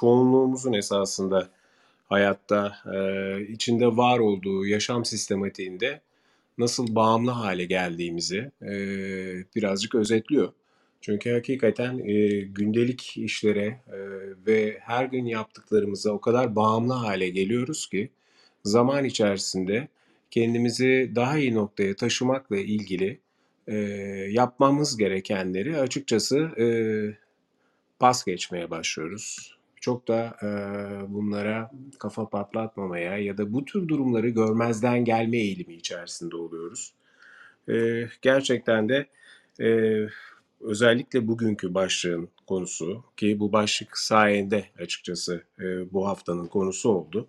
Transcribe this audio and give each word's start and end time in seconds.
çoğunluğumuzun 0.00 0.72
esasında 0.72 1.48
hayatta 2.08 2.76
e, 2.94 3.40
içinde 3.42 3.86
var 3.86 4.18
olduğu 4.18 4.66
yaşam 4.66 5.04
sistematiğinde 5.04 6.00
nasıl 6.58 6.94
bağımlı 6.94 7.30
hale 7.30 7.64
geldiğimizi 7.64 8.50
e, 8.62 8.72
birazcık 9.56 9.94
özetliyor. 9.94 10.52
Çünkü 11.00 11.32
hakikaten 11.32 11.98
e, 11.98 12.40
gündelik 12.40 13.16
işlere 13.16 13.66
e, 13.66 13.98
ve 14.46 14.78
her 14.80 15.04
gün 15.04 15.24
yaptıklarımıza 15.24 16.10
o 16.10 16.20
kadar 16.20 16.56
bağımlı 16.56 16.92
hale 16.92 17.28
geliyoruz 17.28 17.86
ki 17.86 18.10
zaman 18.64 19.04
içerisinde 19.04 19.88
kendimizi 20.30 21.12
daha 21.14 21.38
iyi 21.38 21.54
noktaya 21.54 21.96
taşımakla 21.96 22.56
ilgili 22.56 23.18
e, 23.66 23.76
yapmamız 24.30 24.96
gerekenleri 24.96 25.78
açıkçası 25.78 26.38
e, 26.38 26.66
pas 27.98 28.24
geçmeye 28.24 28.70
başlıyoruz. 28.70 29.55
Çok 29.86 30.08
da 30.08 30.36
e, 30.42 30.48
bunlara 31.14 31.70
kafa 31.98 32.28
patlatmamaya 32.28 33.18
ya 33.18 33.38
da 33.38 33.52
bu 33.52 33.64
tür 33.64 33.88
durumları 33.88 34.28
görmezden 34.28 35.04
gelme 35.04 35.36
eğilimi 35.36 35.74
içerisinde 35.74 36.36
oluyoruz. 36.36 36.92
E, 37.68 38.06
gerçekten 38.22 38.88
de 38.88 39.06
e, 39.60 39.68
özellikle 40.60 41.28
bugünkü 41.28 41.74
başlığın 41.74 42.28
konusu 42.46 43.04
ki 43.16 43.40
bu 43.40 43.52
başlık 43.52 43.98
sayende 43.98 44.64
açıkçası 44.78 45.42
e, 45.60 45.92
bu 45.92 46.08
haftanın 46.08 46.46
konusu 46.46 46.88
oldu. 46.90 47.28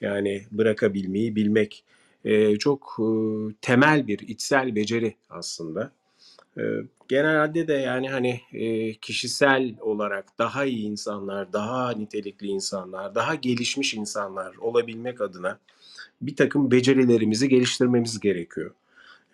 Yani 0.00 0.46
bırakabilmeyi 0.50 1.36
bilmek 1.36 1.84
e, 2.24 2.56
çok 2.56 2.96
e, 2.98 3.06
temel 3.60 4.06
bir 4.06 4.18
içsel 4.18 4.74
beceri 4.74 5.14
aslında. 5.30 5.92
Genelde 7.08 7.68
de 7.68 7.72
yani 7.72 8.08
hani 8.08 8.40
kişisel 9.00 9.74
olarak 9.80 10.38
daha 10.38 10.64
iyi 10.64 10.86
insanlar, 10.86 11.52
daha 11.52 11.92
nitelikli 11.92 12.46
insanlar, 12.46 13.14
daha 13.14 13.34
gelişmiş 13.34 13.94
insanlar 13.94 14.56
olabilmek 14.56 15.20
adına 15.20 15.58
bir 16.22 16.36
takım 16.36 16.70
becerilerimizi 16.70 17.48
geliştirmemiz 17.48 18.20
gerekiyor. 18.20 18.70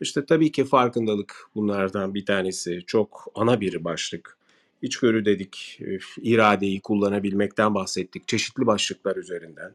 İşte 0.01 0.27
tabii 0.27 0.53
ki 0.53 0.65
farkındalık 0.65 1.47
bunlardan 1.55 2.15
bir 2.15 2.27
tanesi. 2.27 2.83
Çok 2.87 3.27
ana 3.35 3.61
bir 3.61 3.85
başlık. 3.85 4.39
İçgörü 4.83 5.25
dedik, 5.25 5.81
iradeyi 6.23 6.81
kullanabilmekten 6.81 7.75
bahsettik 7.75 8.29
çeşitli 8.29 8.67
başlıklar 8.67 9.17
üzerinden. 9.17 9.75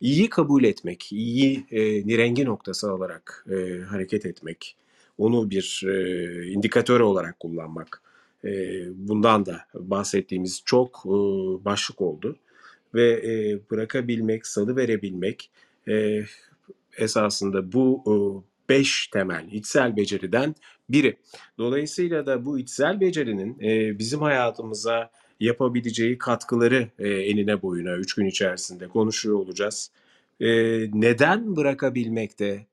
İyiyi 0.00 0.28
kabul 0.28 0.64
etmek, 0.64 1.12
iyi 1.12 1.66
e, 1.70 2.06
nirengi 2.06 2.44
noktası 2.44 2.94
olarak 2.94 3.46
e, 3.50 3.80
hareket 3.80 4.26
etmek, 4.26 4.76
onu 5.18 5.50
bir 5.50 5.82
e, 5.86 6.46
indikatör 6.46 7.00
olarak 7.00 7.40
kullanmak. 7.40 8.02
E, 8.44 8.50
bundan 9.08 9.46
da 9.46 9.60
bahsettiğimiz 9.74 10.62
çok 10.64 11.02
e, 11.06 11.10
başlık 11.64 12.00
oldu. 12.00 12.36
Ve 12.94 13.12
e, 13.12 13.60
bırakabilmek, 13.70 14.46
salı 14.46 14.76
verebilmek 14.76 15.50
e, 15.88 16.24
esasında 16.98 17.72
bu 17.72 18.02
e, 18.06 18.14
beş 18.68 19.06
temel 19.06 19.48
içsel 19.52 19.96
beceriden 19.96 20.54
biri. 20.88 21.16
Dolayısıyla 21.58 22.26
da 22.26 22.44
bu 22.44 22.58
içsel 22.58 23.00
becerinin 23.00 23.60
e, 23.60 23.98
bizim 23.98 24.22
hayatımıza 24.22 25.10
yapabileceği 25.40 26.18
katkıları 26.18 26.88
e, 26.98 27.08
enine 27.08 27.62
boyuna 27.62 27.96
üç 27.96 28.14
gün 28.14 28.26
içerisinde 28.26 28.88
konuşuyor 28.88 29.36
olacağız. 29.36 29.90
E, 30.40 30.48
neden 30.92 31.56
bırakabilmekte, 31.56 32.66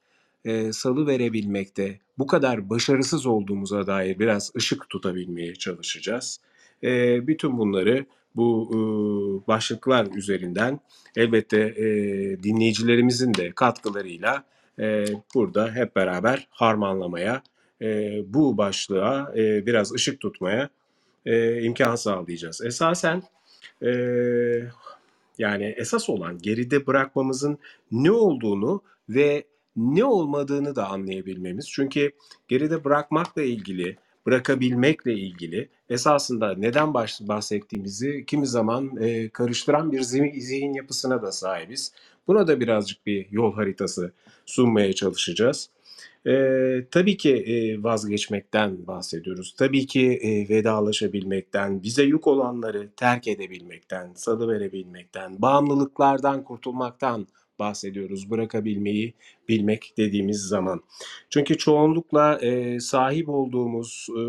e, 0.45 0.73
salı 0.73 1.08
verebilmekte 1.08 1.99
bu 2.17 2.27
kadar 2.27 2.69
başarısız 2.69 3.25
olduğumuza 3.25 3.88
dair 3.88 4.19
biraz 4.19 4.52
ışık 4.55 4.89
tutabilmeye 4.89 5.55
çalışacağız. 5.55 6.39
E, 6.83 7.27
bütün 7.27 7.58
bunları 7.58 8.05
bu 8.36 8.69
e, 8.71 8.77
başlıklar 9.47 10.08
üzerinden 10.16 10.80
elbette 11.16 11.59
e, 11.59 11.86
dinleyicilerimizin 12.44 13.33
de 13.33 13.52
katkılarıyla 13.52 14.44
e, 14.80 15.05
burada 15.36 15.71
hep 15.75 15.95
beraber 15.95 16.47
harmanlamaya, 16.52 17.43
e, 17.82 18.20
bu 18.33 18.58
başlığa 18.58 19.33
e, 19.36 19.65
biraz 19.65 19.93
ışık 19.93 20.20
tutmaya 20.20 20.70
e, 21.26 21.61
imkan 21.61 21.95
sağlayacağız. 21.95 22.61
Esasen 22.65 23.23
e, 23.83 23.92
yani 25.37 25.73
esas 25.77 26.09
olan 26.09 26.37
geride 26.37 26.87
bırakmamızın 26.87 27.58
ne 27.92 28.11
olduğunu 28.11 28.82
ve 29.09 29.43
ne 29.76 30.06
olmadığını 30.06 30.76
da 30.76 30.89
anlayabilmemiz. 30.89 31.70
Çünkü 31.70 32.11
geride 32.48 32.84
bırakmakla 32.84 33.42
ilgili, 33.42 33.98
bırakabilmekle 34.26 35.14
ilgili 35.14 35.70
esasında 35.89 36.56
neden 36.58 36.94
bahsettiğimizi 37.22 38.26
kimi 38.26 38.48
zaman 38.48 38.98
e, 38.98 39.30
karıştıran 39.30 39.92
bir 39.92 40.02
zihin 40.02 40.73
yapısına 40.73 41.22
da 41.22 41.32
sahibiz. 41.32 41.94
Buna 42.28 42.48
da 42.48 42.60
birazcık 42.60 43.06
bir 43.06 43.32
yol 43.32 43.54
haritası 43.54 44.12
sunmaya 44.45 44.94
çalışacağız. 44.94 45.70
Ee, 46.28 46.86
tabii 46.92 47.17
ki 47.17 47.36
e, 47.36 47.83
vazgeçmekten 47.83 48.88
bahsediyoruz. 48.88 49.56
Tabii 49.58 49.88
ki 49.88 50.12
e, 50.12 50.50
vedalaşabilmekten, 50.50 51.83
bize 51.83 52.04
yük 52.04 52.28
olanları 52.28 52.89
terk 52.98 53.28
edebilmekten, 53.28 54.12
salıverebilmekten, 54.16 55.42
bağımlılıklardan 55.42 56.44
kurtulmaktan 56.44 57.28
bahsediyoruz. 57.64 58.30
Bırakabilmeyi 58.32 59.14
bilmek 59.50 59.94
dediğimiz 59.98 60.42
zaman. 60.42 60.82
Çünkü 61.30 61.58
çoğunlukla 61.58 62.40
e, 62.42 62.80
sahip 62.80 63.30
olduğumuz 63.30 64.08
e, 64.10 64.22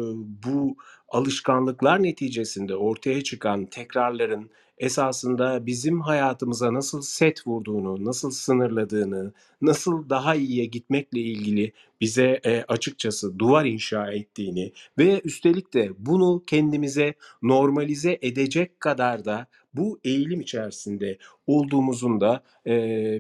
bu 0.47 0.77
alışkanlıklar 1.09 2.03
neticesinde 2.03 2.77
ortaya 2.77 3.23
çıkan 3.23 3.67
tekrarların 3.67 4.51
esasında 4.79 5.67
bizim 5.67 6.01
hayatımıza 6.01 6.75
nasıl 6.75 7.03
set 7.03 7.47
vurduğunu, 7.47 8.05
nasıl 8.05 8.31
sınırladığını, 8.31 9.33
nasıl 9.63 10.09
daha 10.11 10.35
iyiye 10.35 10.65
gitmekle 10.65 11.21
ilgili 11.21 11.73
bize 12.01 12.41
e, 12.45 12.65
açıkçası 12.69 13.39
duvar 13.39 13.65
inşa 13.65 14.13
ettiğini 14.13 14.73
ve 14.99 15.21
üstelik 15.25 15.75
de 15.75 15.91
bunu 15.99 16.43
kendimize 16.47 17.15
normalize 17.43 18.19
edecek 18.23 18.81
kadar 18.81 19.25
da 19.25 19.47
bu 19.75 19.99
eğilim 20.05 20.41
içerisinde 20.41 21.19
olduğumuzun 21.47 22.21
da 22.21 22.43
e, 22.67 22.73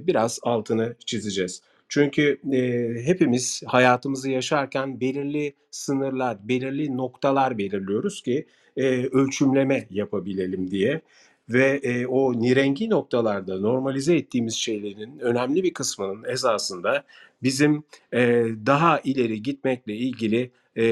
biraz 0.06 0.41
altını 0.42 0.94
çizeceğiz. 1.06 1.62
Çünkü 1.88 2.41
e, 2.53 2.92
hepimiz 3.06 3.62
hayatımızı 3.66 4.31
yaşarken 4.31 5.00
belirli 5.00 5.54
sınırlar, 5.70 6.48
belirli 6.48 6.97
noktalar 6.97 7.59
belirliyoruz 7.59 8.22
ki 8.22 8.47
e, 8.76 9.06
ölçümleme 9.06 9.87
yapabilelim 9.91 10.70
diye 10.70 11.00
ve 11.48 11.81
e, 11.82 12.06
o 12.06 12.41
nirengi 12.41 12.91
noktalarda 12.91 13.60
normalize 13.60 14.16
ettiğimiz 14.16 14.54
şeylerin 14.54 15.19
önemli 15.19 15.62
bir 15.62 15.75
kısmının 15.75 16.25
esasında 16.25 17.04
bizim 17.42 17.84
e, 18.12 18.47
daha 18.66 19.00
ileri 19.00 19.42
gitmekle 19.42 19.94
ilgili 19.94 20.50
e, 20.76 20.84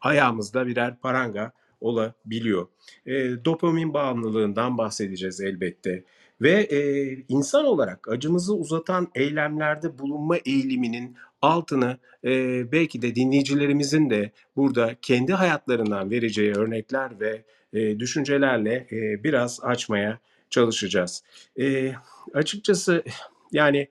ayağımızda 0.00 0.66
birer 0.66 0.96
paranga 0.96 1.52
olabiliyor. 1.80 2.66
E, 3.06 3.44
dopamin 3.44 3.94
bağımlılığından 3.94 4.78
bahsedeceğiz 4.78 5.40
elbette. 5.40 6.04
Ve 6.40 6.52
e, 6.52 6.78
insan 7.28 7.64
olarak 7.64 8.08
acımızı 8.08 8.54
uzatan 8.54 9.08
eylemlerde 9.14 9.98
bulunma 9.98 10.36
eğiliminin 10.36 11.16
altını 11.42 11.98
e, 12.24 12.72
belki 12.72 13.02
de 13.02 13.14
dinleyicilerimizin 13.14 14.10
de 14.10 14.30
burada 14.56 14.96
kendi 15.02 15.32
hayatlarından 15.32 16.10
vereceği 16.10 16.52
örnekler 16.52 17.20
ve 17.20 17.44
e, 17.72 17.98
düşüncelerle 17.98 18.86
e, 18.92 19.24
biraz 19.24 19.60
açmaya 19.62 20.18
çalışacağız. 20.50 21.22
E, 21.60 21.92
açıkçası 22.34 23.04
yani 23.52 23.88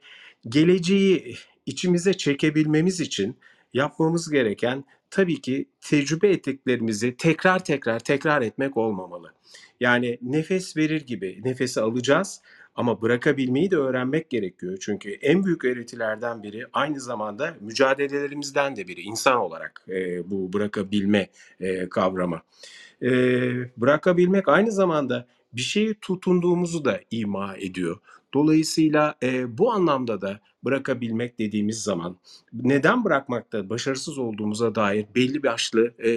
geleceği 0.49 1.35
içimize 1.65 2.13
çekebilmemiz 2.13 2.99
için 2.99 3.37
yapmamız 3.73 4.31
gereken 4.31 4.83
tabii 5.11 5.41
ki 5.41 5.69
tecrübe 5.81 6.29
ettiklerimizi 6.29 7.17
tekrar 7.17 7.63
tekrar 7.63 7.99
tekrar 7.99 8.41
etmek 8.41 8.77
olmamalı. 8.77 9.33
Yani 9.79 10.17
nefes 10.21 10.77
verir 10.77 11.01
gibi 11.01 11.41
nefesi 11.43 11.81
alacağız 11.81 12.41
ama 12.75 13.01
bırakabilmeyi 13.01 13.71
de 13.71 13.77
öğrenmek 13.77 14.29
gerekiyor. 14.29 14.77
Çünkü 14.81 15.11
en 15.11 15.45
büyük 15.45 15.65
öğretilerden 15.65 16.43
biri 16.43 16.65
aynı 16.73 16.99
zamanda 16.99 17.57
mücadelelerimizden 17.61 18.75
de 18.75 18.87
biri 18.87 19.01
insan 19.01 19.37
olarak 19.37 19.85
e, 19.89 20.29
bu 20.29 20.53
bırakabilme 20.53 21.27
e, 21.59 21.89
kavramı. 21.89 22.41
E, 23.01 23.09
bırakabilmek 23.77 24.47
aynı 24.47 24.71
zamanda 24.71 25.27
bir 25.53 25.61
şeyi 25.61 25.93
tutunduğumuzu 25.93 26.85
da 26.85 26.99
ima 27.11 27.55
ediyor. 27.57 27.97
Dolayısıyla 28.33 29.15
e, 29.23 29.57
bu 29.57 29.71
anlamda 29.71 30.21
da 30.21 30.39
bırakabilmek 30.67 31.39
dediğimiz 31.39 31.83
zaman 31.83 32.17
neden 32.53 33.03
bırakmakta 33.03 33.69
başarısız 33.69 34.17
olduğumuza 34.17 34.75
dair 34.75 35.05
belli 35.15 35.43
başlı 35.43 35.93
e, 36.03 36.11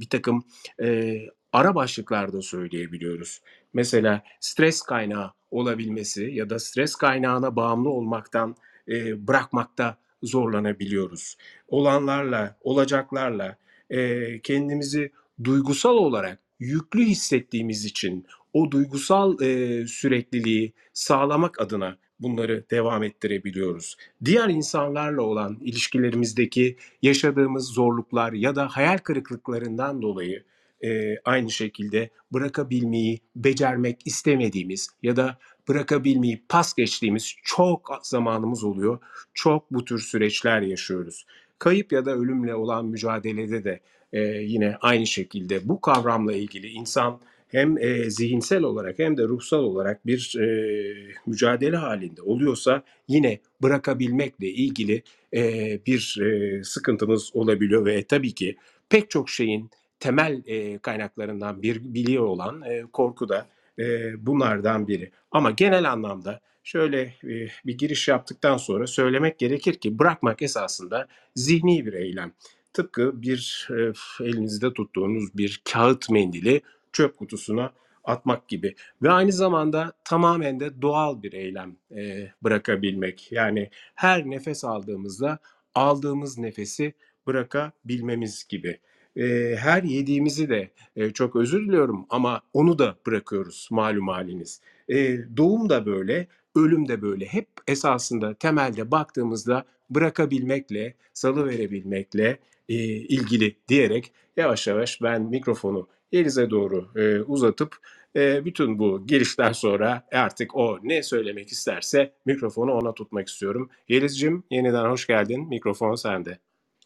bir 0.00 0.08
takım 0.10 0.44
e, 0.82 1.18
ara 1.52 1.74
başlıklarda 1.74 2.42
söyleyebiliyoruz. 2.42 3.40
Mesela 3.74 4.22
stres 4.40 4.82
kaynağı 4.82 5.32
olabilmesi 5.50 6.24
ya 6.24 6.50
da 6.50 6.58
stres 6.58 6.94
kaynağına 6.94 7.56
bağımlı 7.56 7.88
olmaktan 7.88 8.56
e, 8.88 9.26
bırakmakta 9.28 9.98
zorlanabiliyoruz. 10.22 11.36
Olanlarla, 11.68 12.56
olacaklarla 12.60 13.56
e, 13.90 14.40
kendimizi 14.40 15.12
duygusal 15.44 15.94
olarak 15.94 16.38
yüklü 16.58 17.04
hissettiğimiz 17.04 17.84
için 17.84 18.26
o 18.52 18.70
duygusal, 18.70 19.40
eee, 19.40 19.86
sürekliliği 19.86 20.72
sağlamak 20.92 21.60
adına 21.60 21.98
bunları 22.20 22.64
devam 22.70 23.02
ettirebiliyoruz. 23.02 23.96
Diğer 24.24 24.48
insanlarla 24.48 25.22
olan 25.22 25.58
ilişkilerimizdeki 25.60 26.76
yaşadığımız 27.02 27.66
zorluklar 27.68 28.32
ya 28.32 28.56
da 28.56 28.68
hayal 28.68 28.98
kırıklıklarından 28.98 30.02
dolayı, 30.02 30.44
eee, 30.82 31.20
aynı 31.24 31.50
şekilde 31.50 32.10
bırakabilmeyi 32.32 33.20
becermek 33.36 34.06
istemediğimiz 34.06 34.88
ya 35.02 35.16
da 35.16 35.38
bırakabilmeyi 35.68 36.42
pas 36.48 36.74
geçtiğimiz 36.74 37.34
çok 37.42 37.98
zamanımız 38.02 38.64
oluyor. 38.64 38.98
Çok 39.34 39.70
bu 39.72 39.84
tür 39.84 39.98
süreçler 39.98 40.60
yaşıyoruz. 40.62 41.26
Kayıp 41.58 41.92
ya 41.92 42.04
da 42.06 42.10
ölümle 42.10 42.54
olan 42.54 42.86
mücadelede 42.86 43.64
de, 43.64 43.80
eee, 44.12 44.42
yine 44.42 44.76
aynı 44.80 45.06
şekilde 45.06 45.68
bu 45.68 45.80
kavramla 45.80 46.32
ilgili 46.32 46.66
insan 46.68 47.20
hem, 47.48 47.76
eee, 47.78 48.10
zihinsel 48.10 48.62
olarak 48.62 48.98
hem 48.98 49.16
de 49.16 49.22
ruhsal 49.24 49.58
olarak 49.58 50.06
bir, 50.06 50.34
eee, 50.38 50.94
mücadele 51.26 51.76
hâlinde 51.76 52.22
oluyorsa 52.22 52.82
yine 53.08 53.38
bırakabilmekle 53.62 54.46
ilgili, 54.48 55.02
eee, 55.32 55.80
bir, 55.86 56.16
eee, 56.20 56.64
sıkıntımız 56.64 57.30
olabiliyor 57.34 57.86
ve 57.86 58.02
tabii 58.04 58.32
ki 58.34 58.56
pek 58.88 59.10
çok 59.10 59.30
şeyin 59.30 59.70
temel, 60.00 60.42
eee, 60.46 60.78
kaynaklarından 60.78 61.62
bir 61.62 61.80
biri 61.94 62.20
olan, 62.20 62.62
eee, 62.66 62.84
korku 62.92 63.28
da, 63.28 63.46
eee, 63.78 64.14
bunlardan 64.18 64.88
biri. 64.88 65.10
Ama 65.30 65.50
genel 65.50 65.92
anlamda 65.92 66.40
şöyle, 66.64 67.14
eee, 67.24 67.48
bir 67.66 67.78
giriş 67.78 68.08
yaptıktan 68.08 68.56
sonra 68.56 68.86
söylemek 68.86 69.38
gerekir 69.38 69.74
ki 69.74 69.98
bırakmak 69.98 70.42
esasında 70.42 71.08
zihni 71.34 71.86
bir 71.86 71.92
eylem. 71.92 72.32
Tıpkı 72.72 73.22
bir, 73.22 73.68
eee, 73.70 73.92
elinizde 74.20 74.72
tuttuğunuz 74.72 75.36
bir 75.38 75.62
kâğıt 75.72 76.10
mendili 76.10 76.60
çöp 76.96 77.16
kutusuna 77.18 77.72
atmak 78.04 78.48
gibi 78.48 78.74
ve 79.02 79.10
aynı 79.10 79.32
zamanda 79.32 79.92
tamamen 80.04 80.60
de 80.60 80.82
doğal 80.82 81.22
bir 81.22 81.32
eylem, 81.32 81.76
eee, 81.90 82.32
bırakabilmek. 82.42 83.32
Yani 83.32 83.70
her 83.94 84.30
nefes 84.30 84.64
aldığımızda 84.64 85.38
aldığımız 85.74 86.38
nefesi 86.38 86.94
bırakabilmemiz 87.26 88.44
gibi. 88.48 88.80
Eee, 89.16 89.56
her 89.60 89.82
yediğimizi 89.82 90.48
de, 90.48 90.70
eee, 90.96 91.12
çok 91.12 91.36
özür 91.36 91.66
diliyorum 91.68 92.06
ama 92.10 92.40
onu 92.52 92.78
da 92.78 92.96
bırakıyoruz 93.06 93.68
malum 93.70 94.08
hâliniz. 94.08 94.60
Eee, 94.88 95.26
doğum 95.36 95.68
da 95.68 95.86
böyle, 95.86 96.26
ölüm 96.56 96.88
de 96.88 97.02
böyle. 97.02 97.26
Hep 97.26 97.48
esasında 97.68 98.34
temelde 98.34 98.90
baktığımızda 98.90 99.64
bırakabilmekle, 99.90 100.94
salıverebilmekle, 101.12 102.38
eee, 102.68 102.76
ilgili 102.86 103.56
diyerek 103.68 104.12
yavaş 104.36 104.66
yavaş 104.66 105.02
ben 105.02 105.22
mikrofonu 105.22 105.88
Yeliz'e 106.12 106.50
doğru, 106.50 106.88
eee, 106.96 107.20
uzatıp, 107.26 107.76
eee, 108.14 108.42
bütün 108.44 108.78
bu 108.78 109.06
girişten 109.06 109.52
sonra 109.52 110.02
artık 110.12 110.56
o 110.56 110.78
ne 110.82 111.02
söylemek 111.02 111.48
isterse 111.48 112.12
mikrofonu 112.24 112.72
ona 112.72 112.94
tutmak 112.94 113.28
istiyorum. 113.28 113.70
Yelizciğim, 113.88 114.44
yeniden 114.50 114.84
hoş 114.90 115.06
geldin. 115.06 115.48
Mikrofon 115.48 115.94
sende. 115.94 116.38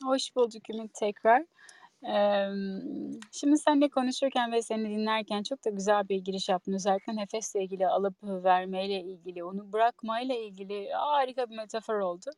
Hoş 0.05 0.37
bulduk 0.37 0.70
Ümit 0.70 0.94
tekrar. 0.94 1.44
Emm, 2.02 2.81
şimdi 3.32 3.58
seninle 3.58 3.88
konuşurken 3.88 4.52
ve 4.52 4.62
seni 4.62 4.88
dinlerken 4.90 5.43
çok 5.43 5.64
da 5.64 5.70
güzel 5.70 6.08
bir 6.08 6.17
giriş 6.17 6.49
yaptın. 6.49 6.72
Özellikle 6.72 7.17
nefesle 7.17 7.62
ilgili, 7.64 7.87
alıp 7.87 8.14
vermeyle 8.22 9.00
ilgili, 9.00 9.44
onu 9.44 9.72
bırakmayla 9.72 10.34
ilgili 10.34 10.90
harika 10.93 11.50
bir 11.50 11.56
metafor 11.56 11.94
oldu. 11.94 12.31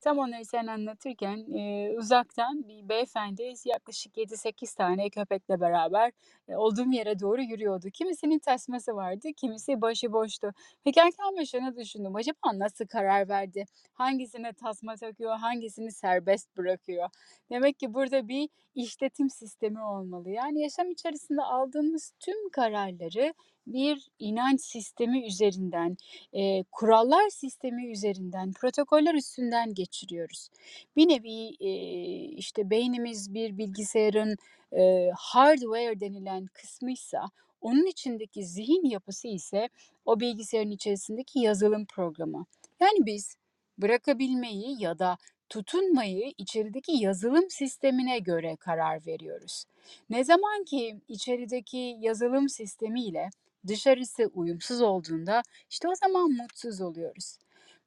Tam 0.00 0.18
onları 0.18 0.44
sen 0.44 0.66
anlatırken, 0.66 1.36
eee, 1.36 1.94
uzaktan 1.98 2.68
bir 2.68 2.88
beyefendi 2.88 3.52
yaklaşık 3.64 4.16
7-8 4.18 4.74
tane 4.74 5.10
köpekle 5.10 5.60
beraber, 5.60 6.12
eee, 6.48 6.56
olduğum 6.56 6.92
yere 6.92 7.18
doğru 7.20 7.42
yürüyordu. 7.42 7.90
Kimisinin 7.90 8.38
tasması 8.38 8.96
vardı, 8.96 9.28
kimisi 9.36 9.80
başıboştu. 9.80 10.52
Ve 10.86 10.92
kendi 10.92 11.16
kendime 11.16 11.46
şunu 11.46 11.76
düşündüm: 11.76 12.16
Acaba 12.16 12.38
nasıl 12.58 12.86
karar 12.86 13.28
verdi? 13.28 13.64
Hangisine 13.94 14.52
tasma 14.52 14.96
takıyor, 14.96 15.36
hangisini 15.38 15.92
serbest 15.92 16.56
bırakıyor? 16.56 17.08
Demek 17.50 17.78
ki 17.78 17.94
burada 17.94 18.28
bir 18.28 18.48
işletim 18.74 19.30
sistemi 19.30 19.82
olmalı. 19.82 20.30
Yani 20.30 20.60
yaşam 20.62 20.90
içerisinde 20.90 21.42
aldığımız 21.42 22.12
tüm 22.20 22.50
kararları 22.50 23.34
bir 23.66 24.08
inanç 24.18 24.60
sistemi 24.60 25.26
üzerinden, 25.26 25.96
eee, 26.32 26.64
kurallar 26.72 27.28
sistemi 27.30 27.90
üzerinden, 27.92 28.52
protokoller 28.52 29.14
üstünden 29.14 29.74
geçiriyoruz. 29.74 30.48
Bir 30.96 31.08
nevi, 31.08 31.30
eee, 31.60 32.24
işte, 32.36 32.70
beynimiz 32.70 33.34
bir 33.34 33.58
bilgisayarın, 33.58 34.36
eee, 34.72 35.10
hardware 35.16 36.00
denilen 36.00 36.46
kısmıysa, 36.46 37.30
onun 37.60 37.86
içindeki 37.86 38.44
zihin 38.46 38.84
yapısı 38.90 39.28
ise 39.28 39.68
o 40.04 40.20
bilgisayarın 40.20 40.70
içerisindeki 40.70 41.38
yazılım 41.40 41.86
programı. 41.86 42.46
Yani 42.80 43.06
biz 43.06 43.36
bırakabilmeyi 43.78 44.82
ya 44.82 44.98
da 44.98 45.16
tutunmayı 45.48 46.32
içerideki 46.38 46.92
yazılım 46.92 47.50
sistemine 47.50 48.18
göre 48.18 48.56
karar 48.56 49.06
veriyoruz. 49.06 49.64
Ne 50.10 50.24
zaman 50.24 50.64
ki 50.64 50.96
içerideki 51.08 51.96
yazılım 52.00 52.48
sistemiyle 52.48 53.30
dışarısı 53.66 54.30
uyumsuz 54.34 54.80
olduğunda, 54.80 55.42
işte 55.70 55.88
o 55.88 55.94
zaman 55.94 56.30
mutsuz 56.30 56.80
oluyoruz. 56.80 57.38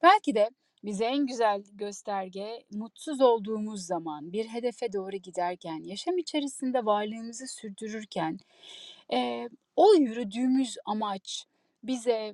Belki 0.04 0.36
de 0.36 0.50
bize 0.84 1.06
en 1.06 1.28
güzel 1.28 1.64
gösterge 1.74 2.64
mutsuz 2.72 3.22
olduğumuz 3.22 3.86
zaman, 3.86 4.31
bir 4.34 4.46
hedefe 4.46 4.94
doğru 4.94 5.16
giderken, 5.18 5.84
yaşam 5.84 6.18
içerisinde 6.18 6.86
varlığımızı 6.86 7.48
sürdürürken, 7.48 8.38
eee, 9.12 9.50
o 9.76 9.94
yürüdüğümüz 9.94 10.78
amaç 10.86 11.46
bize, 11.84 12.34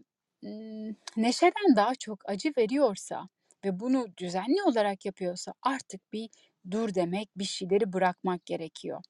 neşeden 1.17 1.75
daha 1.75 1.95
çok 1.95 2.29
acı 2.29 2.53
veriyorsa 2.57 3.29
ve 3.65 3.79
bunu 3.79 4.07
düzenli 4.17 4.63
olarak 4.63 5.05
yapıyorsa 5.05 5.53
artık 5.61 6.13
bir 6.13 6.29
dur 6.71 6.93
demek, 6.95 7.29
bir 7.35 7.43
şeyleri 7.43 7.93
bırakmak 7.93 8.45
gerekiyor. 8.45 9.01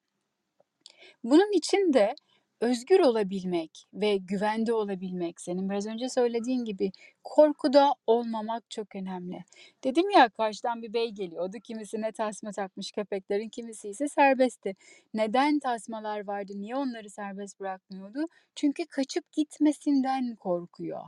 Bunun 1.23 1.57
için 1.57 1.93
de 1.93 2.15
özgür 2.61 2.99
olabilmek 2.99 3.87
ve 3.93 4.17
güvende 4.17 4.73
olabilmek, 4.73 5.41
senin 5.41 5.69
biraz 5.69 5.87
önce 5.87 6.09
söylediğin 6.09 6.65
gibi 6.65 6.91
korkuda 7.23 7.93
olmamak 8.07 8.71
çok 8.71 8.95
önemli. 8.95 9.43
Dedim 9.83 10.09
ya, 10.09 10.29
karşıdan 10.29 10.81
bir 10.81 10.93
bey 10.93 11.09
geliyordu. 11.11 11.57
Kimisine 11.63 12.11
tasma 12.11 12.51
takmış 12.51 12.91
köpeklerin, 12.91 13.49
kimisi 13.49 13.89
ise 13.89 14.07
serbestti. 14.07 14.75
Neden 15.13 15.59
tasmalar 15.59 16.27
vardı? 16.27 16.53
Niye 16.55 16.75
onları 16.75 17.09
serbest 17.09 17.59
bırakmıyordu? 17.59 18.25
Çünkü 18.55 18.85
kaçıp 18.85 19.31
gitmesinden 19.31 20.35
korkuyor 20.35 21.01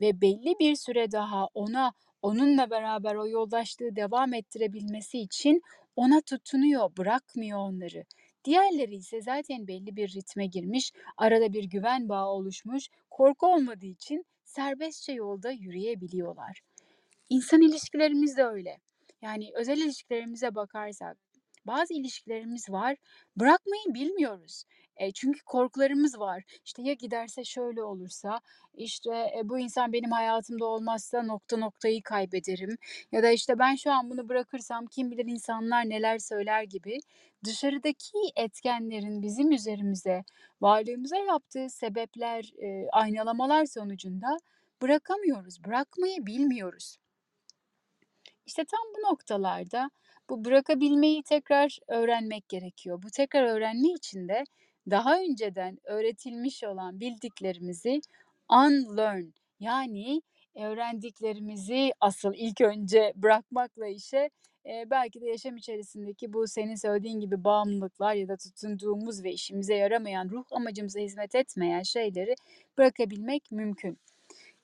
ve 0.00 0.20
belli 0.20 0.54
bir 0.60 0.74
süre 0.76 1.12
daha 1.12 1.46
ona, 1.54 1.92
onunla 2.22 2.70
beraber 2.70 3.14
o 3.14 3.28
yoldaşlığı 3.28 3.96
devam 3.96 4.34
ettirebilmesi 4.34 5.18
için 5.18 5.62
ona 5.96 6.20
tutunuyor, 6.20 6.96
bırakmıyor 6.96 7.58
onları. 7.58 8.04
Diğerleri 8.44 8.94
ise 8.94 9.20
zaten 9.20 9.66
belli 9.68 9.96
bir 9.96 10.08
ritme 10.08 10.46
girmiş, 10.46 10.92
arada 11.16 11.52
bir 11.52 11.64
güven 11.64 12.08
bağı 12.08 12.26
oluşmuş, 12.26 12.88
korku 13.10 13.46
olmadığı 13.46 13.86
için 13.86 14.24
serbestçe 14.44 15.12
yolda 15.12 15.50
yürüyebiliyorlar. 15.50 16.60
İnsan 17.28 17.62
ilişkilerimiz 17.62 18.36
de 18.36 18.44
öyle. 18.44 18.78
Yani 19.22 19.50
özel 19.54 19.78
ilişkilerimize 19.78 20.54
bakarsak, 20.54 21.16
bazı 21.66 21.94
ilişkilerimiz 21.94 22.70
var, 22.70 22.96
bırakmayı 23.36 23.84
bilmiyoruz. 23.94 24.64
Eee, 25.00 25.12
çünkü 25.12 25.40
korkularımız 25.44 26.18
var. 26.20 26.44
İşte 26.64 26.82
ya 26.82 26.92
giderse 26.94 27.44
şöyle 27.44 27.82
olursa, 27.82 28.40
işte, 28.74 29.10
eee, 29.10 29.42
bu 29.48 29.58
insan 29.58 29.92
benim 29.92 30.10
hayatımda 30.12 30.66
olmazsa 30.66 31.22
nokta 31.22 31.56
noktayı 31.56 32.02
kaybederim 32.02 32.76
ya 33.12 33.22
da, 33.22 33.30
işte, 33.30 33.58
ben 33.58 33.74
şu 33.74 33.90
an 33.92 34.10
bunu 34.10 34.28
bırakırsam 34.28 34.86
kim 34.86 35.10
bilir 35.10 35.26
insanlar 35.26 35.88
neler 35.88 36.18
söyler 36.18 36.62
gibi 36.62 36.98
dışarıdaki 37.44 38.18
etkenlerin 38.36 39.22
bizim 39.22 39.50
üzerimize, 39.52 40.24
varlığımıza 40.60 41.16
yaptığı 41.16 41.70
sebepler, 41.70 42.52
eee, 42.58 42.88
aynalamalar 42.92 43.64
sonucunda 43.66 44.36
bırakamıyoruz, 44.82 45.64
bırakmayı 45.64 46.26
bilmiyoruz. 46.26 46.96
İşte 48.46 48.64
tam 48.64 48.80
bu 48.96 49.12
noktalarda 49.12 49.90
bu 50.30 50.44
bırakabilmeyi 50.44 51.22
tekrar 51.22 51.78
öğrenmek 51.88 52.48
gerekiyor. 52.48 53.02
Bu 53.02 53.10
tekrar 53.10 53.42
öğrenme 53.44 53.88
için 53.88 54.28
de 54.28 54.44
daha 54.90 55.20
önceden 55.20 55.78
öğretilmiş 55.84 56.64
olan 56.64 57.00
bildiklerimizi 57.00 58.00
unlearn 58.50 59.24
yani 59.60 60.22
öğrendiklerimizi 60.56 61.92
asıl 62.00 62.32
ilk 62.36 62.60
önce 62.60 63.12
bırakmakla 63.16 63.86
işe, 63.88 64.30
eee, 64.66 64.84
belki 64.90 65.20
de 65.20 65.26
yaşam 65.26 65.56
içerisindeki 65.56 66.32
bu 66.32 66.46
senin 66.46 66.74
söylediğin 66.74 67.20
gibi 67.20 67.44
bağımlılıklar 67.44 68.14
ya 68.14 68.28
da 68.28 68.36
tutunduğumuz 68.36 69.24
ve 69.24 69.32
işimize 69.32 69.74
yaramayan, 69.74 70.28
ruh 70.30 70.44
amacımıza 70.50 71.00
hizmet 71.00 71.34
etmeyen 71.34 71.82
şeyleri 71.82 72.34
bırakabilmek 72.78 73.52
mümkün. 73.52 73.98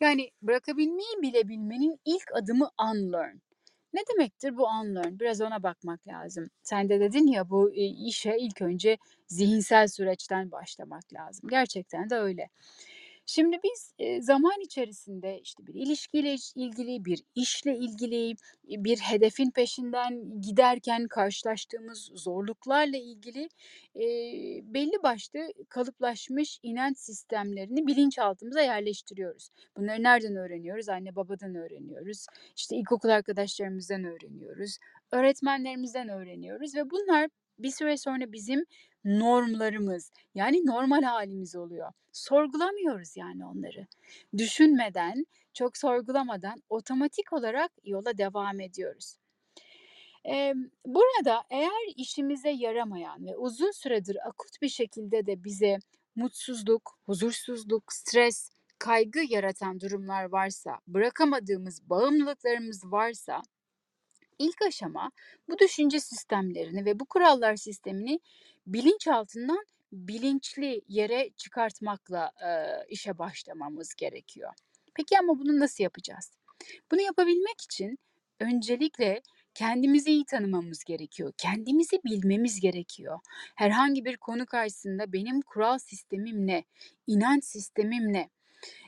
Yani 0.00 0.30
bırakabilmeyi 0.42 1.22
bilebilmenin 1.22 2.00
ilk 2.04 2.32
adımı 2.34 2.70
unlearn. 2.92 3.36
Ne 3.92 4.00
demektir 4.12 4.56
bu 4.56 4.66
unlearn? 4.66 5.18
Biraz 5.18 5.40
ona 5.40 5.62
bakmak 5.62 6.06
lazım. 6.08 6.50
Sen 6.62 6.88
de 6.88 7.00
dedin 7.00 7.26
ya, 7.26 7.50
bu, 7.50 7.72
eee, 7.74 7.86
işe 7.86 8.36
ilk 8.38 8.62
önce 8.62 8.98
zihinsel 9.26 9.88
süreçten 9.88 10.50
başlamak 10.50 11.12
lazım. 11.12 11.48
Gerçekten 11.50 12.10
de 12.10 12.14
öyle. 12.14 12.48
Şimdi 13.30 13.56
biz, 13.64 13.94
zaman 14.26 14.60
içerisinde, 14.64 15.40
işte, 15.42 15.66
bir 15.66 15.74
ilişkiyle 15.74 16.34
iş 16.34 16.52
ilgili, 16.56 17.04
bir 17.04 17.22
işle 17.34 17.76
ilgili, 17.78 18.34
bir 18.64 18.98
hedefin 18.98 19.50
peşinden 19.50 20.40
giderken 20.40 21.08
karşılaştığımız 21.08 22.10
zorluklarla 22.14 22.96
ilgili, 22.96 23.48
belli 24.74 25.02
başlı 25.02 25.40
kalıplaşmış 25.68 26.58
inanç 26.62 26.98
sistemlerini 26.98 27.86
bilinçaltımıza 27.86 28.60
yerleştiriyoruz. 28.60 29.48
Bunları 29.76 30.02
nereden 30.02 30.36
öğreniyoruz? 30.36 30.88
Anne 30.88 31.16
babadan 31.16 31.54
öğreniyoruz, 31.54 32.26
işte, 32.56 32.76
ilkokul 32.76 33.08
arkadaşlarımızdan 33.08 34.04
öğreniyoruz, 34.04 34.78
öğretmenlerimizden 35.12 36.08
öğreniyoruz 36.08 36.74
ve 36.74 36.90
bunlar 36.90 37.28
bir 37.58 37.70
süre 37.70 37.96
sonra 37.96 38.32
bizim 38.32 38.64
normlarımız, 39.04 40.12
yani 40.34 40.66
normal 40.66 41.02
hâlimiz 41.02 41.56
oluyor. 41.56 41.92
Sorgulamıyoruz 42.12 43.16
yani 43.16 43.46
onları. 43.46 43.86
Düşünmeden, 44.36 45.26
çok 45.54 45.76
sorgulamadan 45.76 46.62
otomatik 46.68 47.32
olarak 47.32 47.72
yola 47.84 48.18
devam 48.18 48.60
ediyoruz. 48.60 49.16
Burada 50.86 51.44
eğer 51.50 51.94
işimize 51.96 52.50
yaramayan 52.50 53.26
ve 53.26 53.36
uzun 53.36 53.70
süredir 53.70 54.28
akut 54.28 54.62
bir 54.62 54.68
şekilde 54.68 55.26
de 55.26 55.44
bize 55.44 55.78
mutsuzluk, 56.16 56.98
huzursuzluk, 57.06 57.92
stres, 57.92 58.50
kaygı 58.78 59.20
yaratan 59.28 59.80
durumlar 59.80 60.24
varsa, 60.24 60.78
bırakamadığımız 60.86 61.90
bağımlılıklarımız 61.90 62.84
varsa 62.84 63.42
ilk 64.38 64.62
aşama 64.62 65.10
bu 65.48 65.58
düşünce 65.58 66.00
sistemlerini 66.00 66.84
ve 66.84 67.00
bu 67.00 67.04
kurallar 67.04 67.56
sistemini 67.56 68.20
bilinçaltından 68.74 69.64
bilinçli 69.92 70.82
yere 70.88 71.30
çıkartmakla, 71.36 72.32
eee, 72.42 72.86
işe 72.90 73.18
başlamamız 73.18 73.94
gerekiyor. 73.94 74.52
Peki 74.94 75.18
ama 75.18 75.38
bunu 75.38 75.58
nasıl 75.60 75.84
yapacağız? 75.84 76.32
Bunu 76.92 77.00
yapabilmek 77.00 77.60
için 77.60 77.98
öncelikle 78.40 79.22
kendimizi 79.54 80.10
iyi 80.10 80.24
tanımamız 80.24 80.84
gerekiyor. 80.84 81.32
Kendimizi 81.38 82.00
bilmemiz 82.04 82.60
gerekiyor. 82.60 83.18
Herhangi 83.56 84.04
bir 84.04 84.16
konu 84.16 84.46
karşısında 84.46 85.12
benim 85.12 85.42
kural 85.42 85.78
sistemim 85.78 86.46
ne? 86.46 86.64
İnanç 87.06 87.44
sistemim 87.44 88.12
ne? 88.12 88.30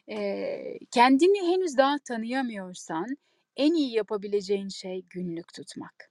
Eee, 0.09 0.79
kendini 0.91 1.49
henüz 1.53 1.77
daha 1.77 1.99
tanıyamıyorsan 1.99 3.07
en 3.57 3.75
iyi 3.75 3.93
yapabileceğin 3.95 4.69
şey 4.69 5.03
günlük 5.11 5.55
tutmak. 5.55 6.10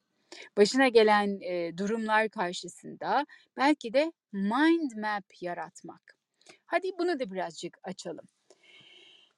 Başına 0.57 0.87
gelen, 0.87 1.27
eee, 1.39 1.77
durumlar 1.77 2.29
karşısında 2.29 3.25
belki 3.57 3.93
de 3.93 4.11
mind 4.31 4.91
map 4.97 5.25
yaratmak. 5.41 6.15
Hadi 6.65 6.91
bunu 6.99 7.19
da 7.19 7.31
birazcık 7.31 7.77
açalım. 7.83 8.25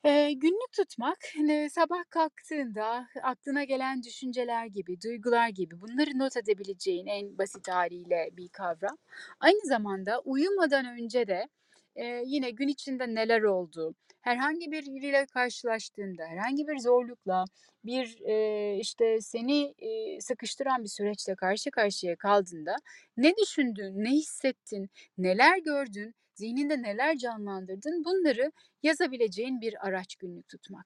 Eee, 0.05 0.33
günlük 0.33 0.71
tutmak, 0.73 1.17
eee, 1.35 1.69
sabah 1.69 2.03
kalktığında 2.09 3.07
aklına 3.23 3.63
gelen 3.63 4.03
düşünceler 4.03 4.65
gibi, 4.65 5.01
duygular 5.01 5.49
gibi 5.49 5.81
bunları 5.81 6.19
not 6.19 6.37
edebileceğin 6.37 7.05
en 7.07 7.37
basit 7.37 7.67
hâliyle 7.67 8.29
bir 8.33 8.49
kavram. 8.49 8.97
Aynı 9.39 9.67
zamanda 9.67 10.19
uyumadan 10.25 10.85
önce 10.85 11.27
de, 11.27 11.47
eee, 11.95 12.23
yine 12.25 12.49
gün 12.51 12.67
içinde 12.67 13.15
neler 13.15 13.41
oldu, 13.41 13.95
herhangi 14.21 14.71
biriyle 14.71 15.25
karşılaştığında, 15.33 16.23
herhangi 16.25 16.67
bir 16.67 16.79
zorlukla, 16.79 17.45
bir, 17.85 18.17
eee, 18.19 18.77
işte, 18.81 19.21
seni, 19.21 19.73
iii, 19.77 20.21
sıkıştıran 20.21 20.83
bir 20.83 20.89
süreçle 20.89 21.35
karşı 21.35 21.71
karşıya 21.71 22.15
kaldığında 22.15 22.75
ne 23.17 23.33
düşündün, 23.37 24.03
ne 24.03 24.09
hissettin, 24.11 24.89
neler 25.17 25.57
gördün, 25.57 26.15
zihninde 26.35 26.81
neler 26.81 27.17
canlandırdın 27.17 28.03
bunları 28.05 28.51
yazabileceğin 28.83 29.61
bir 29.61 29.87
araç 29.87 30.15
günlük 30.15 30.47
tutmak. 30.49 30.85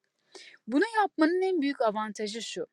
Bunu 0.68 0.84
yapmanın 1.02 1.42
en 1.42 1.62
büyük 1.62 1.82
avantajı 1.82 2.42
şu: 2.42 2.68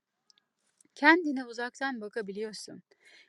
Kendine 0.95 1.45
uzaktan 1.45 2.01
bakabiliyorsun. 2.01 2.83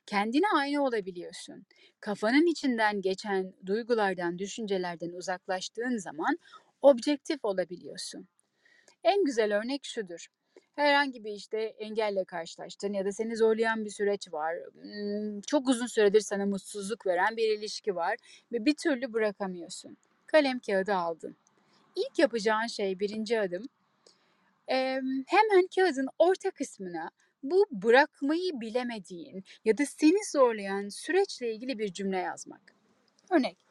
Kendine 0.06 0.46
ayna 0.54 0.82
olabiliyorsun. 0.82 1.66
Kafanın 2.00 2.46
içinden 2.46 3.00
geçen 3.00 3.54
duygulardan, 3.66 4.38
düşüncelerden 4.38 5.12
uzaklaştığın 5.12 5.96
zaman 5.96 6.38
objektif 6.84 7.44
olabiliyorsun. 7.44 8.28
En 9.04 9.24
güzel 9.24 9.56
örnek 9.56 9.84
şudur: 9.84 10.26
Herhangi 10.74 11.24
bir, 11.24 11.32
işte, 11.32 11.58
engelle 11.58 12.24
karşılaştın 12.24 12.92
ya 12.92 13.04
da 13.04 13.12
seni 13.12 13.36
zorlayan 13.36 13.84
bir 13.84 13.90
süreç 13.90 14.32
var. 14.32 14.56
Çok 15.46 15.68
uzun 15.68 15.86
süredir 15.86 16.20
sana 16.20 16.46
mutsuzluk 16.46 17.06
veren 17.06 17.36
bir 17.36 17.58
ilişki 17.58 17.96
var 17.96 18.16
ve 18.52 18.64
bir 18.64 18.74
türlü 18.74 19.12
bırakamıyorsun. 19.12 19.96
Kalem 20.26 20.58
kâğıdı 20.58 20.94
aldın. 20.94 21.36
İlk 21.96 22.18
yapacağın 22.18 22.66
şey 22.66 22.92
1'inci 22.92 23.40
adım, 23.40 23.68
hemen 25.26 25.66
kâğıdın 25.74 26.08
orta 26.18 26.50
kısmına 26.50 27.10
bu 27.42 27.66
bırakmayı 27.70 28.60
bilemediğin 28.60 29.44
ya 29.64 29.78
da 29.78 29.86
seni 29.86 30.24
zorlayan 30.32 30.88
süreçle 30.88 31.54
ilgili 31.54 31.78
bir 31.78 31.92
cümle 31.92 32.18
yazmak. 32.18 32.74
Örnek: 33.30 33.63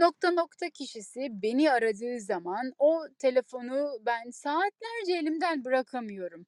Nokta 0.00 0.30
nokta 0.30 0.70
kişisi 0.70 1.28
beni 1.42 1.72
aradığı 1.72 2.20
zaman 2.20 2.72
o 2.78 3.02
telefonu 3.18 3.98
ben 4.06 4.30
saatlerce 4.30 5.12
elimden 5.22 5.64
bırakamıyorum, 5.64 6.46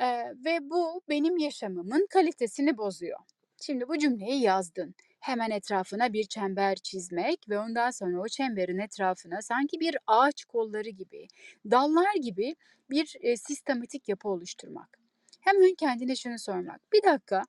eee, 0.00 0.32
ve 0.46 0.58
bu 0.70 1.02
benim 1.08 1.38
yaşamımın 1.38 2.06
kalitesini 2.10 2.78
bozuyor. 2.78 3.18
Şimdi 3.62 3.88
bu 3.88 3.98
cümleyi 3.98 4.42
yazdın. 4.42 4.94
Hemen 5.20 5.50
etrafına 5.50 6.12
bir 6.12 6.24
çember 6.24 6.76
çizmek 6.76 7.48
ve 7.48 7.58
ondan 7.60 7.90
sonra 7.90 8.20
o 8.20 8.28
çemberin 8.28 8.78
etrafına 8.78 9.42
sanki 9.42 9.80
bir 9.80 9.96
ağaç 10.06 10.44
kolları 10.44 10.88
gibi, 10.90 11.28
dallar 11.70 12.14
gibi 12.22 12.56
bir, 12.90 13.16
eee, 13.20 13.36
sistematik 13.36 14.08
yapı 14.08 14.28
oluşturmak. 14.28 14.98
Hemen 15.40 15.74
kendine 15.74 16.16
şunu 16.16 16.38
sormak: 16.38 16.80
"Bir 16.92 17.02
dakika, 17.02 17.42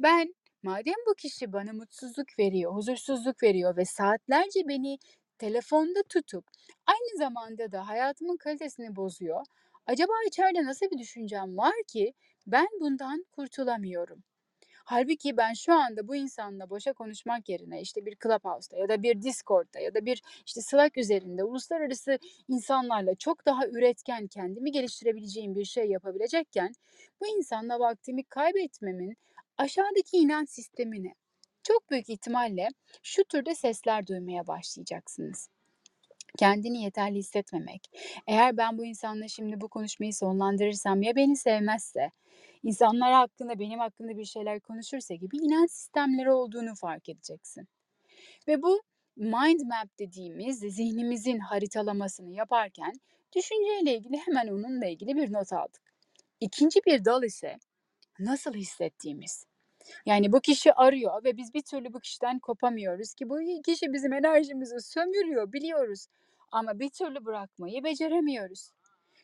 ben 0.00 0.34
madem 0.62 0.94
bu 1.08 1.14
kişi 1.14 1.52
bana 1.52 1.72
mutsuzluk 1.72 2.38
veriyor, 2.38 2.74
huzursuzluk 2.74 3.42
veriyor 3.42 3.76
ve 3.76 3.84
saatlerce 3.84 4.68
beni 4.68 4.98
telefonda 5.38 6.02
tutup 6.08 6.44
aynı 6.86 7.18
zamanda 7.18 7.72
da 7.72 7.88
hayatımın 7.88 8.36
kalitesini 8.36 8.96
bozuyor, 8.96 9.44
acaba 9.86 10.12
içeride 10.28 10.64
nasıl 10.64 10.86
bir 10.90 10.98
düşüncem 10.98 11.56
var 11.56 11.74
ki 11.88 12.14
ben 12.46 12.68
bundan 12.80 13.24
kurtulamıyorum? 13.32 14.22
Hâlbuki 14.84 15.36
ben 15.36 15.52
şu 15.54 15.74
anda 15.74 16.08
bu 16.08 16.16
insanla 16.16 16.70
boşa 16.70 16.92
konuşmak 16.92 17.48
yerine, 17.48 17.80
işte, 17.80 18.06
bir 18.06 18.16
Clubhouse'da 18.22 18.76
ya 18.76 18.88
da 18.88 19.02
bir 19.02 19.22
Discord'da 19.22 19.80
ya 19.80 19.94
da 19.94 20.04
bir, 20.06 20.22
işte, 20.46 20.60
Slack 20.62 20.98
üzerinde 20.98 21.44
uluslararası 21.44 22.18
insanlarla 22.48 23.14
çok 23.14 23.46
daha 23.46 23.66
üretken, 23.68 24.26
kendimi 24.26 24.72
geliştirebileceğim 24.72 25.54
bir 25.56 25.64
şey 25.64 25.86
yapabilecekken 25.90 26.72
bu 27.20 27.26
insanla 27.26 27.80
vaktimi 27.80 28.24
kaybetmemin 28.24 29.16
aşağıdaki 29.58 30.16
inanç 30.16 30.50
sistemi 30.50 31.04
ne?" 31.04 31.14
Çok 31.62 31.90
büyük 31.90 32.08
ihtimalle 32.10 32.68
şu 33.02 33.24
türde 33.24 33.54
sesler 33.54 34.06
duymaya 34.06 34.46
başlayacaksınız. 34.46 35.48
Kendini 36.38 36.82
yeterli 36.82 37.18
hissetmemek, 37.18 37.82
eğer 38.26 38.56
ben 38.56 38.78
bu 38.78 38.84
insanla 38.84 39.28
şimdi 39.28 39.60
bu 39.60 39.68
konuşmayı 39.68 40.14
sonlandırırsam 40.14 41.02
ya 41.02 41.16
beni 41.16 41.36
sevmezse, 41.36 42.10
insanlar 42.62 43.12
hakkında, 43.12 43.58
benim 43.58 43.78
hakkımda 43.78 44.16
bir 44.16 44.24
şeyler 44.24 44.60
konuşursa 44.60 45.14
gibi 45.14 45.36
inanç 45.36 45.70
sistemleri 45.70 46.30
olduğunu 46.30 46.74
fark 46.74 47.08
edeceksin. 47.08 47.68
Ve 48.48 48.62
bu 48.62 48.82
mind 49.16 49.60
map 49.60 49.98
dediğimiz 49.98 50.58
zihnimizin 50.58 51.38
haritalamasını 51.38 52.30
yaparken 52.30 52.92
düşünceyle 53.36 53.96
ilgili 53.96 54.16
hemen 54.16 54.48
onunla 54.48 54.86
ilgili 54.86 55.16
bir 55.16 55.32
not 55.32 55.52
aldık. 55.52 55.94
2'nci 56.40 56.80
bir 56.86 57.04
dal 57.04 57.22
ise 57.22 57.56
nasıl 58.18 58.54
hissettiğimiz. 58.54 59.46
Yani 60.06 60.32
bu 60.32 60.40
kişi 60.40 60.72
arıyor 60.72 61.24
ve 61.24 61.36
biz 61.36 61.54
bir 61.54 61.62
türlü 61.62 61.92
bu 61.92 62.00
kişiden 62.00 62.38
kopamıyoruz 62.38 63.14
ki 63.14 63.28
bu 63.28 63.62
kişi 63.62 63.92
bizim 63.92 64.12
enerjimizi 64.12 64.80
sömürüyor 64.80 65.52
biliyoruz 65.52 66.06
ama 66.52 66.78
bir 66.78 66.90
türlü 66.90 67.24
bırakmayı 67.24 67.84
beceremiyoruz. 67.84 68.70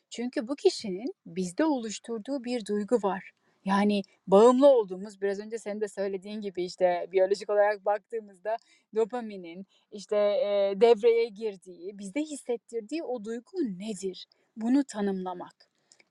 Çünkü 0.09 0.47
bu 0.47 0.55
kişinin 0.55 1.15
bizde 1.25 1.65
oluşturduğu 1.65 2.43
bir 2.43 2.65
duygu 2.65 2.95
var. 3.03 3.31
Yani 3.65 4.01
bağımlı 4.27 4.67
olduğumuz, 4.67 5.21
biraz 5.21 5.39
önce 5.39 5.57
senin 5.59 5.81
de 5.81 5.87
söylediğin 5.87 6.41
gibi, 6.41 6.63
işte, 6.63 7.07
biyolojik 7.11 7.49
olarak 7.49 7.85
baktığımızda 7.85 8.55
dopaminin, 8.95 9.65
işte, 9.91 10.15
eee, 10.17 10.81
devreye 10.81 11.25
girdiği, 11.29 11.97
bizde 11.99 12.21
hissettirdiği 12.21 13.03
o 13.03 13.25
duygu 13.25 13.57
nedir? 13.79 14.25
Bunu 14.57 14.83
tanımlamak. 14.83 15.55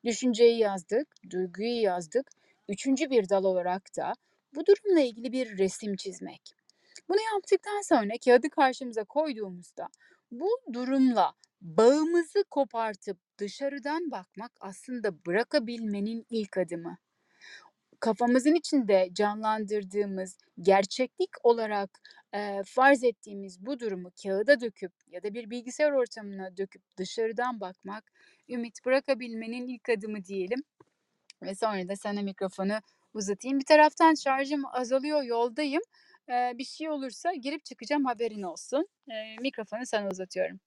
Düşünceyi 0.04 0.58
yazdık, 0.58 1.08
duyguyu 1.30 1.82
yazdık. 1.82 2.30
3'üncü 2.68 3.10
bir 3.10 3.28
dal 3.28 3.44
olarak 3.44 3.96
da 3.96 4.12
bu 4.54 4.66
durumla 4.66 5.00
ilgili 5.00 5.32
bir 5.32 5.58
resim 5.58 5.96
çizmek. 5.96 6.42
Bunu 7.08 7.18
yaptıktan 7.34 7.80
sonra 7.82 8.12
kâğıdı 8.24 8.50
karşımıza 8.50 9.04
koyduğumuzda 9.04 9.88
bu 10.30 10.48
durumla 10.72 11.34
bağımızı 11.62 12.44
kopartıp 12.50 13.18
dışarıdan 13.38 14.10
bakmak 14.10 14.52
aslında 14.60 15.26
bırakabilmenin 15.26 16.26
ilk 16.30 16.58
adımı. 16.58 16.98
kafamızın 18.00 18.54
içinde 18.54 19.08
canlandırdığımız, 19.12 20.38
gerçeklik 20.62 21.30
olarak, 21.46 21.90
eee, 22.34 22.62
farz 22.66 23.04
ettiğimiz 23.04 23.66
bu 23.66 23.80
durumu 23.80 24.10
kağıda 24.22 24.60
döküp 24.60 24.92
ya 25.08 25.22
da 25.22 25.34
bir 25.34 25.50
bilgisayar 25.50 25.92
ortamına 25.92 26.56
döküp 26.56 26.82
dışarıdan 26.98 27.60
bakmak, 27.60 28.12
ümit 28.48 28.84
bırakabilmenin 28.84 29.68
ilk 29.68 29.88
adımı 29.88 30.24
diyelim 30.24 30.62
ve 31.42 31.54
sonra 31.54 31.88
da 31.88 31.96
sana 31.96 32.22
mikrofonu 32.22 32.72
uzatayım. 33.14 33.58
Bir 33.60 33.64
taraftan 33.64 34.14
şarjım 34.14 34.62
azalıyor, 34.72 35.22
yoldayım. 35.22 35.82
Eee, 36.28 36.52
bir 36.58 36.64
şey 36.64 36.90
olursa 36.90 37.34
girip 37.34 37.64
çıkacağım, 37.64 38.04
haberin 38.04 38.42
olsun. 38.42 38.88
Eee, 39.10 39.36
mikrofonu 39.40 39.86
sana 39.86 40.08
uzatıyorum. 40.10 40.60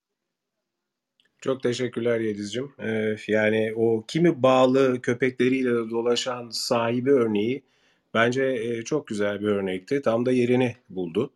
Çok 1.42 1.64
teşekkürler 1.64 2.20
Yelizciğim. 2.20 2.72
Eee, 2.80 3.16
yani 3.28 3.74
o 3.76 4.04
kimi 4.08 4.44
bağlı 4.44 5.02
köpekleriyle 5.02 5.70
dolaşan 5.90 6.50
sahibi 6.50 7.12
örneği 7.12 7.64
bence 8.14 8.56
eee, 8.64 8.84
çok 8.84 9.08
güzel 9.08 9.42
bir 9.42 9.48
örnekti. 9.48 10.02
Tam 10.02 10.26
da 10.26 10.32
yerini 10.32 10.76
buldu. 10.90 11.34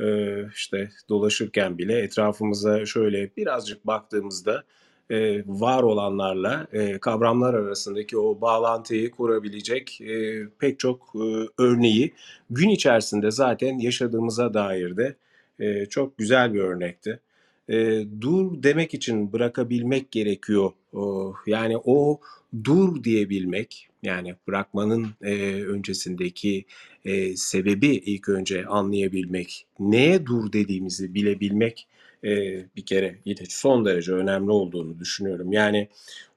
Eee 0.00 0.48
işte 0.54 0.88
dolaşırken 1.08 1.78
bile 1.78 1.98
etrafımıza 1.98 2.86
şöyle 2.86 3.30
birazcık 3.36 3.86
baktığımızda 3.86 4.64
eee, 5.10 5.44
var 5.46 5.82
olanlarla 5.82 6.66
eee, 6.72 6.98
kavramlar 7.00 7.54
arasındaki 7.54 8.18
o 8.18 8.40
bağlantıyı 8.40 9.10
kurabilecek 9.10 9.98
eee, 10.00 10.46
pek 10.58 10.78
çok 10.78 11.12
eee, 11.14 11.46
örneği 11.58 12.12
gün 12.50 12.68
içerisinde 12.68 13.30
zaten 13.30 13.78
yaşadığımıza 13.78 14.54
dair 14.54 14.96
de 14.96 15.16
eee, 15.60 15.86
çok 15.90 16.18
güzel 16.18 16.54
bir 16.54 16.60
örnekti. 16.60 17.20
Eee, 17.68 18.06
dur 18.20 18.62
demek 18.62 18.94
için 18.94 19.32
bırakabilmek 19.32 20.10
gerekiyor. 20.10 20.70
O, 20.92 21.34
yani 21.46 21.76
o 21.84 22.20
dur 22.64 23.04
diyebilmek, 23.04 23.88
yani 24.02 24.34
bırakmanın 24.48 25.06
eee, 25.24 25.64
öncesindeki 25.64 26.64
eee, 27.04 27.36
sebebi 27.36 27.86
ilk 27.88 28.28
önce 28.28 28.66
anlayabilmek, 28.66 29.66
neye 29.80 30.26
dur 30.26 30.52
dediğimizi 30.52 31.14
bilebilmek 31.14 31.86
eee, 32.24 32.66
bir 32.76 32.82
kere 32.86 33.18
yine 33.24 33.38
son 33.48 33.84
derece 33.84 34.12
önemli 34.12 34.50
olduğunu 34.50 34.98
düşünüyorum. 34.98 35.52
Yani 35.52 35.88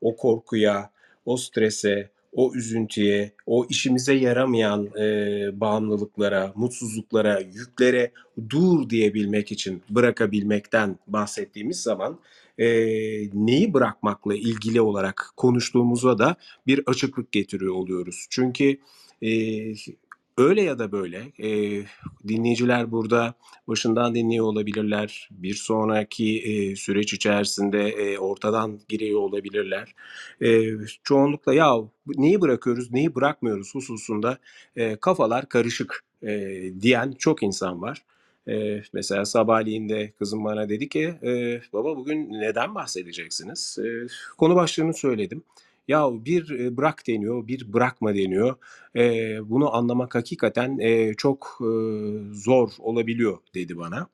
o 0.01 0.15
korkuya, 0.15 0.89
o 1.25 1.37
strese, 1.37 2.09
o 2.33 2.53
üzüntüye, 2.55 3.31
o 3.45 3.65
işimize 3.69 4.13
yaramayan 4.13 4.89
eee, 4.97 5.49
bağımlılıklara, 5.53 6.53
mutsuzluklara, 6.55 7.39
yüklere 7.39 8.11
dur 8.49 8.89
diyebilmek 8.89 9.51
için 9.51 9.81
bırakabilmekten 9.89 10.99
bahsettiğimiz 11.07 11.81
zaman 11.81 12.19
eee, 12.57 13.29
neyi 13.33 13.73
bırakmakla 13.73 14.35
ilgili 14.35 14.81
olarak 14.81 15.31
konuştuğumuza 15.37 16.17
da 16.17 16.35
bir 16.67 16.81
açıklık 16.85 17.31
getiriyor 17.31 17.73
oluyoruz. 17.75 18.27
Çünkü 18.29 18.77
eee, 19.21 19.73
öyle 20.37 20.61
ya 20.61 20.79
da 20.79 20.91
böyle 20.91 21.31
eee, 21.37 21.85
dinleyiciler 22.27 22.91
burada 22.91 23.33
başından 23.67 24.15
dinliyor 24.15 24.45
olabilirler. 24.45 25.29
Bir 25.31 25.53
sonraki 25.53 26.25
eee, 26.25 26.75
süreç 26.75 27.13
içerisinde 27.13 27.93
eee, 27.95 28.17
ortadan 28.19 28.79
giriyor 28.89 29.19
olabilirler. 29.19 29.95
Eee, 30.41 30.77
çoğunlukla 31.03 31.53
ya 31.53 31.75
neyi 32.07 32.41
bırakıyoruz, 32.41 32.91
neyi 32.91 33.15
bırakmıyoruz 33.15 33.75
hususunda 33.75 34.37
eee, 34.77 34.97
kafalar 35.01 35.49
karışık 35.49 36.03
eee, 36.23 36.73
diyen 36.81 37.11
çok 37.19 37.43
insan 37.43 37.81
var. 37.81 38.03
Eee, 38.47 38.83
mesela 38.93 39.25
sabahleyin 39.25 39.89
de 39.89 40.11
kızım 40.19 40.43
bana 40.45 40.69
dedi 40.69 40.89
ki 40.89 41.13
eee, 41.23 41.61
baba 41.73 41.97
bugün 41.97 42.29
neden 42.31 42.75
bahsedeceksiniz? 42.75 43.77
Eee, 43.83 44.07
konu 44.37 44.55
başlığını 44.55 44.93
söyledim. 44.93 45.43
Ya 45.87 46.09
bir 46.25 46.49
e, 46.59 46.77
bırak 46.77 47.07
deniyor, 47.07 47.47
bir 47.47 47.73
bırakma 47.73 48.15
deniyor. 48.15 48.55
Eee, 48.95 49.39
bunu 49.43 49.75
anlamak 49.75 50.15
hakikaten 50.15 50.77
eee, 50.77 51.13
çok 51.17 51.57
eee, 51.61 51.67
zor 52.33 52.69
olabiliyor 52.79 53.37
dedi 53.55 53.77
bana. 53.77 54.07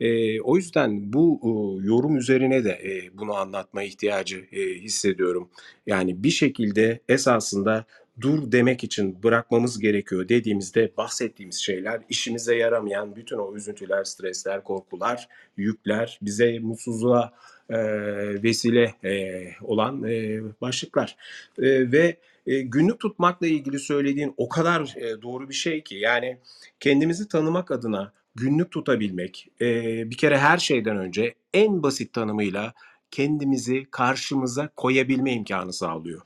Eee, 0.00 0.40
o 0.40 0.56
yüzden 0.56 1.12
bu 1.12 1.38
uuu, 1.42 1.82
yorum 1.84 2.16
üzerine 2.16 2.64
de 2.64 2.80
eee, 2.84 3.10
bunu 3.14 3.34
anlatma 3.34 3.82
ihtiyacı 3.82 4.46
eee, 4.52 4.74
hissediyorum. 4.80 5.48
Yani 5.86 6.24
bir 6.24 6.30
şekilde 6.30 7.00
esasında 7.08 7.84
dur 8.20 8.52
demek 8.52 8.84
için 8.84 9.22
bırakmamız 9.22 9.78
gerekiyor 9.78 10.28
dediğimizde 10.28 10.92
bahsettiğimiz 10.96 11.56
şeyler 11.56 12.00
işimize 12.08 12.56
yaramayan 12.56 13.16
bütün 13.16 13.38
o 13.38 13.54
üzüntüler, 13.56 14.04
stresler, 14.04 14.64
korkular, 14.64 15.28
yükler, 15.56 16.18
bize 16.22 16.58
mutsuzluğa 16.58 17.32
eee, 17.70 18.42
vesile 18.42 18.94
eee, 19.04 19.54
olan 19.62 20.02
eee, 20.04 20.42
başlıklar. 20.60 21.16
Eee, 21.58 21.92
ve 21.92 22.16
eee, 22.46 22.62
günlük 22.62 23.00
tutmakla 23.00 23.46
ilgili 23.46 23.78
söylediğin 23.78 24.34
o 24.36 24.48
kadar 24.48 24.94
eee, 24.96 25.22
doğru 25.22 25.48
bir 25.48 25.54
şey 25.54 25.82
ki 25.82 25.94
yani 25.96 26.38
kendimizi 26.80 27.28
tanımak 27.28 27.70
adına 27.70 28.12
günlük 28.34 28.70
tutabilmek 28.70 29.48
eee, 29.60 30.02
bir 30.06 30.16
kere 30.16 30.38
her 30.38 30.58
şeyden 30.58 30.96
önce 30.96 31.34
en 31.54 31.82
basit 31.82 32.12
tanımıyla 32.12 32.72
kendimizi 33.10 33.84
karşımıza 33.90 34.68
koyabilme 34.76 35.32
imkanı 35.32 35.72
sağlıyor. 35.72 36.22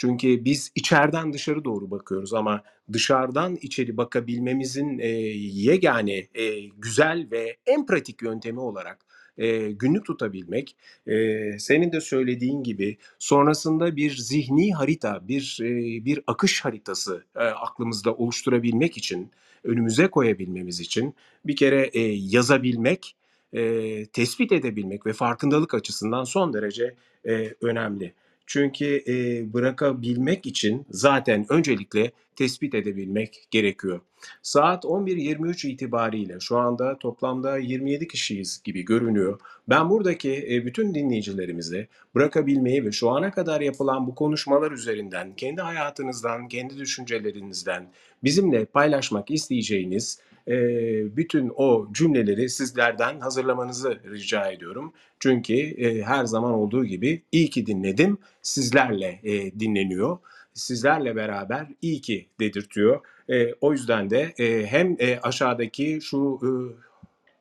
Çünkü 0.00 0.44
biz 0.44 0.72
içeriden 0.74 1.32
dışarı 1.32 1.64
doğru 1.64 1.90
bakıyoruz 1.90 2.34
ama 2.34 2.62
dışarıdan 2.92 3.56
içeri 3.62 3.96
bakabilmemizin 3.96 4.98
eee, 4.98 5.08
yegane 5.38 6.28
eee, 6.34 6.68
güzel 6.78 7.28
ve 7.32 7.56
en 7.66 7.86
pratik 7.86 8.22
yöntemi 8.22 8.60
olarak 8.60 8.98
eee, 9.38 9.72
günlük 9.72 10.04
tutabilmek, 10.06 10.76
eee, 11.06 11.56
senin 11.60 11.92
de 11.92 12.00
söylediğin 12.00 12.62
gibi 12.62 12.98
sonrasında 13.18 13.96
bir 13.96 14.16
zihni 14.16 14.74
harita, 14.74 15.28
bir 15.28 15.58
eee, 15.62 16.04
bir 16.04 16.20
akış 16.26 16.64
haritası 16.64 17.24
eee, 17.36 17.42
aklımızda 17.44 18.14
oluşturabilmek 18.14 18.96
için, 18.98 19.30
önümüze 19.64 20.06
koyabilmemiz 20.08 20.80
için 20.80 21.14
bir 21.46 21.56
kere 21.56 21.88
eee, 21.94 22.14
yazabilmek, 22.20 23.16
eee, 23.52 24.06
tespit 24.06 24.52
edebilmek 24.52 25.06
ve 25.06 25.12
farkındalık 25.12 25.74
açısından 25.74 26.24
son 26.24 26.52
derece 26.52 26.94
eee, 27.26 27.54
önemli. 27.62 28.14
Çünkü 28.50 28.84
eee, 28.84 29.52
bırakabilmek 29.52 30.46
için 30.46 30.86
zaten 30.90 31.46
öncelikle 31.48 32.12
tespit 32.36 32.74
edebilmek 32.74 33.46
gerekiyor. 33.50 34.00
Saat 34.42 34.84
11.23 34.84 35.68
itibariyle 35.68 36.40
şu 36.40 36.58
anda 36.58 36.98
toplamda 36.98 37.58
27 37.58 38.08
kişiyiz 38.08 38.60
gibi 38.64 38.82
görünüyor. 38.82 39.40
Ben 39.68 39.90
buradaki 39.90 40.62
bütün 40.66 40.94
dinleyicilerimize 40.94 41.86
bırakabilmeyi 42.14 42.84
ve 42.84 42.92
şu 42.92 43.10
ana 43.10 43.30
kadar 43.30 43.60
yapılan 43.60 44.06
bu 44.06 44.14
konuşmalar 44.14 44.72
üzerinden 44.72 45.34
kendi 45.36 45.60
hayatınızdan, 45.60 46.48
kendi 46.48 46.78
düşüncelerinizden 46.78 47.88
bizimle 48.24 48.64
paylaşmak 48.64 49.30
isteyeceğiniz 49.30 50.18
eee, 50.46 51.06
bütün 51.16 51.52
o 51.56 51.88
cümleleri 51.92 52.50
sizlerden 52.50 53.20
hazırlamanızı 53.20 53.98
rica 54.10 54.50
ediyorum. 54.50 54.92
Çünkü 55.20 55.52
eee, 55.54 56.02
her 56.02 56.24
zaman 56.24 56.52
olduğu 56.52 56.84
gibi 56.84 57.22
iyi 57.32 57.50
ki 57.50 57.66
dinledim, 57.66 58.18
sizlerle 58.42 59.20
eee, 59.22 59.60
dinleniyor. 59.60 60.18
Sizlerle 60.54 61.16
beraber 61.16 61.66
iyi 61.82 62.00
ki 62.00 62.26
dedirtiyor. 62.40 63.00
Eee, 63.28 63.54
o 63.60 63.72
yüzden 63.72 64.10
de 64.10 64.34
eee, 64.38 64.66
hem 64.66 64.96
eee, 65.00 65.18
aşağıdaki 65.22 65.98
şu 66.02 66.38
ııı, 66.42 66.72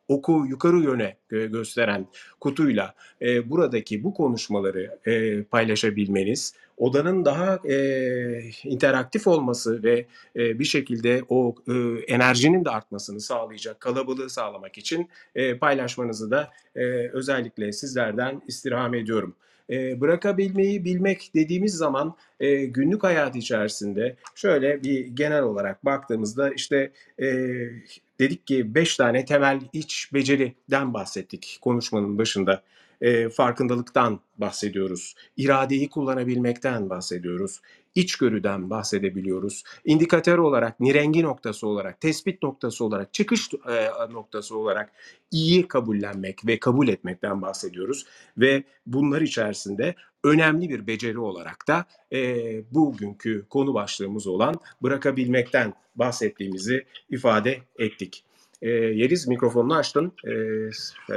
oku 0.07 0.45
yukarı 0.49 0.77
yöne 0.79 1.17
gö- 1.31 1.51
gösteren 1.51 2.07
kutuyla 2.39 2.95
eee, 3.21 3.49
buradaki 3.49 4.03
bu 4.03 4.13
konuşmaları 4.13 4.99
eee, 5.07 5.43
paylaşabilmeniz, 5.51 6.53
odanın 6.79 7.25
daha 7.25 7.59
eee, 7.65 8.51
interaktif 8.65 9.27
olması 9.27 9.83
ve 9.83 10.05
eee, 10.35 10.59
bir 10.59 10.65
şekilde 10.65 11.21
o 11.29 11.55
eee, 11.67 11.75
enerjinin 12.07 12.65
de 12.65 12.69
artmasını 12.69 13.21
sağlayacak 13.21 13.79
kalabalığı 13.79 14.29
sağlamak 14.29 14.77
için 14.77 15.09
eee, 15.35 15.57
paylaşmanızı 15.59 16.31
da 16.31 16.49
eee, 16.75 17.11
özellikle 17.13 17.71
sizlerden 17.73 18.41
istirham 18.47 18.93
ediyorum. 18.93 19.35
Eee, 19.69 19.97
bırakabilmeyi 20.01 20.85
bilmek 20.85 21.31
dediğimiz 21.35 21.73
zaman 21.75 22.15
eee, 22.39 22.65
günlük 22.65 23.03
hayat 23.03 23.35
içerisinde 23.35 24.15
şöyle 24.35 24.83
bir 24.83 25.07
genel 25.07 25.43
olarak 25.43 25.85
baktığımızda 25.85 26.49
işte 26.53 26.91
eee, 27.19 27.69
dedik 28.19 28.47
ki 28.47 28.75
5 28.75 28.97
tane 28.97 29.25
temel 29.25 29.59
iç 29.73 30.09
beceriden 30.13 30.93
bahsettik 30.93 31.57
konuşmanın 31.61 32.17
başında. 32.17 32.63
Eee, 33.01 33.29
farkındalıktan 33.29 34.19
bahsediyoruz. 34.37 35.15
iradeyi 35.37 35.89
kullanabilmekten 35.89 36.89
bahsediyoruz. 36.89 37.61
İçgörüden 37.95 38.69
bahsedebiliyoruz. 38.69 39.63
İndikatör 39.85 40.37
olarak, 40.37 40.79
nirengi 40.79 41.23
noktası 41.23 41.67
olarak, 41.67 42.01
tespit 42.01 42.43
noktası 42.43 42.85
olarak, 42.85 43.13
çıkış 43.13 43.49
eee, 43.69 43.91
noktası 44.11 44.57
olarak 44.57 44.91
iyi 45.31 45.67
kabullenmek 45.67 46.47
ve 46.47 46.59
kabul 46.59 46.87
etmekten 46.87 47.41
bahsediyoruz. 47.41 48.05
Ve 48.37 48.63
bunlar 48.85 49.21
içerisinde 49.21 49.95
önemli 50.23 50.69
bir 50.69 50.87
beceri 50.87 51.19
olarak 51.19 51.67
da 51.67 51.85
eee, 52.11 52.63
bugünkü 52.71 53.45
konu 53.49 53.73
başlığımız 53.73 54.27
olan 54.27 54.55
bırakabilmekten 54.83 55.73
bahsettiğimizi 55.95 56.85
ifade 57.09 57.59
ettik. 57.79 58.23
Eee, 58.61 58.69
Yeliz 58.71 59.27
mikrofonunu 59.27 59.75
açtın. 59.75 60.11
Eee, 60.25 60.69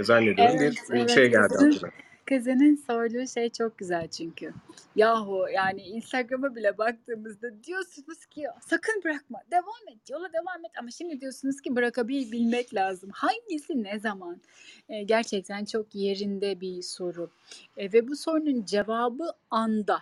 zannediyorum 0.03 0.57
Evet, 0.61 0.73
bir 0.91 0.95
e, 0.97 0.99
evet. 0.99 1.11
şey 1.11 1.31
geldi 1.31 1.55
aklına. 1.55 1.91
kızının 2.25 2.77
sorduğu 2.87 3.27
şey 3.27 3.49
çok 3.51 3.79
güzel 3.79 4.09
çünkü. 4.09 4.53
Yahu 4.97 5.47
yani 5.55 5.83
Instagram'a 5.83 6.55
bile 6.57 6.79
baktığımızda 6.79 7.65
diyorsunuz 7.65 8.27
ki 8.27 8.45
sakın 8.61 9.03
bırakma, 9.05 9.39
devam 9.51 9.89
et, 9.95 10.11
yola 10.11 10.33
devam 10.33 10.65
et 10.65 10.71
ama 10.79 10.91
şimdi 10.91 11.21
diyorsunuz 11.21 11.61
ki 11.61 11.77
bırakabilmek 11.77 12.75
lazım. 12.75 13.11
Hangisi 13.13 13.83
ne 13.83 13.99
zaman? 14.01 14.41
Eee, 14.89 15.03
gerçekten 15.03 15.65
çok 15.65 15.95
yerinde 15.95 16.61
bir 16.61 16.83
soru, 16.83 17.31
eee, 17.77 17.93
ve 17.93 18.09
bu 18.09 18.17
sorunun 18.17 18.65
cevabı 18.65 19.31
anda. 19.51 19.99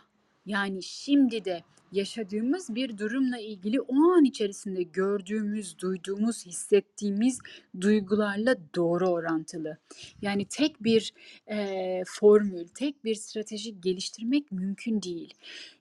Yani 0.46 0.83
şimdi 0.83 1.44
de 1.44 1.61
yaşadığımız 1.92 2.74
bir 2.74 2.98
durumla 2.98 3.38
ilgili 3.38 3.81
o 3.81 3.94
an 4.11 4.24
içerisinde 4.24 4.83
gördüğümüz, 4.83 5.79
duyduğumuz, 5.79 6.46
hissettiğimiz 6.46 7.38
duygularla 7.81 8.57
doğru 8.74 9.09
orantılı. 9.09 9.79
Yani 10.22 10.44
tek 10.44 10.85
bir, 10.85 11.12
eee, 11.50 12.03
formül, 12.07 12.66
tek 12.74 13.05
bir 13.05 13.14
strateji 13.14 13.81
geliştirmek 13.81 14.53
mümkün 14.53 15.03
değil. 15.03 15.35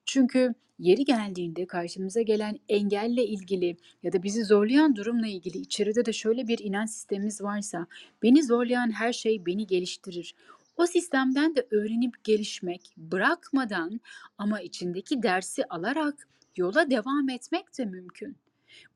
Çünkü 0.06 0.54
yeri 0.80 1.06
geldiğinde 1.06 1.65
karşımıza 1.65 2.22
gelen 2.22 2.60
engelle 2.69 3.26
ilgili 3.26 3.78
ya 4.04 4.13
da 4.13 4.24
bizi 4.24 4.45
zorlayan 4.45 4.95
durumla 4.95 5.28
ilgili 5.28 5.58
içeride 5.58 6.06
de 6.06 6.13
şöyle 6.13 6.48
bir 6.48 6.60
inanç 6.60 6.89
sistemimiz 6.89 7.41
varsa, 7.41 7.88
beni 8.24 8.43
zorlayan 8.43 8.91
her 8.91 9.13
şey 9.13 9.45
beni 9.45 9.67
geliştirir. 9.67 10.36
O 10.80 10.86
sistemden 10.86 11.56
de 11.56 11.68
öğrenip 11.72 12.24
gelişmek, 12.24 12.94
bırakmadan 12.98 14.02
ama 14.38 14.62
içindeki 14.62 15.24
dersi 15.24 15.65
alarak 15.65 16.28
yola 16.58 16.89
devam 16.89 17.30
etmek 17.30 17.78
de 17.78 17.86
mümkün. 17.86 18.38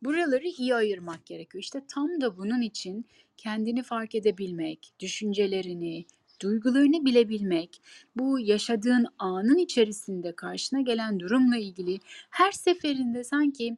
Buraları 0.04 0.48
iyi 0.48 0.76
ayırmak 0.76 1.26
gerekiyor. 1.26 1.64
İşte 1.64 1.82
tam 1.88 2.22
da 2.22 2.38
bunun 2.38 2.62
için 2.62 3.06
kendini 3.38 3.84
fark 3.84 4.16
edebilmek, 4.16 4.94
düşüncelerini, 5.00 6.06
duygularını 6.42 7.06
bilebilmek, 7.06 7.82
bu 8.16 8.40
yaşadığın 8.40 9.08
anın 9.20 9.58
içerisinde 9.58 10.36
karşına 10.36 10.82
gelen 10.82 11.20
durumla 11.20 11.58
ilgili 11.58 12.00
her 12.30 12.52
seferinde 12.52 13.24
sanki 13.24 13.78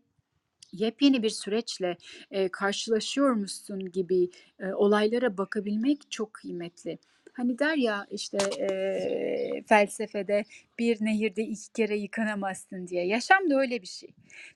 yepyeni 0.73 1.23
bir 1.23 1.29
süreçle, 1.29 1.97
eee, 2.31 2.49
karşılaşıyormuşsun 2.49 3.91
gibi, 3.91 4.29
eee, 4.61 4.73
olaylara 4.75 5.37
bakabilmek 5.37 6.11
çok 6.11 6.33
kıymetli. 6.33 6.99
Hani 7.37 7.59
der 7.59 7.75
ya, 7.77 8.07
işte, 8.11 8.37
eee, 8.59 9.63
felsefede, 9.67 10.43
"Bir 10.79 10.97
nehirde 11.05 11.43
2 11.43 11.73
kere 11.73 11.97
yıkanamazsın." 11.97 12.87
diye. 12.87 13.05
Yaşam 13.07 13.49
da 13.49 13.59
öyle 13.59 13.81
bir 13.81 13.87
şey. 13.87 14.09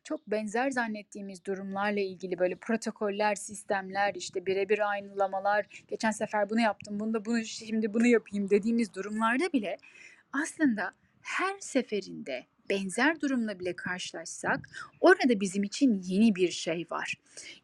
Çok 0.04 0.28
benzer 0.28 0.70
zannettiğimiz 0.72 1.46
durumlarla 1.46 2.00
ilgili 2.00 2.40
böyle 2.40 2.56
protokoller, 2.56 3.36
sistemler, 3.36 4.16
işte, 4.16 4.46
birebir 4.46 4.90
aynılamalar, 4.90 5.66
"Geçen 5.88 6.12
sefer 6.12 6.50
bunu 6.50 6.62
yaptım, 6.62 7.00
bunda 7.00 7.26
bunu 7.26 7.46
şimdi 7.46 7.94
bunu 7.94 8.08
yapayım." 8.08 8.50
dediğimiz 8.50 8.94
durumlarda 8.94 9.54
bile 9.54 9.78
aslında 10.34 10.92
her 11.22 11.60
seferinde 11.60 12.46
benzer 12.70 13.22
durumla 13.22 13.60
bile 13.60 13.76
karşılaşsak 13.76 14.70
orada 15.02 15.40
bizim 15.40 15.64
için 15.64 16.02
yeni 16.04 16.36
bir 16.36 16.52
şey 16.52 16.86
var. 16.92 17.14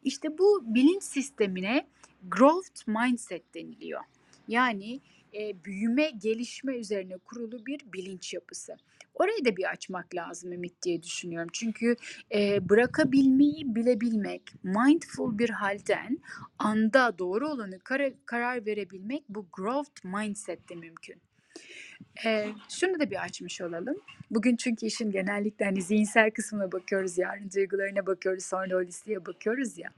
İşte 0.04 0.38
bu 0.38 0.62
bilinç 0.74 1.02
sistemine 1.02 1.86
growth 2.28 2.88
mindset 2.88 3.54
deniliyor. 3.54 4.00
Yani, 4.48 5.00
eee, 5.32 5.56
büyüme, 5.64 6.10
gelişme 6.10 6.76
üzerine 6.76 7.16
kurulu 7.18 7.66
bir 7.66 7.80
bilinç 7.92 8.34
yapısı. 8.34 8.76
Orayı 9.14 9.44
da 9.44 9.56
bir 9.56 9.70
açmak 9.70 10.14
lazım 10.14 10.52
Ümit 10.52 10.82
diye 10.82 11.02
düşünüyorum. 11.02 11.50
Çünkü, 11.52 11.96
eee, 12.30 12.58
bırakabilmeyi 12.68 13.74
bilebilmek, 13.74 14.42
mindful 14.62 15.38
bir 15.38 15.50
hâlden 15.50 16.18
anda 16.58 17.18
doğru 17.18 17.48
olanı 17.48 17.78
kara 17.78 18.10
karar 18.26 18.66
verebilmek 18.66 19.22
bu 19.28 19.46
growth 19.52 20.04
mindset'te 20.04 20.74
mümkün. 20.74 21.16
Eee, 22.24 22.48
şunu 22.68 23.00
da 23.00 23.10
bir 23.10 23.22
açmış 23.24 23.60
olalım. 23.60 23.96
Bugün 24.30 24.56
çünkü 24.56 24.86
işin 24.86 25.10
genellikle, 25.10 25.64
hani, 25.64 25.82
zihinsel 25.82 26.30
kısmına 26.30 26.72
bakıyoruz, 26.72 27.18
yarın 27.18 27.50
duygularına 27.56 28.06
bakıyoruz, 28.06 28.44
sonra 28.44 28.74
holistiğe 28.74 29.26
bakıyoruz 29.26 29.78
ya. 29.78 29.90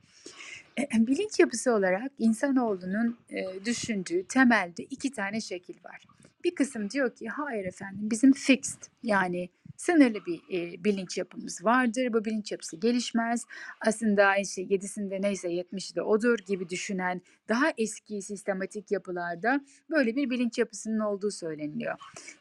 Bilinç 0.95 1.39
yapısı 1.41 1.73
olarak 1.75 2.13
insanoğlunun, 2.19 3.17
eee, 3.31 3.65
düşündüğü 3.65 4.25
temelde 4.27 4.85
2 4.85 5.13
tane 5.13 5.41
şekil 5.41 5.85
var. 5.85 6.05
Bir 6.45 6.55
kısım 6.55 6.91
diyor 6.91 7.15
ki, 7.15 7.29
"Hayır 7.29 7.65
efendim, 7.65 8.11
bizim 8.11 8.33
fixed 8.33 8.83
yani 9.03 9.49
sınırlı 9.77 10.27
bir, 10.27 10.41
eee, 10.49 10.85
bilinç 10.85 11.19
yapımız 11.19 11.65
vardır. 11.65 12.13
Bu 12.13 12.25
bilinç 12.25 12.53
yapısı 12.53 12.77
gelişmez. 12.77 13.45
Aslında, 13.87 14.37
işte, 14.37 14.63
7'sinde 14.63 15.23
neyse 15.23 15.49
70'i 15.49 15.95
de 15.97 16.03
odur." 16.03 16.39
gibi 16.47 16.69
düşünen 16.69 17.23
daha 17.49 17.73
eski 17.79 18.23
sistematik 18.23 18.91
yapılarda 18.91 19.61
böyle 19.91 20.17
bir 20.17 20.31
bilinç 20.31 20.59
yapısının 20.59 20.99
olduğu 21.01 21.31
söyleniliyor. 21.31 21.95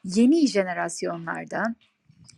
Yeni 0.04 0.48
jenerasyonlarda 0.48 1.64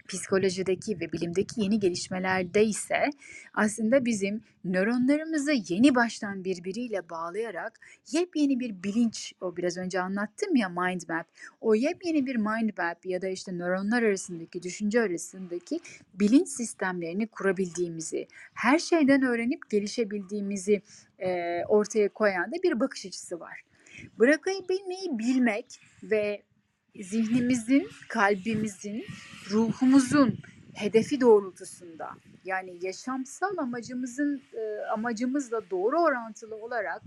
psikolojideki 0.07 0.99
ve 0.99 1.11
bilimdeki 1.11 1.61
yeni 1.61 1.79
gelişmelerde 1.79 2.65
ise 2.65 3.09
aslında 3.53 4.05
bizim 4.05 4.41
nöronlarımızı 4.65 5.51
yeni 5.69 5.95
baştan 5.95 6.43
birbiriyle 6.43 7.09
bağlayarak 7.09 7.79
yepyeni 8.11 8.59
bir 8.59 8.83
bilinç, 8.83 9.33
o 9.41 9.57
biraz 9.57 9.77
önce 9.77 10.01
anlattım 10.01 10.55
ya 10.55 10.69
mind 10.69 11.01
map, 11.09 11.27
o 11.61 11.75
yepyeni 11.75 12.25
bir 12.25 12.35
mind 12.35 12.69
map 12.77 13.05
ya 13.05 13.21
da 13.21 13.27
işte 13.27 13.51
nöronlar 13.51 14.03
arasındaki, 14.03 14.63
düşünce 14.63 15.01
arasındaki 15.01 15.79
bilinç 16.13 16.47
sistemlerini 16.47 17.27
kurabildiğimizi, 17.27 18.27
her 18.53 18.79
şeyden 18.79 19.21
öğrenip 19.21 19.69
gelişebildiğimizi, 19.69 20.81
eee, 21.19 21.63
ortaya 21.67 22.09
koyan 22.09 22.51
da 22.51 22.55
bir 22.63 22.79
bakış 22.79 23.05
açısı 23.05 23.39
var. 23.39 23.61
Bırakabilmeyi 24.19 25.19
bilmek 25.19 25.65
ve 26.03 26.43
zihnimizin, 26.95 27.87
kalbimizin, 28.09 29.05
ruhumuzun 29.49 30.37
hedefi 30.75 31.21
doğrultusunda, 31.21 32.09
yani 32.45 32.77
yaşamsal 32.81 33.57
amacımızın, 33.57 34.41
eee, 34.53 34.79
amacımızla 34.93 35.69
doğru 35.69 35.99
orantılı 36.01 36.55
olarak, 36.55 37.01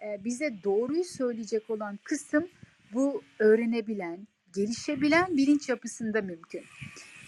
eee, 0.00 0.20
bize 0.24 0.54
doğruyu 0.64 1.04
söyleyecek 1.04 1.70
olan 1.70 1.98
kısım 2.04 2.48
bu 2.92 3.22
öğrenebilen, 3.38 4.26
gelişebilen 4.54 5.36
bilinç 5.36 5.68
yapısında 5.68 6.22
mümkün. 6.22 6.64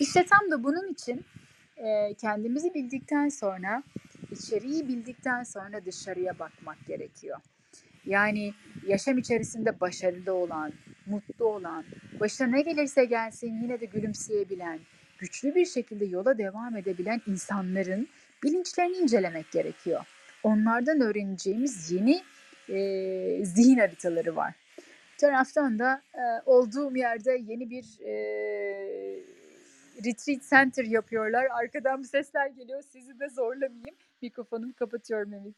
İşte 0.01 0.27
tam 0.31 0.51
da 0.51 0.65
bunun 0.65 0.93
için, 0.93 1.25
eee, 1.79 2.15
kendimizi 2.21 2.75
bildikten 2.75 3.29
sonra, 3.29 3.83
içeriği 4.31 4.89
bildikten 4.89 5.43
sonra 5.43 5.85
dışarıya 5.85 6.39
bakmak 6.39 6.87
gerekiyor. 6.87 7.39
Yani 8.07 8.53
yaşam 8.87 9.19
içerisinde 9.19 9.81
başarılı 9.81 10.33
olan, 10.35 10.73
mutlu 11.07 11.45
olan, 11.45 11.85
başına 12.21 12.47
ne 12.47 12.63
gelirse 12.63 13.05
gelsin 13.05 13.63
yine 13.63 13.81
de 13.81 13.85
gülümseyebilen, 13.87 14.79
güçlü 15.19 15.55
bir 15.55 15.67
şekilde 15.67 16.05
yola 16.05 16.39
devam 16.39 16.77
edebilen 16.77 17.21
insanların 17.27 18.09
bilinçlerini 18.43 18.97
incelemek 18.97 19.51
gerekiyor. 19.53 20.05
Onlardan 20.43 21.01
öğreneceğimiz 21.01 21.93
yeni, 21.93 22.23
eee, 22.69 23.45
zihin 23.45 23.79
haritaları 23.79 24.37
var. 24.37 24.55
Bir 25.13 25.19
taraftan 25.19 25.79
da, 25.79 26.03
eee, 26.15 26.43
olduğum 26.47 26.97
yerde 26.97 27.33
yeni 27.33 27.71
bir, 27.71 27.85
eee, 28.01 29.21
retreat 30.05 30.43
center 30.51 30.85
yapıyorlar. 30.85 31.47
Arkadan 31.51 32.03
bir 32.03 32.09
sesler 32.09 32.47
geliyor. 32.47 32.83
Sizi 32.83 33.21
de 33.21 33.29
zorlamayayım. 33.29 33.97
Mikrofonumu 34.23 34.73
kapatıyorum 34.75 35.33
Ümit. 35.33 35.57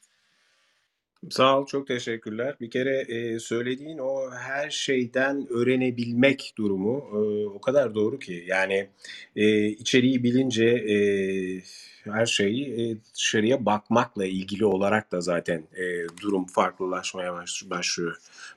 Sağ 1.31 1.61
ol, 1.61 1.67
çok 1.67 1.87
teşekkürler. 1.87 2.57
Bir 2.61 2.71
kere, 2.71 3.05
eee, 3.09 3.39
söylediğin 3.39 3.99
o 3.99 4.31
her 4.31 4.71
şeyden 4.71 5.47
öğrenebilmek 5.51 6.53
durumu, 6.59 7.05
ııı, 7.15 7.51
o 7.51 7.61
kadar 7.61 7.95
doğru 7.95 8.19
ki. 8.19 8.45
Yani, 8.47 8.89
eee, 9.37 9.67
içeriği 9.69 10.23
bilince, 10.23 10.85
eee, 10.85 11.63
her 12.05 12.27
şey, 12.27 12.63
eee, 12.63 12.97
dışarıya 13.15 13.67
bakmakla 13.67 14.27
ilgili 14.27 14.65
olarak 14.65 15.13
da 15.13 15.21
zaten, 15.21 15.63
eee, 15.79 16.07
durum 16.23 16.47
farklılaşmaya 16.47 17.33
baş 17.35 17.65
başlıyor. 17.71 18.17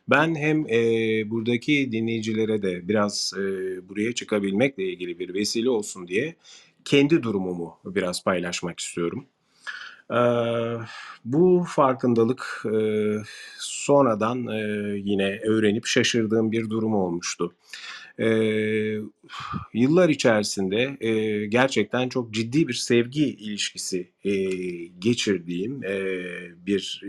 Ben 0.10 0.36
hem, 0.36 0.65
eee, 0.65 1.23
buradaki 1.29 1.91
dinleyicilere 1.91 2.62
de 2.62 2.88
biraz, 2.88 3.34
eee, 3.38 3.43
buraya 3.89 4.13
çıkabilmekle 4.15 4.84
ilgili 4.84 5.19
bir 5.19 5.34
vesile 5.34 5.69
olsun 5.69 6.08
diye 6.08 6.36
kendi 6.86 7.23
durumumu 7.23 7.77
biraz 7.86 8.23
paylaşmak 8.23 8.79
istiyorum. 8.79 9.25
Bu 11.26 11.65
farkındalık, 11.67 12.63
sonradan, 13.60 14.38
yine 14.95 15.39
öğrenip 15.39 15.86
şaşırdığım 15.86 16.52
bir 16.52 16.69
durum 16.69 16.95
olmuştu. 16.95 17.54
Yıllar 19.74 20.10
içerisinde, 20.10 20.98
gerçekten 21.50 22.10
çok 22.10 22.34
ciddi 22.34 22.67
bir 22.67 22.74
sevgi 22.74 23.26
ilişkisi, 23.26 24.12
geçirdiğim, 25.00 25.82
bir, 26.65 27.02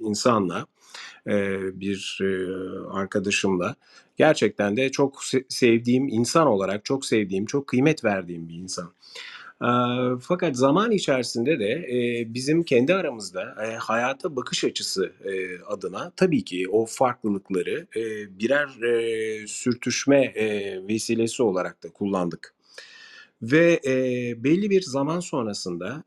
insanla, 0.00 0.66
bir, 1.72 2.18
arkadaşımla 2.90 3.76
gerçekten 4.16 4.76
de 4.76 4.90
çok 4.90 5.24
se 5.24 5.44
sevdiğim, 5.48 6.08
insan 6.08 6.46
olarak 6.46 6.84
çok 6.84 7.04
sevdiğim, 7.04 7.46
çok 7.46 7.66
kıymet 7.66 8.04
verdiğim 8.04 8.48
bir 8.48 8.54
insan. 8.54 8.92
Fakat 10.20 10.56
zaman 10.56 10.90
içerisinde 10.90 11.58
de, 11.60 11.86
bizim 12.34 12.62
kendi 12.62 12.94
aramızda, 12.94 13.54
hayata 13.78 14.36
bakış 14.36 14.64
açısı, 14.64 15.12
adına 15.66 16.12
tabii 16.16 16.44
ki 16.44 16.68
o 16.68 16.86
farklılıkları, 16.86 17.86
birer, 18.38 18.68
eee, 18.82 19.46
sürtüşme, 19.46 20.34
vesilesi 20.88 21.42
olarak 21.42 21.82
da 21.84 21.88
kullandık. 21.92 22.54
Ve, 23.42 23.80
belli 24.44 24.70
bir 24.70 24.82
zaman 24.82 25.20
sonrasında, 25.20 26.04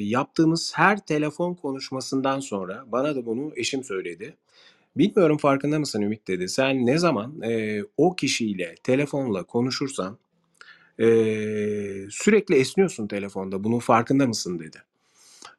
yaptığımız 0.00 0.72
her 0.76 1.06
telefon 1.06 1.54
konuşmasından 1.54 2.40
sonra 2.40 2.84
bana 2.92 3.16
da 3.16 3.26
bunu 3.26 3.52
eşim 3.56 3.84
söyledi. 3.84 4.36
"Bilmiyorum 4.96 5.38
farkında 5.38 5.78
mısın 5.78 6.02
Ümit?" 6.02 6.28
dedi. 6.28 6.48
"Sen 6.50 6.86
ne 6.86 6.98
zaman, 6.98 7.42
eee, 7.44 7.84
o 7.98 8.16
kişiyle 8.16 8.76
telefonla 8.84 9.44
konuşursan, 9.44 10.18
eee, 10.98 12.06
sürekli 12.10 12.54
esniyorsun 12.54 13.06
telefonda. 13.08 13.64
Bunun 13.64 13.78
farkında 13.78 14.26
mısın?" 14.26 14.58
dedi. 14.58 14.78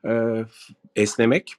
F 0.04 0.56
esnemek 0.96 1.54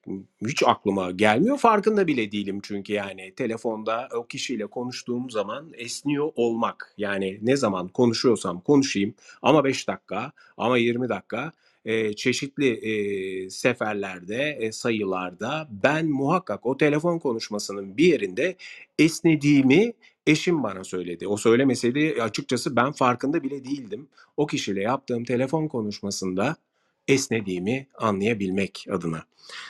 hiç 0.47 0.63
aklıma 0.67 1.11
gelmiyor. 1.11 1.59
Farkında 1.59 2.07
bile 2.07 2.33
değilim 2.33 2.61
çünkü 2.65 2.93
yani 2.93 3.35
telefonda 3.37 4.09
o 4.17 4.27
kişiyle 4.27 4.67
konuştuğum 4.67 5.31
zaman 5.31 5.71
esniyor 5.79 6.33
olmak. 6.37 6.95
Yani 6.99 7.39
ne 7.43 7.57
zaman 7.57 7.89
konuşuyorsam 7.89 8.61
konuşayım 8.61 9.15
ama 9.43 9.65
5 9.65 9.89
dakika 9.89 10.33
ama 10.59 10.79
20 10.79 11.09
dakika, 11.09 11.53
eee, 11.85 12.15
çeşitli, 12.17 12.81
eee, 12.81 13.51
seferlerde, 13.51 14.59
eee, 14.63 14.73
sayılarda 14.73 15.69
ben 15.85 16.07
muhakkak 16.07 16.67
o 16.67 16.77
telefon 16.77 17.19
konuşmasının 17.19 17.97
bir 17.97 18.07
yerinde 18.07 18.57
esnediğimi 18.99 19.93
eşim 20.29 20.63
bana 20.63 20.85
söyledi. 20.85 21.29
O 21.29 21.37
söylemeseydi 21.37 22.23
açıkçası 22.23 22.77
ben 22.77 22.93
farkında 22.93 23.43
bile 23.45 23.65
değildim. 23.65 24.09
O 24.37 24.47
kişiyle 24.47 24.83
yaptığım 24.83 25.25
telefon 25.25 25.69
konuşmasında 25.69 26.57
esnediğimi 27.09 27.87
anlayabilmek 27.99 28.87
adına. 28.91 29.23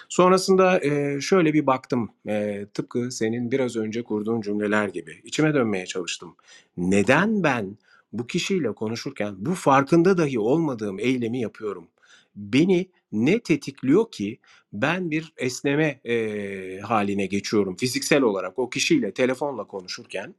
Sonrasında, 0.08 0.80
eee, 0.80 1.18
şöyle 1.22 1.54
bir 1.54 1.66
baktım, 1.66 2.10
eee, 2.26 2.66
tıpkı 2.74 3.12
senin 3.12 3.50
biraz 3.50 3.76
önce 3.76 4.02
kurduğun 4.02 4.40
cümleler 4.40 4.88
gibi. 4.88 5.20
İçime 5.24 5.54
dönmeye 5.54 5.86
çalıştım. 5.86 6.36
Neden 6.76 7.42
ben 7.42 7.78
bu 8.12 8.26
kişiyle 8.26 8.72
konuşurken 8.74 9.34
bu 9.38 9.54
farkında 9.54 10.18
dahi 10.18 10.38
olmadığım 10.40 10.98
eylemi 10.98 11.40
yapıyorum? 11.40 11.88
Beni 12.36 12.90
ne 13.12 13.40
tetikliyor 13.40 14.10
ki 14.10 14.38
ben 14.72 15.10
bir 15.10 15.32
esneme, 15.36 16.00
eee, 16.04 16.80
hâline 16.80 17.26
geçiyorum 17.26 17.76
fiziksel 17.76 18.22
olarak 18.22 18.58
o 18.58 18.70
kişiyle 18.70 19.12
telefonla 19.14 19.64
konuşurken? 19.64 20.34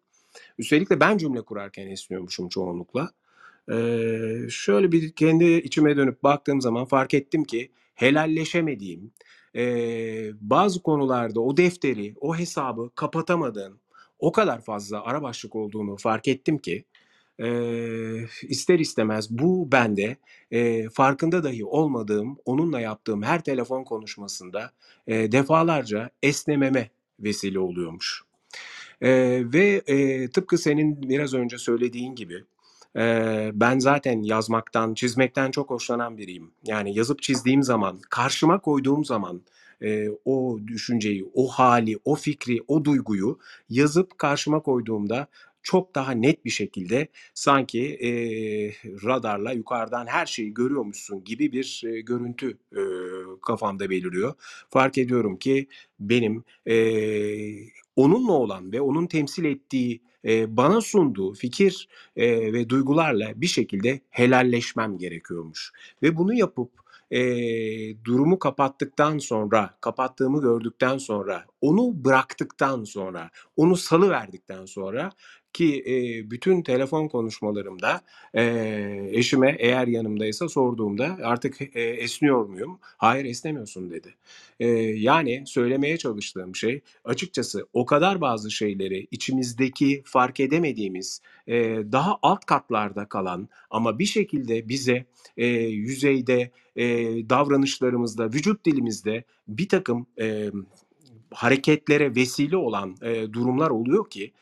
Üstelik 0.57 0.89
de 0.89 0.99
ben 0.99 1.17
cümle 1.17 1.41
kurarken 1.41 1.87
esniyormuşum 1.87 2.49
çoğunlukla. 2.49 3.09
Eee, 3.71 4.47
şöyle 4.49 4.91
bir 4.91 5.11
kendi 5.13 5.45
içime 5.45 5.97
dönüp 5.97 6.23
baktığım 6.23 6.61
zaman 6.61 6.85
fark 6.85 7.13
ettim 7.13 7.43
ki 7.43 7.71
helalleşemediğim, 7.95 9.11
eee, 9.55 10.33
bazı 10.41 10.83
konularda 10.83 11.41
o 11.41 11.57
defteri, 11.57 12.15
o 12.21 12.35
hesabı 12.37 12.91
kapatamadığım 12.95 13.79
o 14.19 14.31
kadar 14.31 14.61
fazla 14.61 15.03
ara 15.05 15.21
başlık 15.23 15.55
olduğunu 15.55 15.97
fark 15.97 16.27
ettim 16.27 16.57
ki, 16.57 16.85
eee, 17.39 18.27
ister 18.43 18.79
istemez 18.79 19.31
bu 19.31 19.71
bende, 19.71 20.17
eee, 20.51 20.89
farkında 20.93 21.43
dahi 21.43 21.65
olmadığım, 21.65 22.37
onunla 22.45 22.79
yaptığım 22.81 23.23
her 23.23 23.43
telefon 23.43 23.83
konuşmasında, 23.83 24.71
eee, 25.07 25.31
defalarca 25.31 26.09
esnememe 26.23 26.89
vesile 27.19 27.59
oluyormuş. 27.59 28.23
Eee, 29.01 29.53
ve, 29.53 29.81
eee, 29.87 30.29
tıpkı 30.31 30.57
senin 30.57 31.09
biraz 31.09 31.33
önce 31.33 31.57
söylediğin 31.57 32.15
gibi, 32.15 32.43
eee, 32.95 33.51
ben 33.53 33.79
zaten 33.79 34.21
yazmaktan, 34.23 34.93
çizmekten 34.93 35.51
çok 35.51 35.69
hoşlanan 35.69 36.17
biriyim. 36.17 36.51
Yani 36.67 36.97
yazıp 36.97 37.21
çizdiğim 37.21 37.63
zaman, 37.63 37.99
karşıma 38.09 38.59
koyduğum 38.59 39.05
zaman, 39.05 39.41
eee, 39.81 40.09
o 40.25 40.57
düşünceyi, 40.67 41.25
o 41.33 41.47
hâli, 41.47 41.99
o 42.05 42.15
fikri, 42.15 42.59
o 42.67 42.85
duyguyu 42.85 43.39
yazıp 43.69 44.17
karşıma 44.17 44.59
koyduğumda 44.59 45.27
çok 45.63 45.95
daha 45.95 46.11
net 46.11 46.45
bir 46.45 46.49
şekilde 46.49 47.07
sanki, 47.33 47.79
eee, 47.81 48.73
radarla 49.05 49.51
yukarıdan 49.51 50.07
her 50.07 50.25
şeyi 50.25 50.53
görüyormuşsun 50.53 51.23
gibi 51.23 51.51
bir, 51.51 51.81
eee, 51.85 52.01
görüntü, 52.01 52.57
ııı, 52.75 53.39
kafamda 53.41 53.89
beliriyor. 53.89 54.33
Fark 54.69 54.97
ediyorum 54.97 55.37
ki 55.37 55.67
benim, 55.99 56.43
eee, 56.65 57.69
onunla 58.03 58.31
olan 58.33 58.71
ve 58.71 58.81
onun 58.81 59.07
temsil 59.07 59.45
ettiği, 59.45 60.01
eee, 60.23 60.45
bana 60.57 60.81
sunduğu 60.81 61.33
fikir, 61.33 61.87
eee, 62.15 62.53
ve 62.53 62.69
duygularla 62.69 63.33
bir 63.41 63.47
şekilde 63.47 64.01
helalleşmem 64.09 64.97
gerekiyormuş. 64.97 65.71
Ve 66.03 66.17
bunu 66.17 66.33
yapıp, 66.33 66.71
eee, 67.11 67.95
durumu 68.05 68.39
kapattıktan 68.39 69.17
sonra, 69.17 69.69
kapattığımı 69.81 70.41
gördükten 70.41 70.97
sonra, 70.97 71.45
onu 71.61 72.05
bıraktıktan 72.05 72.83
sonra, 72.83 73.29
onu 73.57 73.77
salıverdikten 73.77 74.65
sonra 74.65 75.11
ki, 75.53 75.65
eee, 75.83 76.31
bütün 76.31 76.61
telefon 76.61 77.07
konuşmalarımda, 77.07 78.01
eee, 78.35 79.09
eşime 79.13 79.55
eğer 79.59 79.87
yanımdaysa 79.87 80.49
sorduğumda 80.49 81.17
artık, 81.23 81.61
eee, 81.61 81.83
esniyor 81.83 82.45
muyum? 82.45 82.79
"Hayır, 82.81 83.25
esnemiyorsun." 83.25 83.89
dedi. 83.91 84.15
Eee, 84.59 84.67
yani 84.97 85.43
söylemeye 85.47 85.97
çalıştığım 85.97 86.55
şey 86.55 86.81
açıkçası 87.05 87.67
o 87.73 87.85
kadar 87.85 88.21
bazı 88.21 88.51
şeyleri 88.51 89.07
içimizdeki 89.11 90.01
fark 90.05 90.39
edemediğimiz, 90.39 91.21
eee, 91.47 91.91
daha 91.91 92.17
alt 92.21 92.45
katlarda 92.45 93.05
kalan 93.09 93.49
ama 93.69 93.99
bir 93.99 94.05
şekilde 94.05 94.69
bize, 94.69 95.05
eee, 95.37 95.47
yüzeyde, 95.69 96.51
eee, 96.75 97.29
davranışlarımızda, 97.29 98.25
vücut 98.33 98.65
dilimizde 98.65 99.23
birtakım, 99.47 100.07
emm, 100.17 100.65
hareketlere 101.33 102.15
vesile 102.15 102.57
olan, 102.57 102.95
eee, 103.03 103.33
durumlar 103.33 103.69
oluyor 103.69 104.09
ki, 104.09 104.33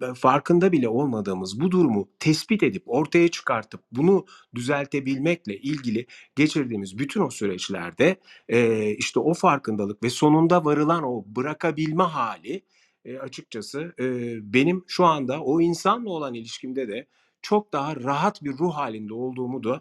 b 0.00 0.14
farkında 0.14 0.72
bile 0.72 0.88
olmadığımız 0.88 1.60
bu 1.60 1.70
durumu 1.70 2.08
tespit 2.20 2.62
edip, 2.62 2.82
ortaya 2.86 3.28
çıkartıp 3.28 3.80
bunu 3.92 4.26
düzeltebilmekle 4.54 5.58
ilgili 5.58 6.06
geçirdiğimiz 6.36 6.98
bütün 6.98 7.20
o 7.20 7.30
süreçlerde, 7.30 8.16
eee, 8.48 8.90
işte 8.98 9.20
o 9.20 9.34
farkındalık 9.34 10.02
ve 10.02 10.10
sonunda 10.10 10.64
varılan 10.64 11.02
o 11.04 11.24
bırakabilme 11.26 12.02
hâli, 12.04 12.62
eee, 13.04 13.18
açıkçası, 13.18 13.94
eee, 13.98 14.38
benim 14.42 14.84
şu 14.86 15.04
anda 15.04 15.40
o 15.42 15.60
insanla 15.60 16.10
olan 16.10 16.34
ilişkimde 16.34 16.88
de 16.88 17.06
çok 17.42 17.72
daha 17.72 17.96
rahat 17.96 18.42
bir 18.44 18.52
ruh 18.58 18.74
hâlinde 18.74 19.14
olduğumu 19.14 19.64
da, 19.64 19.80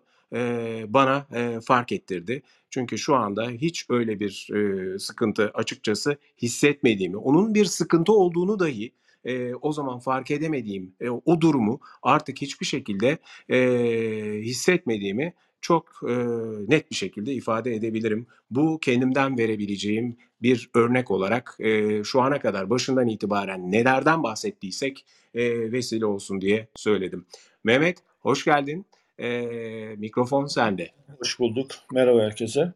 bana, 0.87 1.27
fark 1.65 1.91
ettirdi. 1.91 2.41
Çünkü 2.69 2.97
şu 2.97 3.15
anda 3.15 3.49
hiç 3.49 3.85
öyle 3.89 4.19
bir, 4.19 4.49
sıkıntı 4.99 5.51
açıkçası 5.53 6.17
hissetmediğimi, 6.41 7.17
onun 7.17 7.53
bir 7.55 7.65
sıkıntı 7.65 8.13
olduğunu 8.13 8.59
dahi, 8.59 8.91
eee, 9.25 9.53
o 9.61 9.71
zaman 9.71 9.99
fark 9.99 10.31
edemediğim, 10.31 10.93
eee, 11.01 11.09
o 11.09 11.41
durumu 11.41 11.79
artık 12.03 12.41
hiçbir 12.41 12.65
şekilde, 12.65 13.17
eee, 13.49 14.41
hissetmediğimi 14.41 15.33
çok, 15.61 15.89
eee, 16.07 16.15
net 16.67 16.91
bir 16.91 16.95
şekilde 16.95 17.33
ifade 17.33 17.73
edebilirim. 17.75 18.27
Bu 18.51 18.79
kendimden 18.79 19.37
verebileceğim 19.37 20.17
bir 20.41 20.69
örnek 20.75 21.11
olarak, 21.11 21.55
eee, 21.59 22.01
şu 22.03 22.21
ana 22.21 22.39
kadar 22.39 22.69
başından 22.69 23.07
itibaren 23.07 23.71
nelerden 23.71 24.23
bahsettiysek, 24.23 25.05
eee, 25.33 25.71
vesile 25.71 26.05
olsun 26.05 26.41
diye 26.41 26.67
söyledim. 26.75 27.25
Mehmet, 27.63 27.97
hoş 28.19 28.45
geldin. 28.45 28.85
Eee, 29.19 29.95
mikrofon 29.97 30.45
sende. 30.45 30.89
Hoş 31.19 31.39
bulduk. 31.39 31.71
Merhaba 31.91 32.21
herkese. 32.21 32.73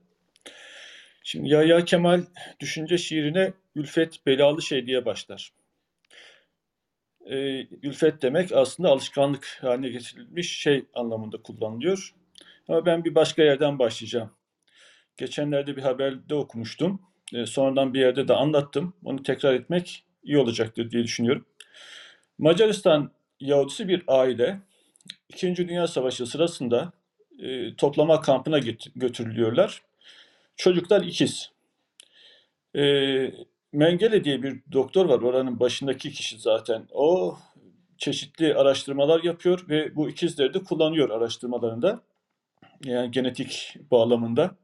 Şimdi 1.23 1.49
Yahya 1.49 1.85
Kemal 1.85 2.23
düşünce 2.59 2.97
şiirine 2.97 3.53
ülfet 3.75 4.25
belalı 4.25 4.61
şey 4.61 4.85
diye 4.87 5.05
başlar. 5.05 5.53
Eee, 7.25 7.67
ülfet 7.83 8.21
demek 8.21 8.51
aslında 8.51 8.89
alışkanlık 8.89 9.57
haline 9.61 9.89
getirilmiş 9.89 10.57
şey 10.61 10.85
anlamında 10.93 11.41
kullanılıyor. 11.41 12.13
Ama 12.67 12.85
ben 12.85 13.05
bir 13.05 13.15
başka 13.15 13.43
yerden 13.43 13.79
başlayacağım. 13.79 14.31
Geçenlerde 15.17 15.77
bir 15.77 15.81
haberde 15.81 16.35
okumuştum. 16.35 17.01
Eee, 17.33 17.45
sonradan 17.45 17.93
bir 17.93 17.99
yerde 17.99 18.27
de 18.27 18.33
anlattım. 18.33 18.93
Onu 19.03 19.23
tekrar 19.23 19.53
etmek 19.53 20.05
iyi 20.23 20.37
olacaktır 20.37 20.91
diye 20.91 21.03
düşünüyorum. 21.03 21.45
Macaristan 22.37 23.11
Yahudisi 23.39 23.87
bir 23.87 24.03
aile 24.07 24.59
İkinci 25.29 25.67
Dünya 25.67 25.87
Savaşı 25.87 26.25
sırasında 26.25 26.91
e, 27.39 27.75
toplama 27.75 28.21
kampına 28.21 28.59
götürülüyorlar. 28.95 29.81
Çocuklar 30.55 31.01
ikiz. 31.03 31.51
E, 32.75 32.83
Mengele 33.73 34.23
diye 34.23 34.43
bir 34.43 34.59
doktor 34.71 35.05
var 35.05 35.21
oranın 35.21 35.59
başındaki 35.59 36.11
kişi 36.11 36.39
zaten. 36.39 36.87
O 36.91 37.37
çeşitli 37.97 38.55
araştırmalar 38.55 39.23
yapıyor 39.23 39.65
ve 39.69 39.95
bu 39.95 40.09
ikizleri 40.09 40.53
de 40.53 40.63
kullanıyor 40.63 41.09
araştırmalarında. 41.09 42.01
Yani 42.85 43.11
genetik 43.11 43.75
bağlamında. 43.91 44.55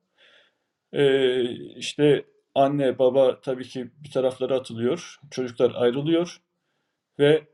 E, 0.93 1.41
işte 1.75 2.25
anne 2.56 2.99
baba 2.99 3.41
tabii 3.41 3.67
ki 3.67 3.91
bir 4.04 4.12
taraflara 4.12 4.56
atılıyor. 4.56 5.19
Çocuklar 5.32 5.71
ayrılıyor 5.75 6.41
ve 7.19 7.47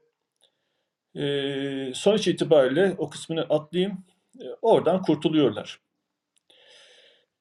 e, 1.16 1.92
sonuç 1.96 2.28
itibariyle 2.28 2.96
o 2.98 3.10
kısmını 3.10 3.42
atlayayım. 3.42 4.06
E, 4.40 4.46
oradan 4.62 5.02
kurtuluyorlar. 5.02 5.80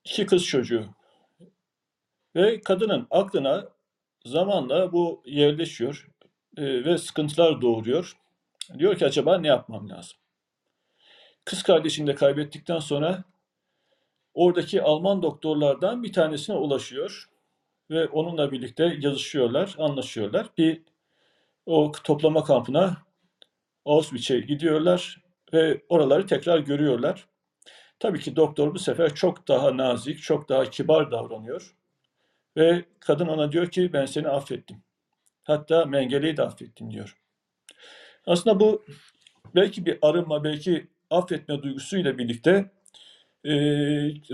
İki 0.05 0.27
kız 0.27 0.45
çocuğu. 0.45 0.87
Ve 2.37 2.61
kadının 2.61 3.07
aklına 3.11 3.69
zamanla 4.25 4.93
bu 4.93 5.23
yerleşiyor 5.27 6.09
e, 6.57 6.85
ve 6.85 6.99
sıkıntılar 6.99 7.61
doğuruyor. 7.61 8.17
Diyor 8.79 8.99
ki 8.99 9.07
acaba 9.07 9.39
ne 9.39 9.49
yapmam 9.49 9.89
lazım? 9.89 10.19
Kız 11.45 11.63
kardeşini 11.63 12.07
de 12.07 12.15
kaybettikten 12.15 12.79
sonra 12.79 13.25
oradaki 14.35 14.83
Alman 14.83 15.23
doktorlardan 15.23 16.03
bir 16.03 16.13
tanesine 16.13 16.57
ulaşıyor 16.57 17.31
ve 17.91 18.09
onunla 18.09 18.53
birlikte 18.53 18.97
yazışıyorlar, 19.01 19.75
anlaşıyorlar. 19.79 20.47
Bir 20.59 20.83
o 21.67 21.93
toplama 22.05 22.45
kampına 22.45 22.97
Auschwitz'e 23.85 24.41
gidiyorlar 24.41 25.23
ve 25.53 25.83
oraları 25.89 26.27
tekrar 26.27 26.59
görüyorlar. 26.59 27.29
Tabii 27.99 28.21
ki 28.21 28.37
doktor 28.37 28.75
bu 28.75 28.79
sefer 28.79 29.15
çok 29.15 29.49
daha 29.49 29.77
nazik, 29.77 30.23
çok 30.23 30.49
daha 30.49 30.65
kibar 30.71 31.11
davranıyor. 31.11 31.77
Ve 32.57 32.85
kadın 33.01 33.27
ona 33.27 33.53
diyor 33.53 33.71
ki 33.71 33.93
ben 33.93 34.07
seni 34.07 34.29
affettim. 34.29 34.83
Hatta 35.45 35.85
Mengele'yi 35.85 36.37
de 36.37 36.43
affettim 36.43 36.91
diyor. 36.91 37.17
Aslında 38.27 38.61
bu 38.61 38.85
belki 39.55 39.87
bir 39.87 39.99
arınma, 40.03 40.45
belki 40.45 40.89
affetme 41.11 41.63
duygusuyla 41.63 42.19
birlikte 42.19 42.71
e, 43.45 43.53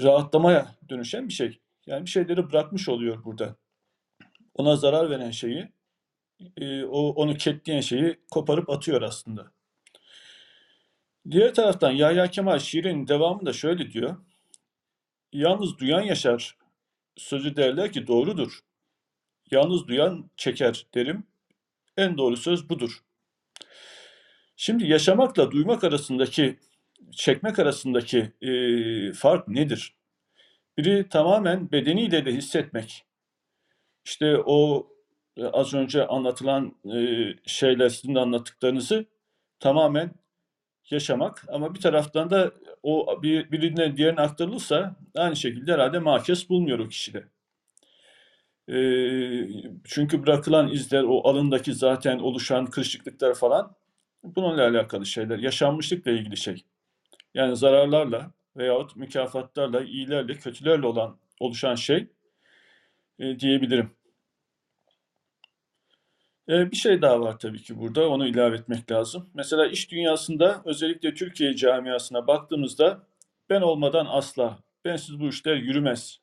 rahatlamaya 0.03 0.75
dönüşen 0.89 1.29
bir 1.29 1.33
şey. 1.33 1.61
Yani 1.87 2.05
bir 2.05 2.11
şeyleri 2.11 2.51
bırakmış 2.51 2.89
oluyor 2.89 3.25
burada. 3.25 3.57
Ona 4.55 4.77
zarar 4.77 5.11
veren 5.11 5.31
şeyi, 5.31 5.69
e, 6.57 6.85
o 6.85 7.09
onu 7.09 7.37
ketleyen 7.37 7.81
şeyi 7.81 8.21
koparıp 8.31 8.71
atıyor 8.71 9.03
aslında. 9.03 9.53
Diğer 11.31 11.55
taraftan 11.55 11.91
Yahya 11.91 12.31
Kemal 12.31 12.59
şiirinin 12.59 13.09
devamında 13.09 13.53
şöyle 13.53 13.91
diyor. 13.93 14.17
Yalnız 15.33 15.79
duyan 15.79 16.03
yaşar 16.03 16.57
sözü 17.17 17.57
derler 17.57 17.93
ki 17.93 18.07
doğrudur. 18.07 18.61
Yalnız 19.51 19.89
duyan 19.89 20.31
çeker 20.37 20.87
derim. 20.95 21.27
En 21.97 22.19
doğru 22.19 22.37
söz 22.37 22.69
budur. 22.69 23.03
Şimdi 24.57 24.87
yaşamakla 24.87 25.51
duymak 25.51 25.85
arasındaki, 25.85 26.59
çekmek 27.13 27.59
arasındaki 27.59 28.33
e, 28.43 29.13
fark 29.13 29.49
nedir? 29.49 29.95
Biri 30.79 31.09
tamamen 31.09 31.73
bedeniyle 31.73 32.25
de 32.25 32.33
hissetmek. 32.33 33.05
İşte 34.05 34.37
o 34.47 34.89
az 35.53 35.75
önce 35.75 36.07
anlatılan 36.07 36.77
e, 36.95 37.27
şeyler, 37.47 37.89
sizin 37.89 38.15
anlattıklarınızı 38.15 39.07
tamamen 39.61 40.11
yaşamak. 40.91 41.45
Ama 41.49 41.75
bir 41.75 41.81
taraftan 41.81 42.31
da 42.31 42.53
o 42.83 43.23
bir, 43.23 43.53
birinden 43.53 43.97
diğerine 43.97 44.21
aktarılırsa 44.21 44.97
aynı 45.17 45.37
şekilde 45.37 45.73
herhalde 45.73 45.99
mahkes 45.99 46.49
bulmuyor 46.51 46.79
o 46.79 46.89
kişide. 46.89 47.25
E, 48.69 48.79
çünkü 49.85 50.27
bırakılan 50.27 50.69
izler, 50.69 51.03
o 51.03 51.29
alındaki 51.29 51.75
zaten 51.75 52.19
oluşan 52.19 52.67
kırışıklıklar 52.67 53.35
falan 53.35 53.77
bununla 54.23 54.63
alakalı 54.63 55.07
şeyler. 55.07 55.39
Yaşanmışlıkla 55.39 56.11
ilgili 56.11 56.37
şey. 56.37 56.65
Yani 57.35 57.57
zararlarla 57.57 58.31
veyahut 58.57 58.97
mükafatlarla, 58.97 59.83
iyilerle, 59.83 60.35
kötülerle 60.35 60.87
olan 60.87 61.19
oluşan 61.41 61.75
şey 61.75 62.09
e, 63.19 63.41
diyebilirim. 63.41 63.96
E, 66.49 66.71
bir 66.71 66.77
şey 66.77 67.03
daha 67.03 67.21
var 67.21 67.39
tabii 67.39 67.63
ki 67.63 67.79
burada, 67.79 68.09
onu 68.09 68.29
ilave 68.29 68.57
etmek 68.57 68.91
lazım. 68.93 69.31
Mesela 69.35 69.67
iş 69.67 69.91
dünyasında, 69.91 70.63
özellikle 70.65 71.15
Türkiye 71.15 71.57
camiasına 71.57 72.27
baktığımızda 72.27 73.03
ben 73.51 73.61
olmadan 73.61 74.07
asla, 74.11 74.59
bensiz 74.85 75.21
bu 75.21 75.29
işler 75.29 75.57
yürümez. 75.57 76.21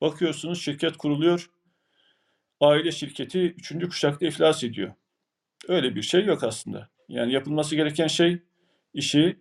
Bakıyorsunuz 0.00 0.62
şirket 0.62 0.96
kuruluyor, 0.96 1.50
aile 2.60 2.92
şirketi 2.92 3.40
üçüncü 3.40 3.88
kuşakta 3.88 4.26
iflas 4.26 4.64
ediyor. 4.64 4.92
Öyle 5.68 5.94
bir 5.94 6.02
şey 6.02 6.24
yok 6.24 6.44
aslında. 6.44 6.88
Yani 7.08 7.32
yapılması 7.32 7.76
gereken 7.76 8.06
şey 8.06 8.42
işi 8.94 9.40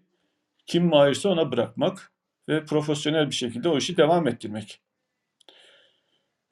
kim 0.66 0.86
mahirse 0.86 1.28
ona 1.28 1.52
bırakmak 1.52 2.12
ve 2.50 2.66
profesyonel 2.66 3.30
bir 3.30 3.36
şekilde 3.36 3.70
o 3.70 3.78
işi 3.78 3.98
devam 3.98 4.28
ettirmek. 4.28 4.82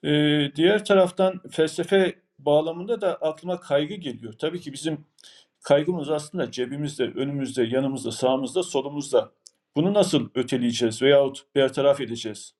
Ee, 0.04 0.51
diğer 0.56 0.86
taraftan 0.86 1.41
felsefe 1.51 2.24
bağlamında 2.39 3.01
da 3.01 3.15
aklıma 3.15 3.59
kaygı 3.59 3.93
geliyor. 3.93 4.33
Tabii 4.33 4.61
ki 4.61 4.73
bizim 4.73 5.05
kaygımız 5.63 6.09
aslında 6.09 6.51
cebimizde, 6.51 7.03
önümüzde, 7.03 7.63
yanımızda, 7.63 8.11
sağımızda, 8.11 8.63
solumuzda. 8.63 9.31
Bunu 9.75 9.93
nasıl 9.93 10.29
öteleyeceğiz 10.35 11.01
veyahut 11.01 11.45
bertaraf 11.55 12.01
edeceğiz? 12.01 12.53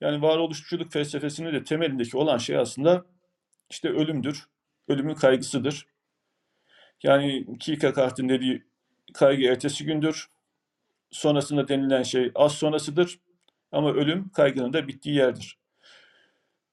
Yani 0.00 0.22
varoluşçuluk 0.22 0.92
felsefesinin 0.92 1.52
de 1.52 1.64
temelindeki 1.64 2.16
olan 2.16 2.38
şey 2.38 2.56
aslında 2.56 3.04
işte 3.70 3.88
ölümdür, 3.88 4.44
ölümün 4.88 5.14
kaygısıdır. 5.14 5.86
Yani 7.02 7.58
Kierkegaard'ın 7.60 8.28
dediği 8.28 8.64
kaygı 9.14 9.42
ertesi 9.42 9.84
gündür. 9.84 10.26
Sonrasında 11.10 11.68
denilen 11.68 12.02
şey 12.02 12.32
az 12.34 12.52
sonrasıdır. 12.52 13.18
Ama 13.72 13.92
ölüm 13.92 14.28
kaygının 14.28 14.72
da 14.72 14.88
bittiği 14.88 15.16
yerdir. 15.16 15.58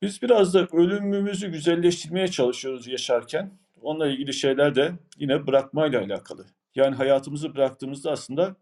Biz 0.01 0.21
biraz 0.21 0.53
da 0.53 0.67
ölümümüzü 0.73 1.51
güzelleştirmeye 1.51 2.27
çalışıyoruz 2.27 2.87
yaşarken. 2.87 3.59
Onunla 3.81 4.07
ilgili 4.07 4.33
şeyler 4.33 4.75
de 4.75 4.91
yine 5.17 5.47
bırakmayla 5.47 6.01
alakalı. 6.01 6.45
Yani 6.75 6.95
hayatımızı 6.95 7.55
bıraktığımızda 7.55 8.11
aslında 8.11 8.55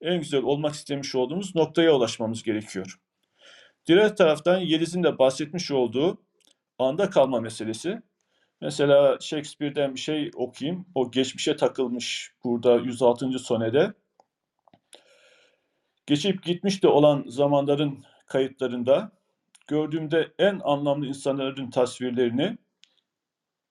en 0.00 0.18
güzel 0.18 0.42
olmak 0.42 0.74
istemiş 0.74 1.14
olduğumuz 1.14 1.54
noktaya 1.54 1.94
ulaşmamız 1.94 2.42
gerekiyor. 2.42 3.00
Diğer 3.86 4.16
taraftan 4.16 4.58
Yeliz'in 4.58 5.02
de 5.02 5.18
bahsetmiş 5.18 5.70
olduğu 5.70 6.22
anda 6.78 7.10
kalma 7.10 7.40
meselesi. 7.40 8.02
Mesela 8.60 9.18
Shakespeare'den 9.20 9.94
bir 9.94 10.00
şey 10.00 10.30
okuyayım. 10.34 10.86
O 10.94 11.10
geçmişe 11.10 11.56
takılmış 11.56 12.32
burada 12.44 12.76
106. 12.76 13.38
sonede. 13.38 13.92
Geçip 16.06 16.42
gitmiş 16.42 16.82
de 16.82 16.88
olan 16.88 17.24
zamanların 17.28 18.04
kayıtlarında 18.26 19.15
gördüğümde 19.66 20.32
en 20.38 20.60
anlamlı 20.64 21.06
insanların 21.06 21.70
tasvirlerini 21.70 22.58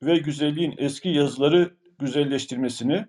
ve 0.03 0.17
güzelliğin 0.17 0.75
eski 0.77 1.09
yazıları 1.09 1.73
güzelleştirmesini, 1.99 3.05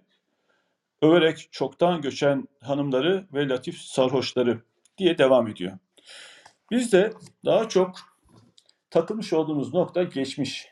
överek 1.02 1.48
çoktan 1.50 2.00
göçen 2.00 2.48
hanımları 2.62 3.26
ve 3.32 3.48
latif 3.48 3.78
sarhoşları 3.78 4.62
diye 4.98 5.18
devam 5.18 5.48
ediyor. 5.48 5.78
Biz 6.70 6.92
de 6.92 7.12
daha 7.44 7.68
çok 7.68 7.96
takılmış 8.90 9.32
olduğumuz 9.32 9.74
nokta 9.74 10.02
geçmiş. 10.02 10.68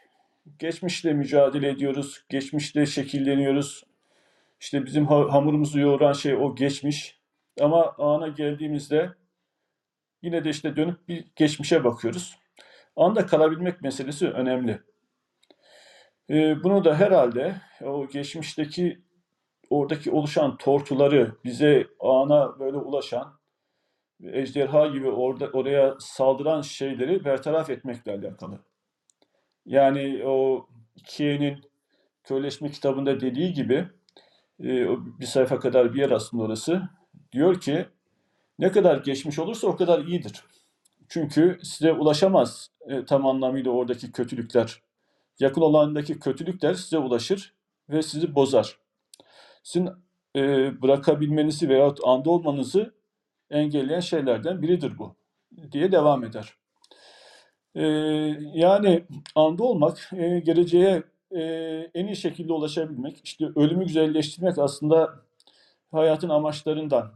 Geçmişle 0.59 1.13
mücadele 1.13 1.69
ediyoruz, 1.69 2.25
geçmişle 2.29 2.87
şekilleniyoruz. 2.87 3.85
İşte 4.61 4.87
bizim 4.87 5.07
hamurumuzu 5.07 5.81
yoğuran 5.81 6.13
şey 6.13 6.35
o 6.35 6.55
geçmiş. 6.55 7.19
Ama 7.61 7.95
ana 7.99 8.29
geldiğimizde 8.29 9.13
yine 10.25 10.45
de 10.45 10.51
işte 10.51 10.77
dönüp 10.77 11.09
bir 11.09 11.25
geçmişe 11.37 11.85
bakıyoruz. 11.85 12.39
Anda 12.97 13.27
kalabilmek 13.27 13.83
meselesi 13.83 14.29
önemli. 14.29 14.81
Ee, 16.31 16.63
bunu 16.65 16.85
da 16.85 16.95
herhalde 16.95 17.57
o 17.83 18.09
geçmişteki 18.09 19.03
oradaki 19.71 20.11
oluşan 20.11 20.57
tortuları 20.57 21.37
bize 21.45 21.87
ana 22.01 22.59
böyle 22.59 22.77
ulaşan 22.77 23.39
ejderha 24.23 24.87
gibi 24.87 25.11
orada 25.11 25.51
oraya 25.53 25.95
saldıran 25.99 26.61
şeyleri 26.61 27.25
bertaraf 27.25 27.71
etmekle 27.71 28.13
alakalı. 28.13 28.59
Yani 29.67 30.23
o 30.27 30.69
Kiye'nin 31.07 31.61
Köyleşme 32.25 32.71
kitabında 32.71 33.21
dediği 33.21 33.53
gibi 33.53 33.89
e, 34.61 34.87
bir 35.21 35.27
sayfa 35.27 35.59
kadar 35.61 35.95
bir 35.95 36.01
yer 36.01 36.11
aslında 36.11 36.43
orası. 36.43 36.83
Diyor 37.33 37.61
ki 37.61 37.87
ne 38.59 38.73
kadar 38.73 38.97
geçmiş 38.97 39.39
olursa 39.39 39.67
o 39.67 39.77
kadar 39.77 40.05
iyidir. 40.05 40.45
Çünkü 41.09 41.59
size 41.63 41.93
ulaşamaz 41.93 42.71
e, 42.87 43.05
tam 43.05 43.27
anlamıyla 43.27 43.71
oradaki 43.71 44.13
kötülükler. 44.13 44.83
Yakın 45.41 45.61
olandaki 45.61 46.19
kötülükler 46.19 46.75
size 46.75 46.99
ulaşır 46.99 47.55
ve 47.89 48.03
sizi 48.03 48.35
bozar. 48.35 48.79
Sizin 49.63 49.91
e, 50.37 50.43
bırakabilmenizi 50.83 51.69
veyahut 51.69 51.99
anda 52.05 52.31
olmanızı 52.31 52.95
engelleyen 53.51 54.01
şeylerden 54.01 54.63
biridir 54.63 54.99
bu 54.99 55.15
diye 55.73 55.93
devam 55.93 56.25
eder. 56.25 56.55
Ee, 57.75 57.83
yani 58.55 59.05
anda 59.35 59.65
olmak, 59.65 60.11
e, 60.13 60.41
geleceğe 60.41 61.03
e, 61.31 61.43
en 61.95 62.07
iyi 62.07 62.17
şekilde 62.17 62.53
ulaşabilmek, 62.53 63.21
işte 63.25 63.47
ölümü 63.57 63.87
güzelleştirmek 63.87 64.59
aslında 64.59 65.15
hayatın 65.93 66.29
amaçlarından 66.29 67.13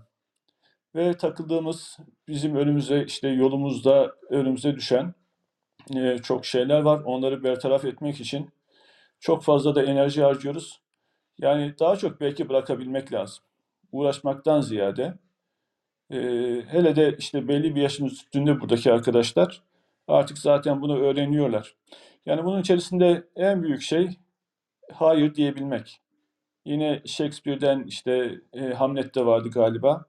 ve 0.95 1.16
takıldığımız 1.16 1.99
bizim 2.28 2.57
önümüze 2.57 3.05
işte 3.05 3.28
yolumuzda 3.28 4.14
önümüze 4.30 4.76
düşen 4.76 5.14
e, 5.97 6.18
çok 6.18 6.47
şeyler 6.47 6.80
var. 6.80 7.01
Onları 7.05 7.45
bertaraf 7.45 7.84
etmek 7.84 8.20
için 8.20 8.51
çok 9.20 9.43
fazla 9.43 9.74
da 9.74 9.82
enerji 9.82 10.22
harcıyoruz. 10.22 10.80
Yani 11.39 11.74
daha 11.80 11.97
çok 11.97 12.20
belki 12.20 12.49
bırakabilmek 12.49 13.12
lazım. 13.12 13.45
Uğraşmaktan 13.93 14.61
ziyade 14.61 15.14
Eee, 16.11 16.64
hele 16.68 16.97
de 16.97 17.16
işte 17.18 17.49
belli 17.49 17.74
bir 17.74 17.82
yaşın 17.82 18.07
üstünde 18.07 18.61
buradaki 18.61 18.93
arkadaşlar 18.93 19.62
artık 20.09 20.39
zaten 20.39 20.82
bunu 20.82 20.99
öğreniyorlar. 21.01 21.74
Yani 22.26 22.45
bunun 22.45 22.61
içerisinde 22.61 23.24
en 23.36 23.62
büyük 23.62 23.82
şey 23.82 24.16
hayır 24.93 25.34
diyebilmek. 25.34 26.01
Yine 26.64 27.03
Shakespeare'den 27.07 27.84
işte 27.84 28.41
e, 28.53 28.61
Hamlet'te 28.61 29.26
vardı 29.26 29.51
galiba 29.51 30.07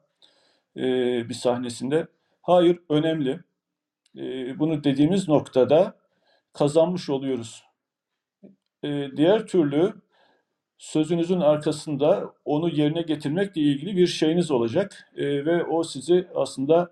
e, 0.79 1.29
bir 1.29 1.33
sahnesinde. 1.33 2.07
Hayır 2.41 2.79
önemli. 2.89 3.39
E, 4.17 4.59
bunu 4.59 4.83
dediğimiz 4.83 5.27
noktada 5.27 5.95
kazanmış 6.53 7.09
oluyoruz. 7.09 7.63
E, 8.83 9.07
diğer 9.17 9.47
türlü 9.47 9.93
sözünüzün 10.77 11.39
arkasında 11.39 12.33
onu 12.45 12.69
yerine 12.69 13.01
getirmekle 13.01 13.61
ilgili 13.61 13.97
bir 13.97 14.07
şeyiniz 14.07 14.51
olacak 14.51 15.11
E, 15.15 15.45
ve 15.45 15.63
o 15.63 15.83
sizi 15.83 16.27
aslında 16.35 16.91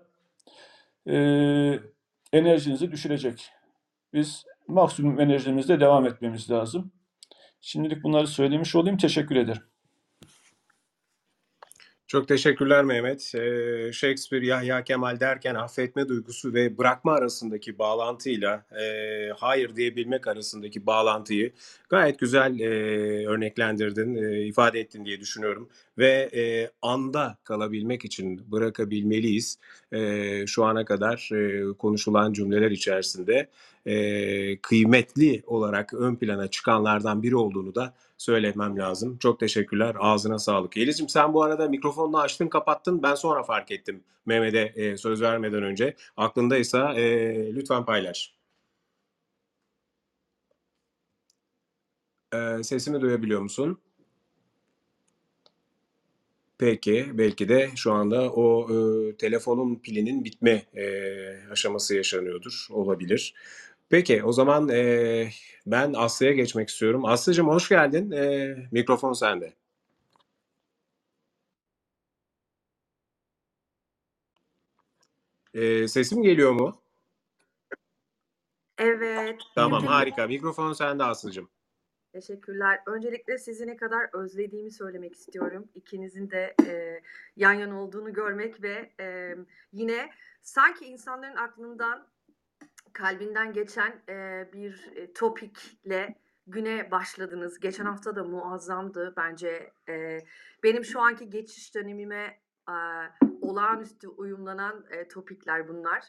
e, 1.06 1.14
enerjinizi 2.32 2.92
düşürecek. 2.92 3.50
Biz 4.12 4.44
maksimum 4.68 5.20
enerjimizde 5.20 5.80
devam 5.80 6.06
etmemiz 6.06 6.50
lazım. 6.50 6.92
Şimdilik 7.60 8.02
bunları 8.02 8.26
söylemiş 8.26 8.74
olayım. 8.76 8.98
Teşekkür 8.98 9.36
ederim. 9.36 9.62
Çok 12.08 12.28
teşekkürler 12.28 12.84
Mehmet. 12.84 13.34
Ee, 13.34 13.92
Shakespeare 13.92 14.46
Yahya 14.46 14.84
Kemal 14.84 15.20
derken 15.20 15.54
affetme 15.54 16.08
duygusu 16.08 16.54
ve 16.54 16.78
bırakma 16.78 17.12
arasındaki 17.12 17.78
bağlantıyla 17.78 18.66
e, 18.80 18.84
hayır 19.36 19.76
diyebilmek 19.76 20.26
arasındaki 20.26 20.86
bağlantıyı 20.86 21.52
gayet 21.88 22.18
güzel 22.18 22.60
e, 22.60 22.66
örneklendirdin, 23.26 24.14
e, 24.14 24.46
ifade 24.46 24.80
ettin 24.80 25.04
diye 25.04 25.20
düşünüyorum. 25.20 25.68
Ve 25.98 26.30
e, 26.34 26.70
anda 26.82 27.38
kalabilmek 27.44 28.04
için 28.04 28.52
bırakabilmeliyiz. 28.52 29.58
E, 29.92 30.46
şu 30.46 30.64
ana 30.64 30.84
kadar 30.84 31.30
e, 31.32 31.72
konuşulan 31.72 32.32
cümleler 32.32 32.70
içerisinde 32.70 33.48
e, 33.86 34.60
kıymetli 34.60 35.42
olarak 35.46 35.94
ön 35.94 36.16
plana 36.16 36.48
çıkanlardan 36.48 37.22
biri 37.22 37.36
olduğunu 37.36 37.74
da 37.74 37.94
söylemem 38.18 38.78
lazım. 38.78 39.18
Çok 39.18 39.40
teşekkürler. 39.40 39.96
Ağzına 39.98 40.38
sağlık. 40.38 40.76
Yeliz'ciğim 40.76 41.08
sen 41.08 41.34
bu 41.34 41.42
arada 41.42 41.68
mikrofonunu 41.68 42.18
açtın 42.18 42.48
kapattın. 42.48 43.02
Ben 43.02 43.14
sonra 43.14 43.42
fark 43.42 43.70
ettim 43.70 44.00
Mehmet'e 44.26 44.72
e, 44.76 44.96
söz 44.96 45.22
vermeden 45.22 45.62
önce. 45.62 45.96
Aklındaysa 46.16 46.94
e, 46.94 47.54
lütfen 47.54 47.84
paylaş. 47.84 48.34
E, 52.34 52.62
sesimi 52.62 53.00
duyabiliyor 53.00 53.40
musun? 53.40 53.78
Peki, 56.58 57.06
belki 57.14 57.48
de 57.48 57.70
şu 57.76 57.92
anda 57.92 58.32
o 58.32 58.68
e, 58.72 59.16
telefonun 59.16 59.76
pilinin 59.76 60.24
bitme 60.24 60.62
e, 60.74 60.84
aşaması 61.50 61.96
yaşanıyordur, 61.96 62.66
olabilir. 62.70 63.34
Peki, 63.90 64.24
o 64.24 64.32
zaman 64.32 64.68
e, 64.68 65.28
ben 65.66 65.92
Aslı'ya 65.92 66.32
geçmek 66.32 66.68
istiyorum. 66.68 67.04
Aslı'cığım 67.04 67.48
hoş 67.48 67.68
geldin. 67.68 68.10
E, 68.10 68.56
mikrofon 68.72 69.12
sende. 69.12 69.54
E, 75.54 75.88
sesim 75.88 76.22
geliyor 76.22 76.52
mu? 76.52 76.80
Evet. 78.78 79.40
Tamam, 79.54 79.86
harika. 79.86 80.26
Mikrofon 80.26 80.72
sende 80.72 81.04
Aslı'cığım. 81.04 81.48
Teşekkürler. 82.12 82.80
Öncelikle 82.86 83.38
sizi 83.38 83.66
ne 83.66 83.76
kadar 83.76 84.10
özlediğimi 84.12 84.70
söylemek 84.70 85.14
istiyorum. 85.14 85.68
İkinizin 85.74 86.30
de 86.30 86.54
e, 86.66 87.00
yan 87.36 87.52
yana 87.52 87.82
olduğunu 87.82 88.12
görmek 88.12 88.62
ve 88.62 88.90
e, 89.00 89.36
yine 89.72 90.10
sanki 90.42 90.84
insanların 90.84 91.36
aklından, 91.36 92.06
kalbinden 92.92 93.52
geçen 93.52 94.02
e, 94.08 94.48
bir 94.52 94.92
e, 94.96 95.12
topikle 95.12 96.14
güne 96.46 96.90
başladınız. 96.90 97.60
Geçen 97.60 97.84
hafta 97.84 98.16
da 98.16 98.24
muazzamdı 98.24 99.14
bence. 99.16 99.72
E, 99.88 100.18
benim 100.62 100.84
şu 100.84 101.00
anki 101.00 101.30
geçiş 101.30 101.74
dönemime 101.74 102.40
e, 102.68 102.76
olağanüstü 103.40 104.08
uyumlanan 104.08 104.86
e, 104.90 105.08
topikler 105.08 105.68
bunlar. 105.68 106.02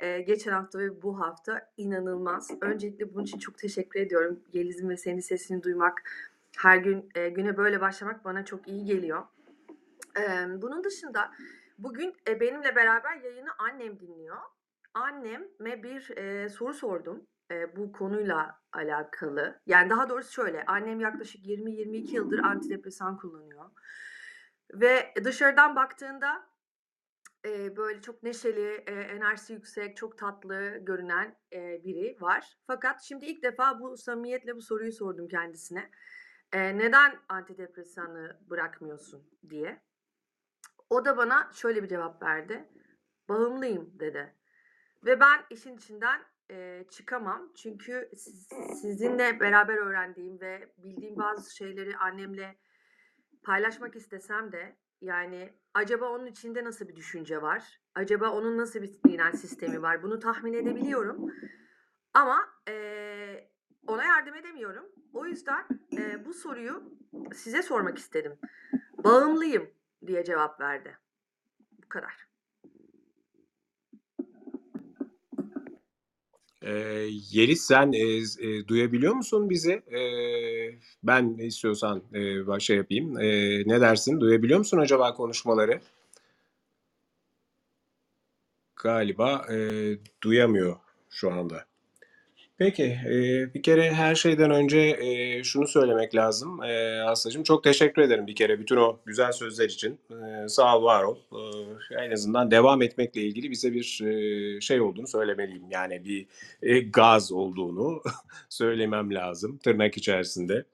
Ee, 0.00 0.20
geçen 0.20 0.52
hafta 0.52 0.78
ve 0.78 1.02
bu 1.02 1.20
hafta 1.20 1.70
inanılmaz. 1.76 2.50
Öncelikle 2.60 3.14
bunun 3.14 3.24
için 3.24 3.38
çok 3.38 3.58
teşekkür 3.58 4.00
ediyorum. 4.00 4.40
Yeliz'in 4.52 4.88
ve 4.88 4.96
senin 4.96 5.20
sesini 5.20 5.62
duymak, 5.62 6.02
her 6.58 6.76
gün 6.76 7.10
e, 7.14 7.28
güne 7.28 7.56
böyle 7.56 7.80
başlamak 7.80 8.24
bana 8.24 8.44
çok 8.44 8.68
iyi 8.68 8.84
geliyor. 8.84 9.22
Ee, 10.18 10.62
bunun 10.62 10.84
dışında 10.84 11.30
bugün 11.78 12.16
e, 12.28 12.40
benimle 12.40 12.76
beraber 12.76 13.16
yayını 13.16 13.48
annem 13.58 14.00
dinliyor. 14.00 14.38
Anneme 14.98 15.82
bir 15.82 16.16
e, 16.16 16.48
soru 16.48 16.74
sordum 16.74 17.26
e, 17.50 17.76
bu 17.76 17.92
konuyla 17.92 18.60
alakalı. 18.72 19.60
Yani 19.66 19.90
daha 19.90 20.08
doğrusu 20.08 20.32
şöyle, 20.32 20.64
annem 20.64 21.00
yaklaşık 21.00 21.46
20-22 21.46 22.14
yıldır 22.14 22.38
antidepresan 22.38 23.16
kullanıyor. 23.16 23.70
Ve 24.74 25.14
dışarıdan 25.24 25.76
baktığında 25.76 26.48
e, 27.44 27.76
böyle 27.76 28.02
çok 28.02 28.22
neşeli, 28.22 28.84
e, 28.86 28.92
enerjisi 28.92 29.52
yüksek, 29.52 29.96
çok 29.96 30.18
tatlı 30.18 30.78
görünen 30.78 31.36
e, 31.52 31.84
biri 31.84 32.16
var. 32.20 32.58
Fakat 32.66 33.02
şimdi 33.02 33.24
ilk 33.24 33.42
defa 33.42 33.80
bu 33.80 33.96
samimiyetle 33.96 34.56
bu 34.56 34.62
soruyu 34.62 34.92
sordum 34.92 35.28
kendisine. 35.28 35.90
E, 36.52 36.78
neden 36.78 37.18
antidepresanı 37.28 38.40
bırakmıyorsun 38.50 39.30
diye. 39.50 39.82
O 40.90 41.04
da 41.04 41.16
bana 41.16 41.50
şöyle 41.52 41.82
bir 41.82 41.88
cevap 41.88 42.22
verdi. 42.22 42.68
Bağımlıyım 43.28 44.00
dedi. 44.00 44.37
Ve 45.04 45.20
ben 45.20 45.44
işin 45.50 45.76
içinden 45.76 46.20
e, 46.50 46.84
çıkamam. 46.90 47.52
Çünkü 47.54 48.10
siz, 48.16 48.48
sizinle 48.80 49.40
beraber 49.40 49.76
öğrendiğim 49.76 50.40
ve 50.40 50.72
bildiğim 50.78 51.16
bazı 51.16 51.56
şeyleri 51.56 51.96
annemle 51.96 52.58
paylaşmak 53.42 53.96
istesem 53.96 54.52
de 54.52 54.76
yani 55.00 55.52
acaba 55.74 56.08
onun 56.08 56.26
içinde 56.26 56.64
nasıl 56.64 56.88
bir 56.88 56.96
düşünce 56.96 57.42
var? 57.42 57.80
Acaba 57.94 58.30
onun 58.30 58.58
nasıl 58.58 58.82
bir 58.82 58.98
inanç 59.08 59.36
sistemi 59.36 59.82
var? 59.82 60.02
Bunu 60.02 60.18
tahmin 60.18 60.52
edebiliyorum. 60.52 61.32
Ama 62.14 62.48
eee, 62.68 63.50
ona 63.86 64.04
yardım 64.04 64.34
edemiyorum. 64.34 64.86
O 65.14 65.26
yüzden 65.26 65.64
eee, 65.90 66.24
bu 66.24 66.34
soruyu 66.34 66.92
size 67.34 67.62
sormak 67.62 67.98
istedim. 67.98 68.38
Bağımlıyım 69.04 69.70
diye 70.06 70.24
cevap 70.24 70.60
verdi. 70.60 70.98
Bu 71.84 71.88
kadar. 71.88 72.27
E, 76.62 76.70
Yeliz 77.30 77.60
sen 77.66 77.92
e, 77.92 78.00
e, 78.48 78.68
duyabiliyor 78.68 79.14
musun 79.14 79.50
bizi? 79.50 79.72
E, 79.72 80.00
ben 81.02 81.38
istiyorsan 81.38 82.02
e, 82.56 82.60
şey 82.60 82.76
yapayım. 82.76 83.20
E, 83.20 83.26
ne 83.68 83.80
dersin? 83.80 84.20
Duyabiliyor 84.20 84.58
musun 84.58 84.78
acaba 84.78 85.14
konuşmaları? 85.14 85.80
Galiba 88.76 89.46
e, 89.52 89.56
duyamıyor 90.22 90.76
şu 91.10 91.32
anda. 91.32 91.67
Peki, 92.58 92.98
e, 93.06 93.54
bir 93.54 93.62
kere 93.62 93.92
her 93.92 94.14
şeyden 94.14 94.50
önce 94.50 94.78
e, 94.78 95.44
şunu 95.44 95.66
söylemek 95.68 96.14
lazım. 96.14 96.62
E, 96.62 97.00
Aslı'cığım 97.02 97.42
çok 97.42 97.64
teşekkür 97.64 98.02
ederim 98.02 98.26
bir 98.26 98.34
kere 98.34 98.60
bütün 98.60 98.76
o 98.76 98.98
güzel 99.06 99.32
sözler 99.32 99.68
için. 99.68 99.98
E, 100.10 100.48
sağ 100.48 100.78
ol, 100.78 100.84
var 100.84 101.02
ol. 101.04 101.16
E, 101.90 102.04
en 102.04 102.10
azından 102.10 102.50
devam 102.50 102.82
etmekle 102.82 103.20
ilgili 103.20 103.50
bize 103.50 103.72
bir 103.72 104.00
e, 104.04 104.60
şey 104.60 104.80
olduğunu 104.80 105.06
söylemeliyim. 105.06 105.70
Yani 105.70 106.04
bir 106.04 106.26
e, 106.62 106.80
gaz 106.80 107.32
olduğunu 107.32 108.02
söylemem 108.48 109.14
lazım 109.14 109.58
tırnak 109.58 109.96
içerisinde. 109.96 110.64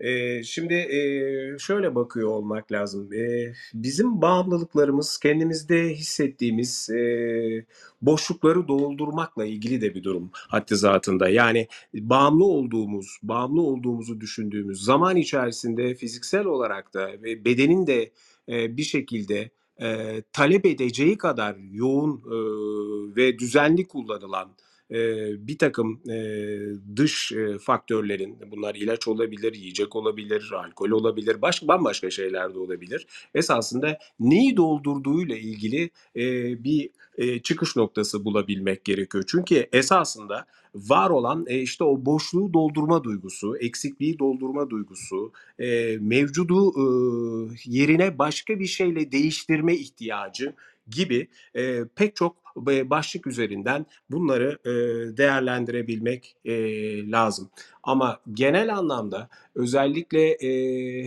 E, 0.00 0.42
şimdi 0.42 0.74
e, 0.74 1.00
şöyle 1.58 1.94
bakıyor 1.94 2.28
olmak 2.28 2.72
lazım. 2.72 3.12
E, 3.12 3.52
bizim 3.74 4.22
bağımlılıklarımız 4.22 5.18
kendimizde 5.18 5.94
hissettiğimiz 5.94 6.90
e, 6.90 7.66
boşlukları 8.02 8.68
doldurmakla 8.68 9.44
ilgili 9.44 9.80
de 9.80 9.94
bir 9.94 10.04
durum 10.04 10.30
haddi 10.32 10.76
zatında. 10.76 11.28
Yani 11.28 11.68
bağımlı 11.94 12.44
olduğumuz, 12.44 13.18
bağımlı 13.22 13.62
olduğumuzu 13.62 14.20
düşündüğümüz 14.20 14.84
zaman 14.84 15.16
içerisinde 15.16 15.94
fiziksel 15.94 16.44
olarak 16.44 16.94
da 16.94 17.12
ve 17.22 17.44
bedenin 17.44 17.86
de 17.86 18.10
e, 18.48 18.76
bir 18.76 18.82
şekilde 18.82 19.50
e, 19.82 20.22
talep 20.32 20.66
edeceği 20.66 21.18
kadar 21.18 21.56
yoğun 21.72 22.16
e, 22.16 22.36
ve 23.16 23.38
düzenli 23.38 23.88
kullanılan 23.88 24.48
bir 25.38 25.58
takım 25.58 26.00
dış 26.96 27.32
faktörlerin, 27.60 28.36
bunlar 28.50 28.74
ilaç 28.74 29.08
olabilir, 29.08 29.54
yiyecek 29.54 29.96
olabilir, 29.96 30.50
alkol 30.52 30.90
olabilir, 30.90 31.42
başka 31.42 31.68
bambaşka 31.68 32.10
şeyler 32.10 32.54
de 32.54 32.58
olabilir. 32.58 33.06
Esasında 33.34 33.98
neyi 34.20 34.56
doldurduğuyla 34.56 35.36
ilgili 35.36 35.90
bir 36.64 36.90
çıkış 37.40 37.76
noktası 37.76 38.24
bulabilmek 38.24 38.84
gerekiyor. 38.84 39.24
Çünkü 39.26 39.66
esasında 39.72 40.46
var 40.74 41.10
olan 41.10 41.44
e, 41.48 41.58
işte 41.60 41.84
o 41.84 42.04
boşluğu 42.04 42.52
doldurma 42.54 43.04
duygusu, 43.04 43.56
eksikliği 43.56 44.18
doldurma 44.18 44.70
duygusu, 44.70 45.32
mevcudu 46.00 46.74
yerine 47.64 48.18
başka 48.18 48.60
bir 48.60 48.66
şeyle 48.66 49.12
değiştirme 49.12 49.74
ihtiyacı 49.74 50.54
gibi 50.90 51.28
pek 51.96 52.16
çok 52.16 52.36
başlık 52.66 53.26
üzerinden 53.26 53.86
bunları 54.10 54.58
değerlendirebilmek 55.16 56.36
lazım. 57.12 57.50
Ama 57.82 58.20
genel 58.32 58.76
anlamda 58.76 59.28
özellikle 59.54 60.36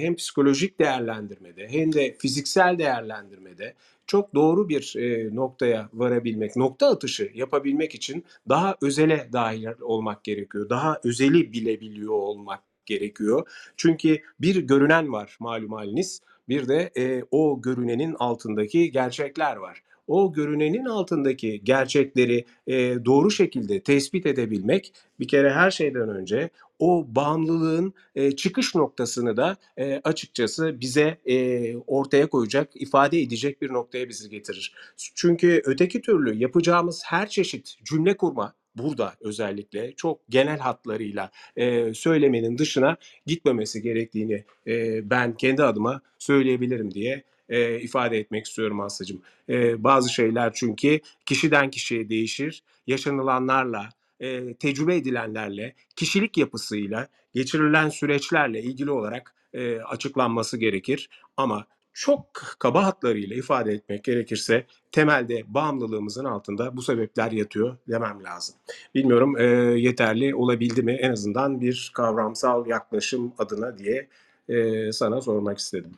hem 0.01 0.15
psikolojik 0.15 0.79
değerlendirmede 0.79 1.67
hem 1.69 1.93
de 1.93 2.15
fiziksel 2.19 2.79
değerlendirmede 2.79 3.73
çok 4.07 4.35
doğru 4.35 4.69
bir 4.69 4.95
noktaya 5.35 5.89
varabilmek, 5.93 6.55
nokta 6.55 6.87
atışı 6.87 7.31
yapabilmek 7.33 7.95
için 7.95 8.25
daha 8.49 8.75
özele 8.81 9.29
dahil 9.33 9.67
olmak 9.81 10.23
gerekiyor. 10.23 10.69
Daha 10.69 10.99
özeli 11.03 11.53
bilebiliyor 11.53 12.13
olmak 12.13 12.59
gerekiyor. 12.85 13.49
Çünkü 13.77 14.19
bir 14.41 14.55
görünen 14.55 15.11
var 15.11 15.37
malum 15.39 15.73
haliniz. 15.73 16.21
Bir 16.49 16.67
de 16.67 16.91
e, 16.97 17.23
o 17.31 17.61
görünenin 17.61 18.15
altındaki 18.19 18.91
gerçekler 18.91 19.55
var. 19.55 19.83
O 20.11 20.33
görünenin 20.33 20.85
altındaki 20.85 21.61
gerçekleri 21.63 22.45
e, 22.67 23.05
doğru 23.05 23.31
şekilde 23.31 23.79
tespit 23.79 24.25
edebilmek 24.25 24.93
bir 25.19 25.27
kere 25.27 25.53
her 25.53 25.71
şeyden 25.71 26.09
önce 26.09 26.49
o 26.79 27.05
bağımlılığın 27.09 27.93
e, 28.15 28.35
çıkış 28.35 28.75
noktasını 28.75 29.37
da 29.37 29.57
e, 29.77 30.01
açıkçası 30.03 30.81
bize 30.81 31.17
e, 31.25 31.77
ortaya 31.77 32.29
koyacak, 32.29 32.69
ifade 32.75 33.21
edecek 33.21 33.61
bir 33.61 33.73
noktaya 33.73 34.09
bizi 34.09 34.29
getirir. 34.29 34.73
Çünkü 35.15 35.61
öteki 35.65 36.01
türlü 36.01 36.35
yapacağımız 36.35 37.03
her 37.05 37.29
çeşit 37.29 37.77
cümle 37.85 38.17
kurma, 38.17 38.53
burada 38.75 39.13
özellikle 39.21 39.93
çok 39.95 40.19
genel 40.29 40.59
hatlarıyla 40.59 41.31
e, 41.55 41.93
söylemenin 41.93 42.57
dışına 42.57 42.97
gitmemesi 43.25 43.81
gerektiğini 43.81 44.43
e, 44.67 45.09
ben 45.09 45.37
kendi 45.37 45.63
adıma 45.63 46.01
söyleyebilirim 46.19 46.91
diye 46.91 47.23
e, 47.51 47.79
ifade 47.79 48.17
etmek 48.17 48.45
istiyorum 48.45 48.81
Aslı'cığım. 48.81 49.21
E, 49.49 49.83
bazı 49.83 50.13
şeyler 50.13 50.53
çünkü 50.53 50.99
kişiden 51.25 51.69
kişiye 51.69 52.09
değişir, 52.09 52.63
yaşanılanlarla, 52.87 53.89
e, 54.19 54.53
tecrübe 54.53 54.95
edilenlerle, 54.95 55.75
kişilik 55.95 56.37
yapısıyla, 56.37 57.07
geçirilen 57.33 57.89
süreçlerle 57.89 58.61
ilgili 58.61 58.91
olarak 58.91 59.35
e, 59.53 59.79
açıklanması 59.79 60.57
gerekir. 60.57 61.09
Ama 61.37 61.65
çok 61.93 62.33
kaba 62.59 62.85
hatlarıyla 62.85 63.35
ifade 63.35 63.71
etmek 63.71 64.03
gerekirse 64.03 64.65
temelde 64.91 65.43
bağımlılığımızın 65.47 66.25
altında 66.25 66.77
bu 66.77 66.81
sebepler 66.81 67.31
yatıyor 67.31 67.77
demem 67.87 68.23
lazım. 68.23 68.55
Bilmiyorum 68.95 69.37
e, 69.37 69.43
yeterli 69.79 70.35
olabildi 70.35 70.83
mi 70.83 70.91
en 70.91 71.11
azından 71.11 71.61
bir 71.61 71.91
kavramsal 71.93 72.67
yaklaşım 72.67 73.33
adına 73.37 73.77
diye 73.77 74.07
e, 74.49 74.91
sana 74.91 75.21
sormak 75.21 75.57
istedim. 75.57 75.91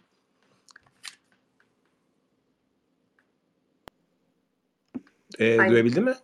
E, 5.39 5.59
Aynen. 5.59 5.69
duyabildin 5.71 6.03
mi? 6.03 6.15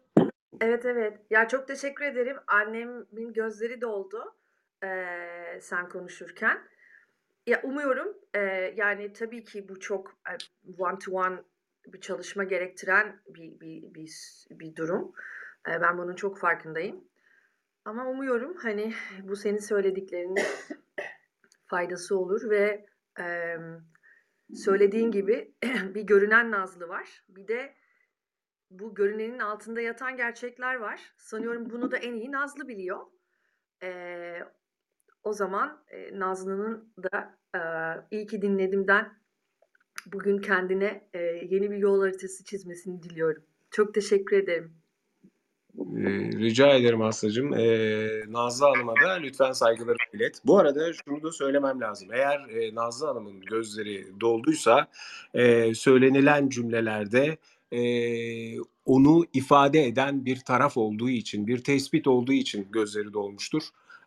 Evet 0.61 0.85
evet. 0.85 1.17
Ya 1.29 1.47
çok 1.47 1.67
teşekkür 1.67 2.05
ederim. 2.05 2.37
Annemin 2.47 3.33
gözleri 3.33 3.81
doldu 3.81 4.35
eee, 4.83 5.59
sen 5.61 5.89
konuşurken. 5.89 6.61
Ya 7.47 7.61
umuyorum 7.63 8.17
eee, 8.35 8.73
yani 8.77 9.13
tabii 9.13 9.43
ki 9.43 9.69
bu 9.69 9.79
çok 9.79 10.07
e, 10.29 10.33
one 10.77 10.99
to 10.99 11.11
one 11.11 11.43
bir 11.87 12.01
çalışma 12.01 12.43
gerektiren 12.43 13.19
bir 13.27 13.59
bir 13.59 13.93
bir, 13.93 14.11
bir 14.51 14.75
durum. 14.75 15.11
E, 15.69 15.81
ben 15.81 15.97
bunun 15.97 16.15
çok 16.15 16.37
farkındayım. 16.39 17.03
Ama 17.85 18.05
umuyorum 18.09 18.57
hani 18.57 18.93
bu 19.23 19.35
senin 19.35 19.57
söylediklerinin 19.59 20.39
faydası 21.65 22.17
olur 22.17 22.49
ve 22.49 22.85
eee, 23.19 23.59
söylediğin 24.55 25.11
gibi 25.11 25.53
bir 25.95 26.01
görünen 26.01 26.51
Nazlı 26.51 26.87
var. 26.87 27.23
Bir 27.29 27.47
de 27.47 27.73
bu 28.71 28.95
görünenin 28.95 29.39
altında 29.39 29.81
yatan 29.81 30.17
gerçekler 30.17 30.75
var. 30.75 31.01
Sanıyorum 31.17 31.69
bunu 31.69 31.91
da 31.91 31.97
en 31.97 32.13
iyi 32.13 32.31
Nazlı 32.31 32.67
biliyor. 32.67 32.99
Ee, 33.83 34.39
o 35.23 35.33
zaman 35.33 35.83
e, 35.87 36.19
Nazlı'nın 36.19 36.93
da 37.03 37.37
e, 37.55 37.61
iyi 38.11 38.27
ki 38.27 38.41
dinledimden 38.41 39.13
bugün 40.05 40.37
kendine 40.37 41.09
e, 41.13 41.19
yeni 41.49 41.71
bir 41.71 41.77
yol 41.77 42.01
haritası 42.01 42.43
çizmesini 42.43 43.03
diliyorum. 43.03 43.43
Çok 43.71 43.93
teşekkür 43.93 44.37
ederim. 44.37 44.79
Ee, 45.79 46.09
Rica 46.39 46.73
ederim 46.73 47.01
Aslı'cığım. 47.01 47.53
Ee, 47.53 48.23
Nazlı 48.27 48.65
Hanım'a 48.65 48.93
da 49.05 49.11
lütfen 49.11 49.51
saygılarımı 49.51 49.97
ilet. 50.13 50.41
Bu 50.45 50.59
arada 50.59 50.93
şunu 50.93 51.23
da 51.23 51.31
söylemem 51.31 51.81
lazım. 51.81 52.09
Eğer 52.13 52.49
e, 52.49 52.75
Nazlı 52.75 53.07
Hanım'ın 53.07 53.41
gözleri 53.41 54.19
dolduysa 54.21 54.87
e, 55.33 55.73
söylenilen 55.73 56.49
cümlelerde 56.49 57.37
e, 57.71 57.81
onu 58.85 59.25
ifade 59.33 59.85
eden 59.85 60.25
bir 60.25 60.39
taraf 60.39 60.77
olduğu 60.77 61.09
için, 61.09 61.47
bir 61.47 61.63
tespit 61.63 62.07
olduğu 62.07 62.33
için 62.33 62.67
gözleri 62.71 63.13
dolmuştur. 63.13 63.63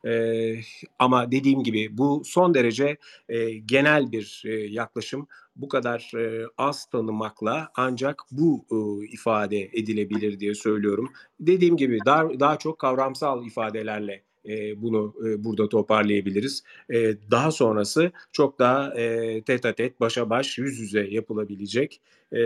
E, 0.06 0.54
ama 0.98 1.32
dediğim 1.32 1.62
gibi 1.62 1.98
bu 1.98 2.22
son 2.24 2.54
derece 2.54 2.96
e, 3.28 3.50
genel 3.52 4.12
bir 4.12 4.42
e, 4.46 4.52
yaklaşım. 4.52 5.28
Bu 5.56 5.68
kadar 5.68 6.12
e, 6.16 6.46
az 6.58 6.86
tanımakla 6.86 7.70
ancak 7.76 8.22
bu 8.30 8.64
e, 8.70 9.06
ifade 9.06 9.60
edilebilir 9.72 10.40
diye 10.40 10.54
söylüyorum 10.54 11.12
dediğim 11.40 11.76
gibi 11.76 11.98
daha, 12.06 12.40
daha 12.40 12.58
çok 12.58 12.78
kavramsal 12.78 13.46
ifadelerle 13.46 14.22
e, 14.48 14.82
bunu 14.82 15.14
e, 15.26 15.44
burada 15.44 15.68
toparlayabiliriz. 15.68 16.62
E, 16.90 17.14
daha 17.30 17.50
sonrası 17.50 18.12
çok 18.32 18.58
daha 18.58 18.94
e, 18.94 19.42
tet 19.42 19.64
a 19.64 19.72
tet, 19.72 20.00
başa 20.00 20.30
baş, 20.30 20.58
yüz 20.58 20.78
yüze 20.80 21.00
yapılabilecek 21.00 22.00
e, 22.32 22.38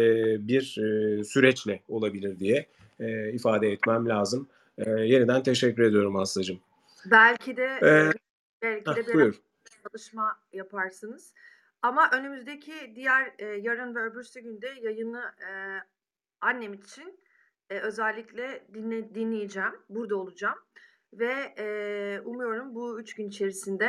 bir 0.48 0.78
e, 0.78 1.24
süreçle 1.24 1.82
olabilir 1.88 2.38
diye 2.38 2.66
e, 3.00 3.32
ifade 3.32 3.72
etmem 3.72 4.08
lazım. 4.08 4.48
E, 4.78 4.90
yeniden 4.90 5.42
teşekkür 5.42 5.82
ediyorum 5.82 6.16
Aslı'cığım. 6.16 6.58
Belki 7.10 7.56
de 7.56 7.80
Ee, 7.82 8.12
belki 8.62 8.90
Heh, 8.90 9.06
de 9.06 9.14
buyur. 9.14 9.32
bir 9.34 9.40
çalışma 9.82 10.38
yaparsınız. 10.52 11.32
Ama 11.82 12.10
önümüzdeki 12.12 12.72
diğer 12.94 13.32
e, 13.38 13.46
yarın 13.46 13.94
ve 13.94 14.00
öbürsü 14.00 14.40
günde 14.40 14.68
yayını 14.82 15.22
e, 15.48 15.50
annem 16.40 16.72
için 16.74 17.20
e, 17.70 17.78
özellikle 17.78 18.64
dinle, 18.74 19.14
dinleyeceğim. 19.14 19.72
Burada 19.88 20.16
olacağım. 20.16 20.58
Ve 21.18 21.54
e, 21.58 22.20
umuyorum 22.24 22.74
bu 22.74 23.00
üç 23.00 23.14
gün 23.14 23.28
içerisinde 23.28 23.84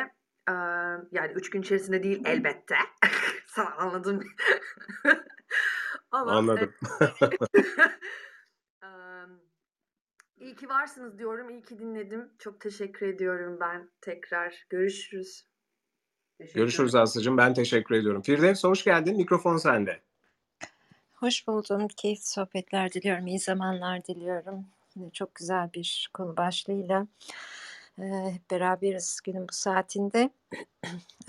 e, 0.50 0.54
yani 1.12 1.32
üç 1.36 1.50
gün 1.50 1.62
içerisinde 1.62 2.04
değil 2.04 2.22
elbette. 2.26 2.76
Sana 3.46 3.76
anladım. 3.76 4.24
Ama 6.12 6.32
Anladım. 6.32 6.74
e, 7.02 8.88
iyi 10.46 10.56
ki 10.56 10.70
varsınız 10.70 11.20
diyorum. 11.20 11.50
İyi 11.50 11.62
ki 11.62 11.80
dinledim. 11.80 12.30
Çok 12.40 12.62
teşekkür 12.62 13.08
ediyorum 13.08 13.58
ben 13.62 13.90
tekrar. 14.02 14.66
Görüşürüz. 14.70 15.48
Görüşürüz 16.56 16.96
Aslı'cığım. 16.96 17.38
Ben 17.38 17.54
teşekkür 17.54 17.96
ediyorum. 17.96 18.22
Firdevs 18.22 18.64
hoş 18.64 18.84
geldin. 18.84 19.18
Mikrofon 19.18 19.58
sende. 19.58 20.00
Hoş 21.14 21.48
buldum. 21.48 21.88
Keyifli 21.88 22.26
sohbetler 22.26 22.94
diliyorum. 22.94 23.28
İyi 23.28 23.40
zamanlar 23.40 24.06
diliyorum. 24.06 24.66
Çok 25.14 25.36
güzel 25.36 25.74
bir 25.74 26.10
konu 26.14 26.38
başlığıyla 26.38 27.08
e, 28.00 28.04
hep 28.34 28.52
beraberiz 28.52 29.20
günün 29.24 29.48
bu 29.48 29.54
saatinde. 29.54 30.30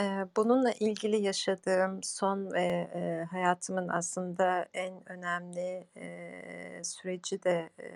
E, 0.01 0.05
bununla 0.37 0.73
ilgili 0.73 1.17
yaşadığım 1.23 2.03
son 2.03 2.53
ve 2.53 2.91
e, 2.95 3.25
hayatımın 3.31 3.89
aslında 3.89 4.69
en 4.75 5.13
önemli 5.13 5.87
e, 5.97 6.85
süreci 6.85 7.43
de 7.43 7.71
e, 7.81 7.89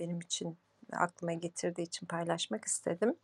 benim 0.00 0.20
için 0.20 0.58
aklıma 0.92 1.32
getirdiği 1.32 1.82
için 1.82 2.06
paylaşmak 2.06 2.64
istedim. 2.64 3.16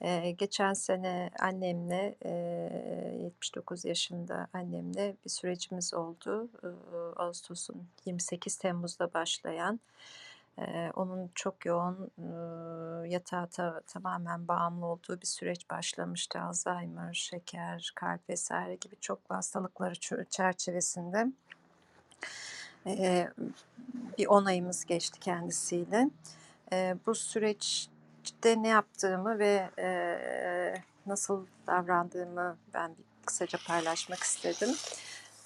Ee, 0.00 0.30
geçen 0.30 0.72
sene 0.72 1.30
annemle, 1.40 2.14
eee, 2.24 3.20
79 3.22 3.84
yaşında 3.84 4.48
annemle 4.52 5.16
bir 5.24 5.30
sürecimiz 5.30 5.94
oldu. 5.94 6.48
Iıı, 6.62 7.12
ağustosun 7.16 7.88
28 8.04 8.56
Temmuz'da 8.56 9.14
başlayan, 9.14 9.80
eee, 10.58 10.90
onun 10.94 11.30
çok 11.34 11.66
yoğun, 11.66 12.10
ııı, 12.18 13.06
yatağa 13.08 13.46
ta 13.46 13.80
tamamen 13.86 14.48
bağımlı 14.48 14.86
olduğu 14.86 15.20
bir 15.20 15.26
süreç 15.26 15.70
başlamıştı. 15.70 16.40
Alzheimer, 16.40 17.12
şeker, 17.14 17.92
kalp 17.96 18.20
vs. 18.30 18.50
gibi 18.80 18.96
çok 19.00 19.20
hastalıkları 19.28 20.24
çerçevesinde. 20.30 21.26
Eee, 22.86 23.30
bir 24.18 24.26
10 24.26 24.44
ayımız 24.44 24.84
geçti 24.84 25.20
kendisiyle. 25.20 26.10
Eee, 26.72 26.96
bu 27.06 27.14
süreçte 27.14 28.62
ne 28.62 28.68
yaptığımı 28.68 29.38
ve, 29.38 29.70
eee, 29.78 30.82
nasıl 31.06 31.46
davrandığımı 31.66 32.56
ben 32.74 32.96
kısaca 33.26 33.58
paylaşmak 33.66 34.18
istedim. 34.18 34.76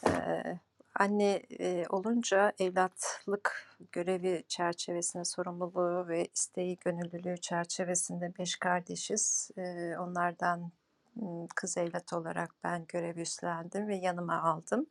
Eee, 0.07 0.59
anne, 0.99 1.41
eee, 1.51 1.87
olunca 1.91 2.53
evlatlık 2.59 3.77
görevi 3.93 4.45
çerçevesinde, 4.49 5.25
sorumluluğu 5.25 6.09
ve 6.09 6.29
isteği, 6.35 6.79
gönüllülüğü 6.81 7.37
çerçevesinde 7.39 8.33
5 8.39 8.57
kardeşiz. 8.57 9.51
Eee, 9.59 9.97
onlardan, 9.99 10.73
kız 11.57 11.79
evlat 11.79 12.13
olarak 12.13 12.51
ben 12.65 12.85
görev 12.89 13.17
üstlendim 13.17 13.89
ve 13.89 13.97
yanıma 13.97 14.43
aldım. 14.43 14.87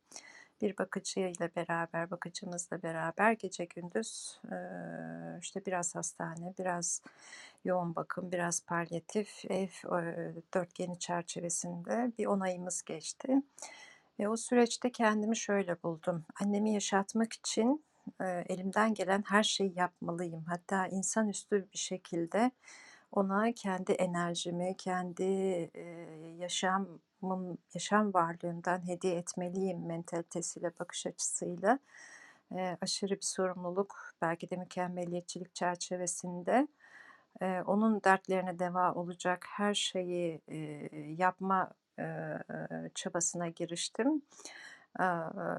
bir 0.61 0.77
bakıcıyla 0.77 1.49
beraber, 1.55 2.11
bakıcımızla 2.11 2.83
beraber 2.83 3.31
gece 3.33 3.65
gündüz 3.65 4.39
eee, 4.51 4.59
işte 5.41 5.65
biraz 5.65 5.95
hastane, 5.95 6.53
biraz 6.59 7.01
yoğun 7.65 7.95
bakım, 7.95 8.31
biraz 8.31 8.61
palyatif 8.65 9.45
ev 9.51 9.69
eee, 9.91 10.35
dörtgeni 10.55 10.99
çerçevesinde 10.99 12.11
bir 12.17 12.25
onayımız 12.27 12.83
geçti. 12.83 13.41
Ve 14.19 14.29
o 14.29 14.37
süreçte 14.37 14.91
kendimi 14.91 15.37
şöyle 15.37 15.83
buldum. 15.83 16.25
Annemi 16.41 16.73
yaşatmak 16.73 17.33
için 17.33 17.85
eee, 18.21 18.45
elimden 18.49 18.93
gelen 18.93 19.23
her 19.27 19.43
şeyi 19.43 19.73
yapmalıyım. 19.79 20.43
Hatta 20.47 20.87
insanüstü 20.87 21.67
bir 21.73 21.77
şekilde 21.77 22.51
ona 23.11 23.51
kendi 23.53 23.91
enerjimi, 23.91 24.75
kendi 24.77 25.23
eee, 25.23 26.35
yaşamım, 26.39 27.57
yaşam 27.73 28.13
varlığımdan 28.13 28.87
hediye 28.87 29.15
etmeliyim 29.15 29.85
mentalitesiyle, 29.87 30.71
bakış 30.79 31.07
açısıyla 31.07 31.79
eee, 32.51 32.77
aşırı 32.81 33.11
bir 33.15 33.21
sorumluluk, 33.25 33.95
belki 34.21 34.49
de 34.49 34.55
mükemmeliyetçilik 34.57 35.55
çerçevesinde 35.55 36.67
eee, 37.41 37.63
onun 37.67 38.03
dertlerine 38.03 38.59
deva 38.59 38.93
olacak 38.93 39.45
her 39.49 39.73
şeyi 39.73 40.41
eee, 40.49 40.89
yapma 41.17 41.71
çabasına 42.95 43.47
giriştim. 43.47 44.21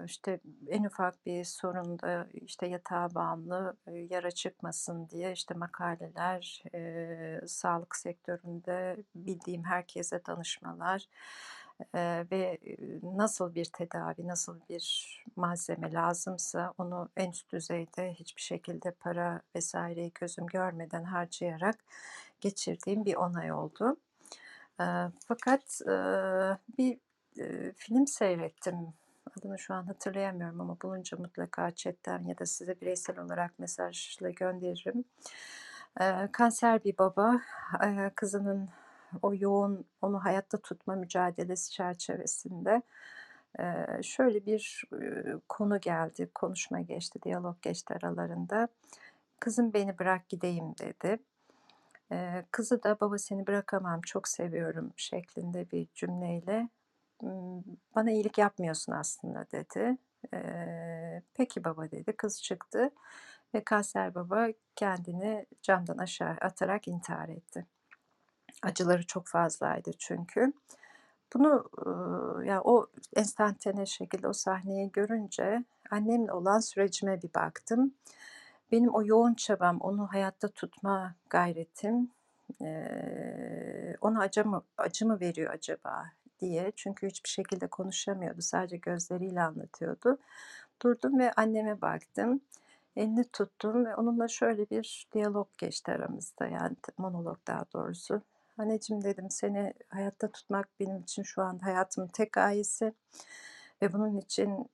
İşte 0.04 0.40
en 0.68 0.84
ufak 0.84 1.26
bir 1.26 1.44
sorunda 1.44 2.26
işte 2.32 2.66
yatağa 2.66 3.14
bağımlı, 3.14 3.76
yara 4.10 4.30
çıkmasın 4.30 5.08
diye 5.08 5.32
işte 5.32 5.54
makaleler, 5.54 6.62
sağlık 7.46 7.96
sektöründe 7.96 8.96
bildiğim 9.14 9.64
herkese 9.64 10.26
danışmalar 10.26 11.08
ve 12.30 12.58
nasıl 13.02 13.54
bir 13.54 13.64
tedavi, 13.64 14.26
nasıl 14.26 14.60
bir 14.68 15.14
malzeme 15.36 15.92
lazımsa 15.92 16.74
onu 16.78 17.08
en 17.16 17.30
üst 17.30 17.52
düzeyde 17.52 18.12
hiçbir 18.12 18.42
şekilde 18.42 18.90
para 18.90 19.40
vesaireyi 19.56 20.12
gözüm 20.20 20.46
görmeden 20.46 21.04
harcayarak 21.04 21.76
geçirdiğim 22.40 23.04
bir 23.04 23.14
onay 23.14 23.52
oldu. 23.52 23.96
Fakat 25.26 25.80
bir 26.78 26.98
film 27.76 28.06
seyrettim. 28.06 28.74
Adını 29.38 29.58
şu 29.58 29.74
an 29.74 29.86
hatırlayamıyorum 29.86 30.60
ama 30.60 30.76
bulunca 30.82 31.18
mutlaka 31.18 31.70
chatten 31.70 32.24
ya 32.24 32.38
da 32.38 32.46
size 32.46 32.80
bireysel 32.80 33.18
olarak 33.18 33.58
mesajla 33.58 34.30
gönderirim. 34.30 35.04
Kanser 36.32 36.84
bir 36.84 36.98
baba, 36.98 37.40
kızının 38.14 38.68
o 39.22 39.34
yoğun, 39.34 39.84
onu 40.02 40.24
hayatta 40.24 40.58
tutma 40.58 40.94
mücadelesi 40.94 41.70
çerçevesinde 41.70 42.82
şöyle 44.02 44.46
bir 44.46 44.84
konu 45.48 45.80
geldi, 45.80 46.30
konuşma 46.34 46.80
geçti, 46.80 47.22
diyalog 47.22 47.62
geçti 47.62 47.94
aralarında. 47.94 48.68
Kızım 49.40 49.72
beni 49.72 49.98
bırak 49.98 50.28
gideyim 50.28 50.78
dedi. 50.78 51.18
Kızı 52.50 52.82
da 52.82 53.00
baba 53.00 53.18
seni 53.18 53.46
bırakamam, 53.46 54.00
çok 54.00 54.28
seviyorum 54.28 54.92
şeklinde 54.96 55.70
bir 55.70 55.88
cümleyle 55.94 56.68
"Imm, 57.22 57.64
bana 57.94 58.10
iyilik 58.10 58.38
yapmıyorsun 58.38 58.92
aslında 58.92 59.46
dedi. 59.52 59.96
Peki 61.34 61.64
baba 61.64 61.90
dedi. 61.90 62.12
Kız 62.12 62.42
çıktı 62.42 62.90
ve 63.54 63.64
kanser 63.64 64.14
baba 64.14 64.48
kendini 64.76 65.46
camdan 65.62 65.98
aşağı 65.98 66.36
atarak 66.40 66.88
intihar 66.88 67.28
etti. 67.28 67.66
Acıları 68.62 69.06
çok 69.06 69.26
fazlaydı 69.28 69.90
çünkü. 69.98 70.52
Bunu 71.34 71.70
ya 72.44 72.62
o 72.64 72.86
enstantane 73.16 73.86
şekilde 73.86 74.28
o 74.28 74.32
sahneyi 74.32 74.92
görünce 74.92 75.64
annemle 75.90 76.32
olan 76.32 76.58
sürecime 76.60 77.22
bir 77.22 77.34
baktım. 77.34 77.94
Benim 78.72 78.94
o 78.94 79.02
yoğun 79.04 79.34
çabam, 79.34 79.78
onu 79.80 80.06
hayatta 80.12 80.48
tutma 80.48 81.14
gayretim, 81.30 82.10
eee, 82.60 83.96
ona 84.00 84.20
acı 84.20 84.44
mı 84.44 84.62
acı 84.78 85.06
mı 85.06 85.20
veriyor 85.20 85.52
acaba 85.54 86.04
diye. 86.40 86.72
Çünkü 86.76 87.06
hiçbir 87.06 87.28
şekilde 87.28 87.66
konuşamıyordu. 87.66 88.42
Sadece 88.42 88.76
gözleriyle 88.76 89.42
anlatıyordu. 89.42 90.18
Durdum 90.82 91.18
ve 91.18 91.32
anneme 91.32 91.80
baktım. 91.80 92.40
Elini 92.96 93.24
tuttum 93.24 93.86
ve 93.86 93.96
onunla 93.96 94.28
şöyle 94.28 94.70
bir 94.70 95.06
diyalog 95.12 95.48
geçti 95.58 95.92
aramızda. 95.92 96.46
Yani 96.46 96.76
monolog 96.98 97.38
daha 97.46 97.64
doğrusu. 97.74 98.22
"Anneciğim" 98.58 99.04
dedim, 99.04 99.30
"seni 99.30 99.74
hayatta 99.88 100.28
tutmak 100.28 100.68
benim 100.80 100.98
için 101.00 101.22
şu 101.22 101.42
anda 101.42 101.64
hayatımın 101.66 102.08
tek 102.08 102.32
gayesi 102.32 102.92
ve 103.82 103.92
bunun 103.92 104.16
için 104.18 104.70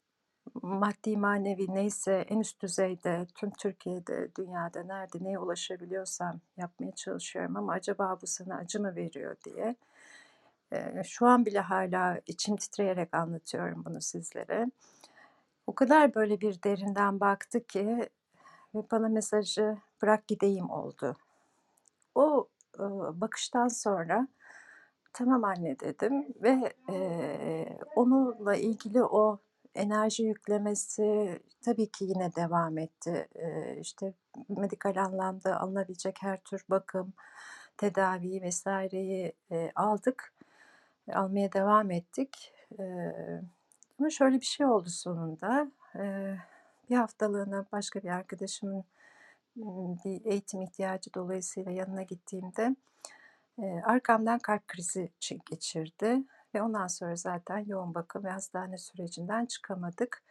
maddi 0.63 1.17
manevi 1.17 1.75
neyse 1.75 2.25
en 2.29 2.41
üst 2.41 2.63
düzeyde 2.63 3.27
tüm 3.35 3.51
Türkiye'de, 3.51 4.35
dünyada 4.39 4.83
nerede 4.83 5.19
neye 5.21 5.39
ulaşabiliyorsam 5.39 6.41
yapmaya 6.57 6.93
çalışıyorum 6.93 7.57
ama 7.57 7.73
acaba 7.73 8.19
bu 8.23 8.27
sana 8.27 8.57
acı 8.57 8.81
mı 8.81 8.97
veriyor 8.97 9.37
diye. 9.45 9.77
Şu 11.05 11.27
an 11.27 11.47
bile 11.47 11.61
hâlâ 11.61 12.21
içim 12.27 12.57
titreyerek 12.57 13.15
anlatıyorum 13.15 13.85
bunu 13.85 14.01
sizlere. 14.01 14.67
O 15.67 15.75
kadar 15.75 16.15
böyle 16.15 16.41
bir 16.41 16.63
derinden 16.63 17.21
baktı 17.21 17.67
ki 17.67 18.09
ve 18.75 18.83
bana 18.91 19.09
mesajı 19.09 19.77
"Bırak 20.03 20.27
gideyim." 20.27 20.71
oldu. 20.71 21.17
O, 22.15 22.49
bakıştan 23.13 23.69
sonra 23.69 24.29
"Tamam 25.13 25.45
anne." 25.45 25.81
dedim 25.81 26.27
ve, 26.43 26.73
eee, 26.89 27.79
onunla 27.97 28.57
ilgili 28.57 29.03
o 29.03 29.39
enerji 29.75 30.22
yüklemesi 30.22 31.41
tabii 31.62 31.91
ki 31.91 32.05
yine 32.05 32.35
devam 32.37 32.79
etti. 32.79 33.29
Eee, 33.37 33.79
işte 33.81 34.14
medikal 34.49 34.97
anlamda 35.05 35.61
alınabilecek 35.61 36.16
her 36.22 36.41
tür 36.45 36.64
bakım, 36.70 37.12
tedaviyi 37.77 38.43
eee, 39.51 39.72
aldık. 39.77 40.33
Almaya 41.12 41.53
devam 41.53 41.91
ettik. 41.91 42.53
Ama 43.99 44.11
şöyle 44.11 44.41
bir 44.41 44.47
şey 44.47 44.66
oldu 44.66 44.89
sonunda. 44.91 45.70
Eee, 45.95 46.39
bir 46.91 46.97
haftalığına 46.97 47.66
başka 47.72 48.03
bir 48.03 48.09
arkadaşımın, 48.09 48.85
bir 50.05 50.25
eğitim 50.25 50.62
ihtiyacı 50.62 51.14
dolayısıyla 51.14 51.72
yanına 51.72 52.03
gittiğimde, 52.03 52.77
arkamdan 53.85 54.39
kalp 54.39 54.68
krizi 54.68 55.12
çi 55.20 55.39
geçirdi 55.51 56.22
ve 56.55 56.63
ondan 56.63 56.87
sonra 56.87 57.17
zaten 57.17 57.59
yoğun 57.59 57.95
bakım 57.95 58.25
ve 58.25 58.31
hastane 58.31 58.79
sürecinden 58.79 59.47
çıkamadık. 59.47 60.23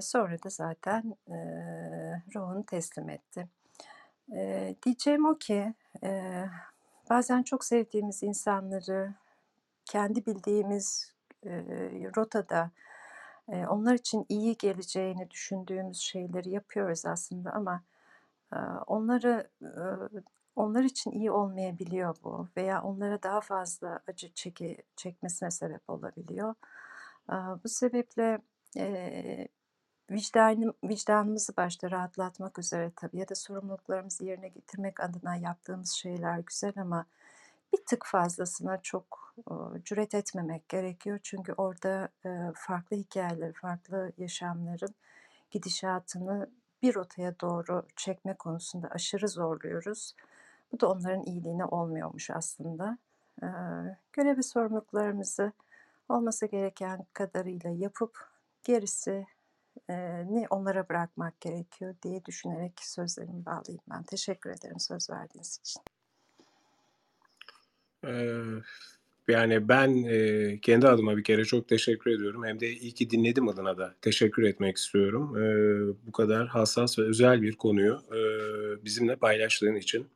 Sonra 0.00 0.42
da 0.44 0.48
zaten, 0.50 1.14
eee, 1.28 2.22
ruhunu 2.36 2.66
teslim 2.66 3.10
etti. 3.10 3.48
Eee, 4.32 4.76
diyeceğim 4.86 5.26
o 5.26 5.38
ki, 5.38 5.74
bazen 7.10 7.42
çok 7.42 7.64
sevdiğimiz 7.64 8.22
insanları 8.22 9.14
kendi 9.86 10.26
bildiğimiz, 10.26 11.14
rotada, 12.16 12.70
onlar 13.48 13.94
için 13.94 14.26
iyi 14.28 14.56
geleceğini 14.58 15.30
düşündüğümüz 15.30 15.98
şeyleri 15.98 16.50
yapıyoruz 16.50 17.06
aslında 17.06 17.52
ama, 17.52 17.82
onları, 18.86 19.50
onlar 20.56 20.84
için 20.84 21.10
iyi 21.10 21.30
olmayabiliyor 21.30 22.16
bu 22.24 22.48
veya 22.56 22.82
onlara 22.82 23.22
daha 23.22 23.40
fazla 23.40 24.00
acı 24.06 24.32
çeki 24.34 24.82
çekmesine 24.96 25.50
sebep 25.50 25.90
olabiliyor. 25.90 26.54
Bu 27.64 27.68
sebeple, 27.68 28.38
vicdanım 30.10 30.74
vicdanımızı 30.84 31.56
başta 31.56 31.90
rahatlatmak 31.90 32.58
üzere 32.58 32.92
tabii 32.96 33.18
ya 33.18 33.28
da 33.28 33.34
sorumluluklarımızı 33.34 34.24
yerine 34.24 34.48
getirmek 34.48 35.00
adına 35.00 35.36
yaptığımız 35.36 35.90
şeyler 35.90 36.38
güzel 36.38 36.72
ama 36.76 37.06
bir 37.72 37.84
tık 37.86 38.06
fazlasına 38.06 38.82
çok, 38.82 39.34
cüret 39.84 40.14
etmemek 40.14 40.68
gerekiyor. 40.68 41.18
Çünkü 41.22 41.52
orada, 41.52 42.08
farklı 42.54 42.96
hikâyeleri, 42.96 43.52
farklı 43.52 44.12
yaşamların 44.18 44.94
gidişatını 45.50 46.50
bir 46.82 46.94
rotaya 46.94 47.40
doğru 47.40 47.86
çekme 47.96 48.34
konusunda 48.34 48.88
aşırı 48.88 49.28
zorluyoruz. 49.28 50.14
Bu 50.72 50.80
da 50.80 50.88
onların 50.90 51.22
iyiliğine 51.26 51.64
olmuyormuş 51.64 52.30
aslında. 52.30 52.98
Eee, 53.42 53.48
görev 54.12 54.36
ve 54.38 54.42
sorumluluklarımızı 54.42 55.52
olması 56.08 56.46
gereken 56.46 57.06
kadarıyla 57.12 57.70
yapıp 57.70 58.18
gerisi 58.64 59.26
ni 60.30 60.46
onlara 60.50 60.88
bırakmak 60.88 61.40
gerekiyor 61.40 61.94
diye 62.02 62.24
düşünerek 62.24 62.72
sözlerimi 62.82 63.46
bağlayayım 63.46 63.82
ben. 63.90 64.02
Teşekkür 64.02 64.50
ederim 64.50 64.80
söz 64.80 65.10
verdiğiniz 65.10 65.60
için. 65.60 65.82
Eee, 68.04 68.42
yani 69.28 69.68
ben, 69.68 69.90
eee, 69.90 70.58
kendi 70.62 70.88
adıma 70.88 71.16
bir 71.16 71.24
kere 71.24 71.44
çok 71.44 71.68
teşekkür 71.68 72.10
ediyorum. 72.10 72.44
Hem 72.44 72.60
de 72.60 72.70
iyi 72.70 72.92
ki 72.94 73.10
dinledim 73.10 73.48
adına 73.48 73.78
da 73.78 73.94
teşekkür 74.02 74.42
etmek 74.42 74.76
istiyorum. 74.76 75.36
Eee, 75.36 75.94
bu 76.06 76.12
kadar 76.12 76.48
hassas 76.48 76.98
ve 76.98 77.02
özel 77.02 77.42
bir 77.42 77.56
konuyu, 77.56 77.98
eee, 78.12 78.84
bizimle 78.84 79.16
paylaştığın 79.16 79.74
için. 79.74 80.06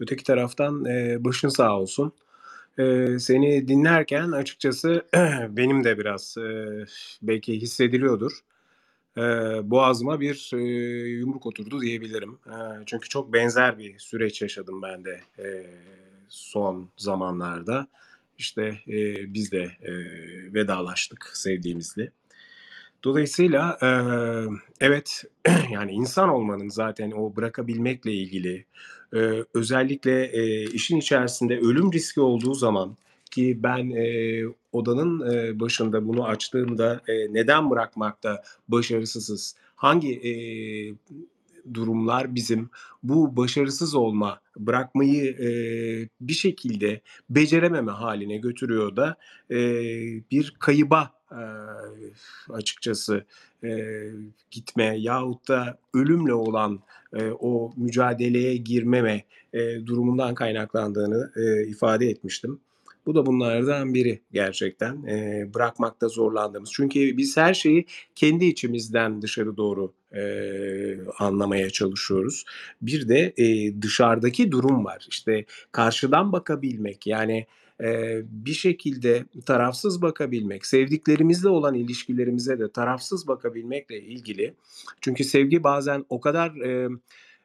Öteki 0.00 0.24
taraftan, 0.24 0.84
eee, 0.84 1.16
başın 1.20 1.48
sağ 1.48 1.80
olsun. 1.80 2.12
Eee, 2.78 3.18
seni 3.20 3.68
dinlerken 3.68 4.32
açıkçası 4.32 5.02
benim 5.50 5.84
de 5.84 5.98
biraz, 5.98 6.36
eee, 6.38 6.84
belki 7.22 7.62
hissediliyordur. 7.62 8.32
Eee, 9.18 9.60
boğazıma 9.64 10.20
bir, 10.20 10.50
eee, 10.54 10.60
yumruk 11.10 11.46
oturdu 11.46 11.80
diyebilirim. 11.82 12.38
Eee, 12.48 12.54
çünkü 12.86 13.08
çok 13.08 13.32
benzer 13.32 13.78
bir 13.78 13.98
süreç 13.98 14.42
yaşadım 14.42 14.82
ben 14.82 15.04
de, 15.04 15.20
eee, 15.38 15.66
son 16.28 16.90
zamanlarda. 16.98 17.88
İşte, 18.38 18.78
eee, 18.86 19.24
biz 19.28 19.52
de, 19.52 19.72
eee, 19.82 20.54
vedalaştık 20.54 21.30
sevdiğimizle. 21.34 22.10
Dolayısıyla, 23.04 23.78
eee, 23.82 24.58
evet, 24.80 25.24
yani 25.72 25.92
insan 25.92 26.28
olmanın 26.28 26.68
zaten 26.68 27.10
o 27.12 27.36
bırakabilmekle 27.36 28.12
ilgili, 28.12 28.66
eee, 29.14 29.44
özellikle, 29.54 30.32
eee, 30.32 30.64
işin 30.72 30.96
içerisinde 30.98 31.58
ölüm 31.58 31.92
riski 31.92 32.20
olduğu 32.20 32.54
zaman 32.54 32.96
ki 33.30 33.58
ben, 33.62 33.84
eee, 33.90 34.44
odanın, 34.72 35.32
eee, 35.32 35.60
başında 35.60 36.08
bunu 36.08 36.24
açtığımda, 36.26 37.00
eee, 37.08 37.28
neden 37.30 37.70
bırakmakta 37.70 38.42
başarısızız, 38.68 39.56
hangi, 39.76 40.08
eee, 40.20 40.94
durumlar 41.74 42.34
bizim 42.34 42.70
bu 43.02 43.36
başarısız 43.36 43.94
olma, 43.94 44.40
bırakmayı, 44.58 45.24
eee, 45.38 46.08
bir 46.20 46.32
şekilde 46.34 47.00
becerememe 47.30 47.92
hâline 47.92 48.36
götürüyor 48.38 48.96
da, 48.96 49.16
eee, 49.50 50.22
bir 50.30 50.56
kayıba, 50.60 51.10
eee, 51.32 51.38
açıkçası, 52.50 53.24
eee, 53.64 54.12
gitme 54.50 54.96
yahut 54.98 55.48
da 55.48 55.78
ölümle 55.94 56.34
olan, 56.34 56.80
eee, 57.16 57.30
o 57.40 57.72
mücadeleye 57.76 58.56
girmeme, 58.56 59.24
eee, 59.54 59.86
durumundan 59.86 60.34
kaynaklandığını, 60.34 61.32
eee, 61.36 61.66
ifade 61.68 62.06
etmiştim. 62.06 62.60
Bu 63.06 63.14
da 63.14 63.26
bunlardan 63.26 63.94
biri 63.94 64.20
gerçekten, 64.32 65.02
eee, 65.02 65.50
bırakmakta 65.54 66.08
zorlandığımız. 66.08 66.70
Çünkü 66.72 67.16
biz 67.16 67.36
her 67.36 67.54
şeyi 67.54 67.86
kendi 68.14 68.44
içimizden 68.44 69.22
dışarı 69.22 69.56
doğru, 69.56 69.92
eee, 70.14 70.98
anlamaya 71.18 71.70
çalışıyoruz. 71.70 72.44
Bir 72.82 73.08
de, 73.08 73.32
eee, 73.36 73.82
dışarıdaki 73.82 74.52
durum 74.52 74.84
var. 74.84 75.06
İşte, 75.10 75.44
karşıdan 75.72 76.32
bakabilmek, 76.32 77.06
yani, 77.06 77.46
bir 78.24 78.52
şekilde 78.52 79.24
tarafsız 79.46 80.02
bakabilmek, 80.02 80.66
sevdiklerimizle 80.66 81.48
olan 81.48 81.74
ilişkilerimize 81.74 82.58
de 82.58 82.72
tarafsız 82.72 83.28
bakabilmekle 83.28 84.00
ilgili. 84.02 84.54
Çünkü 85.00 85.24
sevgi 85.24 85.64
bazen 85.64 86.04
o 86.08 86.20
kadar, 86.20 86.56
emm, 86.56 86.98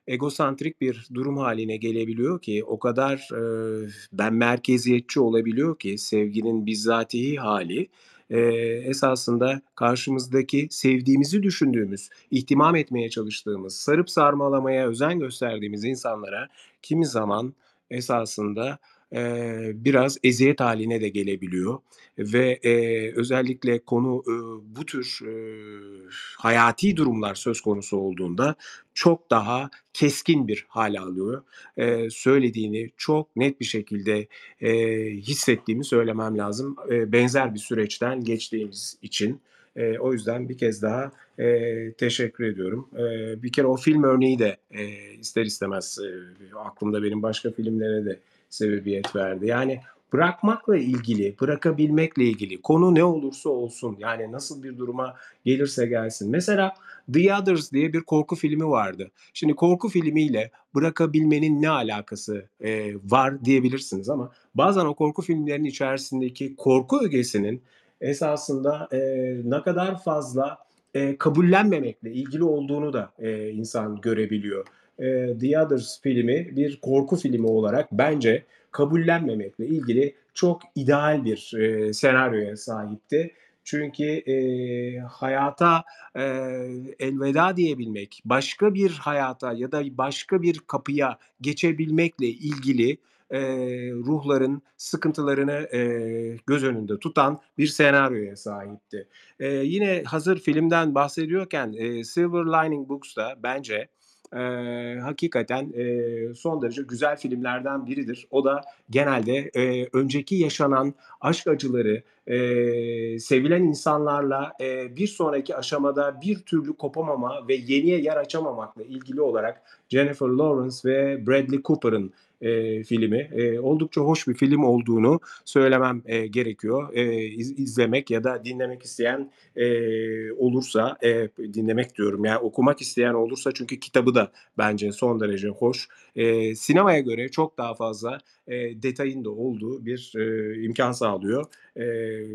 egosantrik 0.07 0.81
bir 0.81 1.07
durum 1.13 1.37
hâline 1.37 1.77
gelebiliyor 1.77 2.41
ki, 2.41 2.63
o 2.63 2.79
kadar, 2.79 3.29
eee, 3.31 3.89
benmerkeziyetçi 4.13 5.19
olabiliyor 5.19 5.79
ki 5.79 5.97
sevginin 5.97 6.65
bizzatihi 6.65 7.37
hâli, 7.37 7.87
eee, 8.29 8.83
esasında 8.85 9.61
karşımızdaki 9.75 10.67
sevdiğimizi 10.71 11.43
düşündüğümüz, 11.43 12.09
ihtimam 12.31 12.75
etmeye 12.75 13.09
çalıştığımız, 13.09 13.77
sarıp 13.77 14.09
sarmalamaya 14.09 14.87
özen 14.87 15.19
gösterdiğimiz 15.19 15.83
insanlara 15.83 16.47
kimi 16.81 17.05
zaman 17.05 17.53
esasında, 17.91 18.77
eee, 19.11 19.71
biraz 19.75 20.17
eziyet 20.23 20.59
hâline 20.59 21.01
de 21.01 21.09
gelebiliyor 21.09 21.79
ve, 22.19 22.59
eee, 22.63 23.13
özellikle 23.15 23.79
konu, 23.79 24.23
ııı, 24.27 24.61
bu 24.75 24.85
tür, 24.85 25.19
ııı, 25.21 26.09
hayati 26.37 26.97
durumlar 26.97 27.35
söz 27.35 27.61
konusu 27.61 27.97
olduğunda 27.97 28.55
çok 28.93 29.31
daha 29.31 29.69
keskin 29.93 30.47
bir 30.47 30.65
hâl 30.69 30.95
alıyor. 31.01 31.43
Eee, 31.77 32.07
söylediğini 32.11 32.89
çok 32.97 33.35
net 33.35 33.59
bir 33.59 33.65
şekilde, 33.65 34.27
eee, 34.61 35.11
hissettiğimi 35.15 35.85
söylemem 35.85 36.37
lazım, 36.37 36.75
eee, 36.91 37.11
benzer 37.11 37.53
bir 37.53 37.59
süreçten 37.59 38.23
geçtiğimiz 38.23 38.97
için. 39.01 39.41
Eee, 39.77 39.97
o 39.99 40.13
yüzden 40.13 40.49
bir 40.49 40.57
kez 40.57 40.81
daha, 40.81 41.11
eee, 41.39 41.93
teşekkür 41.97 42.43
ediyorum. 42.45 42.89
Eee, 42.97 43.35
bir 43.43 43.51
kere 43.51 43.67
o 43.67 43.77
film 43.77 44.03
örneği 44.03 44.39
de, 44.39 44.57
eee, 44.73 45.13
ister 45.21 45.45
istemez, 45.45 45.97
eee, 46.03 46.09
aklımda 46.55 47.03
benim 47.03 47.21
başka 47.23 47.51
filmlere 47.51 48.05
de 48.05 48.19
sebebiyet 48.49 49.15
verdi. 49.15 49.47
Yani 49.47 49.79
bırakmakla 50.13 50.77
ilgili, 50.77 51.35
bırakabilmekle 51.41 52.23
ilgili 52.23 52.61
konu 52.61 52.95
ne 52.95 53.03
olursa 53.03 53.49
olsun, 53.49 53.95
yani 53.99 54.31
nasıl 54.31 54.63
bir 54.63 54.77
duruma 54.77 55.15
gelirse 55.45 55.85
gelsin. 55.85 56.31
Mesela 56.31 56.73
The 57.13 57.35
Others 57.35 57.71
diye 57.71 57.93
bir 57.93 58.01
korku 58.01 58.35
filmi 58.35 58.67
vardı. 58.67 59.11
Şimdi 59.33 59.53
korku 59.55 59.89
filmiyle 59.89 60.51
bırakabilmenin 60.75 61.61
ne 61.61 61.69
alakası, 61.69 62.45
eee, 62.63 62.95
var 63.03 63.45
diyebilirsiniz 63.45 64.09
ama 64.09 64.31
bazen 64.55 64.85
o 64.85 64.95
korku 64.95 65.21
filmlerinin 65.21 65.69
içerisindeki 65.69 66.55
korku 66.55 66.99
ögesinin 67.05 67.61
esasında, 68.01 68.87
eee, 68.91 69.41
ne 69.43 69.61
kadar 69.61 70.03
fazla, 70.03 70.57
eee, 70.95 71.17
kabullenmemekle 71.17 72.11
ilgili 72.13 72.43
olduğunu 72.43 72.93
da, 72.93 73.11
eee, 73.19 73.49
insan 73.49 74.01
görebiliyor. 74.01 74.65
Eee, 74.99 75.37
The 75.39 75.59
Others 75.61 76.01
filmi 76.01 76.55
bir 76.55 76.79
korku 76.81 77.15
filmi 77.15 77.47
olarak 77.47 77.91
bence 77.91 78.43
kabullenmemekle 78.71 79.67
ilgili 79.67 80.15
çok 80.33 80.61
ideal 80.75 81.25
bir, 81.25 81.51
eee, 81.57 81.93
senaryoya 81.93 82.57
sahipti. 82.57 83.31
Çünkü, 83.63 84.03
eee, 84.03 84.99
hayata, 84.99 85.83
eee, 86.15 86.95
elveda 86.99 87.57
diyebilmek, 87.57 88.21
başka 88.25 88.73
bir 88.73 88.89
hayata 88.91 89.53
ya 89.53 89.71
da 89.71 89.97
başka 89.97 90.41
bir 90.41 90.59
kapıya 90.67 91.17
geçebilmekle 91.41 92.27
ilgili, 92.27 92.97
eee, 93.33 93.91
ruhların 93.91 94.61
sıkıntılarını, 94.77 95.69
eee, 95.73 96.37
göz 96.47 96.63
önünde 96.63 96.99
tutan 96.99 97.39
bir 97.57 97.67
senaryoya 97.67 98.35
sahipti. 98.35 99.07
Eee, 99.39 99.47
yine 99.65 100.03
hazır 100.05 100.39
filmden 100.39 100.95
bahsediyorken, 100.95 101.71
eee, 101.71 102.03
Silver 102.03 102.45
Lining 102.45 102.89
Books 102.89 103.15
da 103.17 103.35
bence, 103.43 103.87
eee, 104.35 104.99
hakikaten, 105.03 105.69
eee, 105.75 106.33
son 106.35 106.61
derece 106.61 106.81
güzel 106.81 107.17
filmlerden 107.17 107.85
biridir. 107.87 108.27
O 108.31 108.45
da 108.45 108.61
genelde, 108.89 109.51
eee, 109.55 109.89
önceki 109.93 110.35
yaşanan 110.35 110.93
aşk 111.21 111.47
acıları, 111.47 112.03
eee, 112.27 113.19
sevilen 113.19 113.63
insanlarla, 113.63 114.51
eee, 114.59 114.91
bir 114.97 115.07
sonraki 115.07 115.55
aşamada 115.55 116.21
bir 116.21 116.35
türlü 116.39 116.73
kopamama 116.77 117.47
ve 117.47 117.55
yeniye 117.55 117.99
yer 118.01 118.17
açamamakla 118.17 118.83
ilgili 118.83 119.21
olarak 119.21 119.61
Jennifer 119.89 120.27
Lawrence 120.27 120.75
ve 120.85 121.27
Bradley 121.27 121.61
Cooper'ın, 121.63 122.13
eee, 122.41 122.83
filmi. 122.83 123.29
Eee, 123.35 123.59
oldukça 123.59 124.01
hoş 124.01 124.27
bir 124.27 124.33
film 124.33 124.63
olduğunu 124.63 125.19
söylemem, 125.45 126.01
eee, 126.07 126.27
gerekiyor. 126.27 126.93
Eee, 126.93 127.25
iz 127.25 127.59
izlemek 127.59 128.11
ya 128.11 128.23
da 128.23 128.45
dinlemek 128.45 128.83
isteyen, 128.83 129.31
eee, 129.55 130.31
olursa, 130.37 130.97
eee, 131.03 131.29
dinlemek 131.53 131.95
diyorum 131.97 132.25
ya, 132.25 132.39
okumak 132.41 132.81
isteyen 132.81 133.13
olursa 133.13 133.51
çünkü 133.51 133.79
kitabı 133.79 134.15
da 134.15 134.31
bence 134.57 134.91
son 134.91 135.19
derece 135.19 135.47
hoş. 135.47 135.87
Eee, 136.15 136.55
sinemaya 136.55 136.99
göre 136.99 137.29
çok 137.29 137.57
daha 137.57 137.73
fazla, 137.75 138.17
eee, 138.47 138.81
detayın 138.83 139.25
da 139.25 139.29
olduğu 139.29 139.85
bir, 139.85 140.13
eee, 140.17 140.63
imkân 140.63 140.91
sağlıyor, 140.91 141.45
eee, 141.77 142.27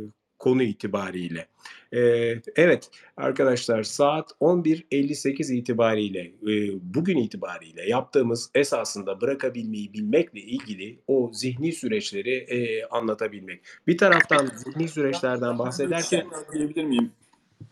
konu 0.43 0.63
itibariyle. 0.63 1.47
Eee, 1.93 2.43
evet, 2.57 2.91
arkadaşlar 3.17 3.83
saat 3.83 4.31
11.58 4.41 5.51
itibariyle, 5.51 6.33
eee, 6.47 6.71
bugün 6.83 7.17
itibariyle 7.17 7.89
yaptığımız 7.89 8.51
esasında 8.55 9.21
bırakabilmeyi 9.21 9.93
bilmekle 9.93 10.41
ilgili 10.41 10.99
o 11.07 11.31
zihni 11.33 11.73
süreçleri, 11.73 12.47
eee, 12.51 12.85
anlatabilmek. 12.91 13.61
Bir 13.87 13.99
taraftan 13.99 14.47
zihni 14.47 14.89
süreçlerden 14.89 15.59
bahsederken 15.59 16.27
Diyebilir 16.53 16.85
miyim? 16.85 17.13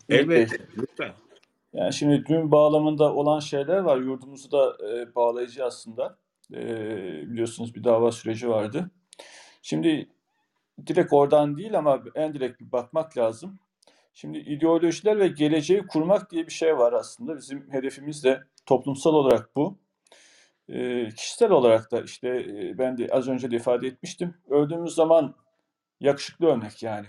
Ümit 0.09 0.29
Bey. 0.29 0.37
Elbette, 0.37 0.57
lütfen. 0.77 1.11
Yani 1.73 1.93
şimdi 1.93 2.25
düğün 2.25 2.51
bağlamında 2.51 3.13
olan 3.13 3.39
şeyler 3.39 3.77
var. 3.77 3.97
Yurdumuzu 3.97 4.51
da, 4.51 4.77
eee, 4.83 5.07
bağlayıcı 5.15 5.65
aslında. 5.65 6.17
Eee, 6.53 7.23
biliyorsunuz 7.27 7.75
bir 7.75 7.83
dava 7.83 8.11
süreci 8.11 8.49
vardı. 8.49 8.91
Şimdi 9.61 10.09
direkt 10.87 11.13
oradan 11.13 11.57
değil 11.57 11.77
ama 11.77 12.03
endirekt 12.15 12.61
bir 12.61 12.71
bakmak 12.71 13.17
lazım. 13.17 13.59
Şimdi 14.13 14.37
ideolojiler 14.39 15.19
ve 15.19 15.27
geleceği 15.27 15.87
kurmak 15.87 16.31
diye 16.31 16.47
bir 16.47 16.51
şey 16.53 16.77
var 16.77 16.93
aslında. 16.93 17.37
Bizim 17.37 17.71
hedefimiz 17.73 18.23
de 18.23 18.41
toplumsal 18.65 19.13
olarak 19.13 19.55
bu. 19.55 19.79
Eee, 20.67 21.09
kişisel 21.17 21.51
olarak 21.51 21.91
da 21.91 22.01
işte, 22.01 22.45
eee, 22.45 22.77
ben 22.77 22.97
de 22.97 23.07
az 23.11 23.27
önce 23.29 23.51
de 23.51 23.55
ifade 23.55 23.87
etmiştim. 23.87 24.35
Öldüğümüz 24.49 24.95
zaman 24.95 25.35
yakışıklı 26.01 26.47
ölmek 26.47 26.83
yani. 26.83 27.07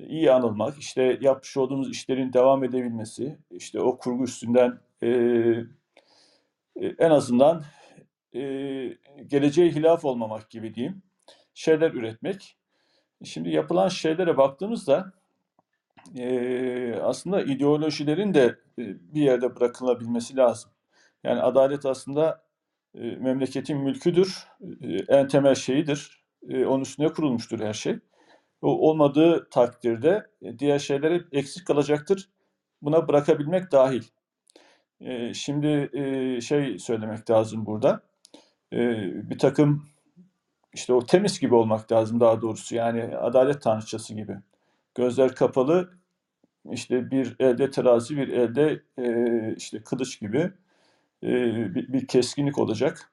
İyi 0.00 0.32
anılmak, 0.32 0.78
işte 0.78 1.18
yapmış 1.22 1.56
olduğumuz 1.56 1.90
işlerin 1.92 2.32
devam 2.32 2.64
edebilmesi, 2.64 3.38
işte 3.50 3.80
o 3.80 3.98
kurgu 3.98 4.24
üstünden, 4.24 4.80
eee, 5.02 5.66
eee, 6.76 6.94
en 6.98 7.10
azından, 7.10 7.64
eee, 8.34 8.98
geleceğe 9.26 9.70
hilaf 9.70 10.04
olmamak 10.04 10.50
gibi 10.50 10.74
diyeyim, 10.74 11.02
şeyler 11.54 11.92
üretmek. 11.92 12.57
Şimdi 13.24 13.50
yapılan 13.50 13.88
şeylere 13.88 14.36
baktığımızda, 14.36 15.12
eee, 16.14 17.00
aslında 17.02 17.42
ideolojilerin 17.42 18.34
de, 18.34 18.58
eee, 18.78 18.96
bir 19.00 19.22
yerde 19.22 19.56
bırakılabilmesi 19.56 20.36
lazım. 20.36 20.70
Yani 21.24 21.40
adalet 21.42 21.86
aslında, 21.86 22.42
eee, 22.94 23.16
memleketin 23.16 23.78
mülküdür, 23.78 24.48
eee, 24.82 25.04
en 25.08 25.28
temel 25.28 25.54
şeyidir. 25.54 26.18
e, 26.48 26.66
onun 26.66 26.82
üstüne 26.82 27.08
kurulmuştur 27.08 27.60
her 27.60 27.74
şey. 27.74 27.98
O 28.62 28.90
olmadığı 28.90 29.50
takdirde 29.50 30.26
e, 30.42 30.58
diğer 30.58 30.78
şeyler 30.78 31.12
hep 31.12 31.24
eksik 31.32 31.66
kalacaktır. 31.66 32.30
Buna 32.82 33.08
bırakabilmek 33.08 33.72
dahil. 33.72 34.02
E, 35.00 35.34
şimdi 35.34 35.90
e, 35.92 36.40
şey 36.40 36.78
söylemek 36.78 37.30
lazım 37.30 37.66
burada. 37.66 38.00
E, 38.72 38.78
bir 39.30 39.38
takım 39.38 39.84
işte 40.78 40.92
o 40.92 41.06
temiz 41.06 41.40
gibi 41.40 41.54
olmak 41.54 41.92
lazım 41.92 42.20
daha 42.20 42.42
doğrusu. 42.42 42.74
Yani 42.74 43.16
adalet 43.16 43.62
tanrıçası 43.62 44.14
gibi. 44.14 44.36
Gözler 44.94 45.34
kapalı, 45.34 45.90
işte 46.70 47.10
bir 47.10 47.36
elde 47.40 47.70
terazi, 47.70 48.16
bir 48.16 48.28
elde 48.28 48.82
e, 48.98 49.54
işte 49.56 49.82
kılıç 49.82 50.20
gibi 50.20 50.52
e, 51.22 51.28
bir, 51.74 52.06
keskinlik 52.06 52.58
olacak. 52.58 53.12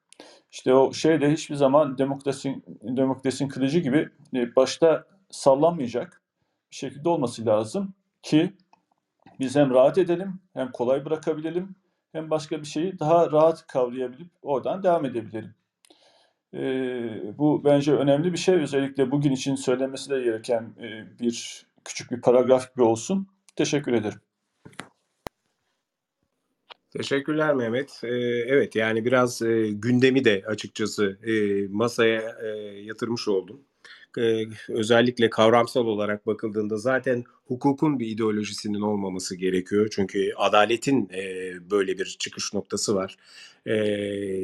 İşte 0.52 0.74
o 0.74 0.92
şey 0.92 1.20
de 1.20 1.32
hiçbir 1.32 1.54
zaman 1.54 1.98
demokrasi, 1.98 2.62
demokrasinin 2.82 3.48
kılıcı 3.48 3.78
gibi 3.78 4.08
e, 4.34 4.56
başta 4.56 5.04
sallanmayacak 5.30 6.22
bir 6.70 6.76
şekilde 6.76 7.08
olması 7.08 7.46
lazım 7.46 7.94
ki 8.22 8.52
biz 9.40 9.56
hem 9.56 9.70
rahat 9.70 9.98
edelim, 9.98 10.40
hem 10.54 10.72
kolay 10.72 11.04
bırakabilelim, 11.04 11.76
hem 12.12 12.30
başka 12.30 12.60
bir 12.60 12.66
şeyi 12.66 12.98
daha 12.98 13.32
rahat 13.32 13.66
kavrayabilip 13.66 14.28
oradan 14.42 14.82
devam 14.82 15.04
edebilelim. 15.04 15.54
Ee, 16.56 17.38
bu 17.38 17.64
bence 17.64 17.92
önemli 17.92 18.32
bir 18.32 18.38
şey. 18.38 18.54
Özellikle 18.54 19.10
bugün 19.10 19.32
için 19.32 19.54
söylenmesi 19.54 20.10
de 20.10 20.22
gereken 20.22 20.62
e, 20.62 21.18
bir 21.20 21.66
küçük 21.84 22.10
bir 22.10 22.20
paragraf 22.20 22.74
gibi 22.74 22.82
olsun. 22.82 23.28
Teşekkür 23.56 23.92
ederim. 23.92 24.20
Teşekkürler 26.90 27.54
Mehmet. 27.54 28.00
Ee, 28.04 28.08
evet 28.46 28.76
yani 28.76 29.04
biraz 29.04 29.42
e, 29.42 29.68
gündemi 29.70 30.24
de 30.24 30.42
açıkçası 30.46 31.18
e, 31.22 31.66
masaya 31.68 32.36
e, 32.42 32.46
yatırmış 32.82 33.28
oldum. 33.28 33.60
Ee, 34.18 34.44
özellikle 34.68 35.30
kavramsal 35.30 35.86
olarak 35.86 36.26
bakıldığında 36.26 36.76
zaten 36.76 37.24
hukukun 37.46 37.98
bir 37.98 38.06
ideolojisinin 38.06 38.80
olmaması 38.80 39.36
gerekiyor. 39.36 39.88
Çünkü 39.90 40.32
adaletin 40.36 41.08
e, 41.14 41.52
böyle 41.70 41.98
bir 41.98 42.16
çıkış 42.18 42.54
noktası 42.54 42.94
var. 42.94 43.16
E, 43.66 43.76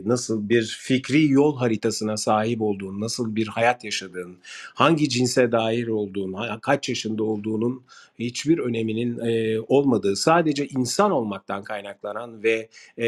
nasıl 0.09 0.49
bir 0.49 0.79
fikri 0.81 1.29
yol 1.29 1.57
haritasına 1.57 2.17
sahip 2.17 2.63
olduğun, 2.63 3.01
nasıl 3.01 3.37
bir 3.37 3.47
hayat 3.47 3.85
yaşadığın, 3.85 4.37
hangi 4.75 5.09
cinse 5.09 5.53
dair 5.53 5.87
olduğun, 5.87 6.37
kaç 6.63 6.89
yaşında 6.89 7.25
olduğunun 7.25 7.83
hiçbir 8.19 8.59
öneminin 8.59 9.19
e, 9.19 9.61
olmadığı, 9.61 10.17
sadece 10.17 10.67
insan 10.67 11.11
olmaktan 11.11 11.65
kaynaklanan 11.65 12.43
ve 12.43 12.69
e, 12.97 13.07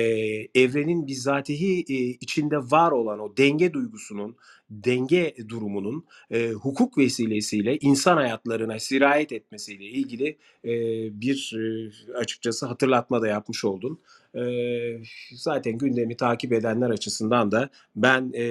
evrenin 0.54 1.06
bizatihi 1.06 1.84
e, 1.88 1.94
içinde 1.94 2.56
var 2.56 2.92
olan 2.92 3.18
o 3.18 3.36
denge 3.36 3.72
duygusunun, 3.72 4.36
denge 4.70 5.34
durumunun 5.48 6.04
e, 6.30 6.48
hukuk 6.50 6.98
vesilesiyle 6.98 7.78
insan 7.78 8.16
hayatlarına 8.16 8.78
sirayet 8.78 9.32
etmesiyle 9.32 9.83
ilgili 9.88 10.36
e, 10.64 10.70
bir 11.20 11.52
e, 11.56 12.14
açıkçası 12.14 12.66
hatırlatma 12.66 13.22
da 13.22 13.28
yapmış 13.28 13.64
oldun. 13.64 13.98
E, 14.34 14.42
zaten 15.34 15.78
gündemi 15.78 16.16
takip 16.16 16.52
edenler 16.52 16.90
açısından 16.90 17.52
da 17.52 17.70
ben 17.96 18.32
e, 18.34 18.44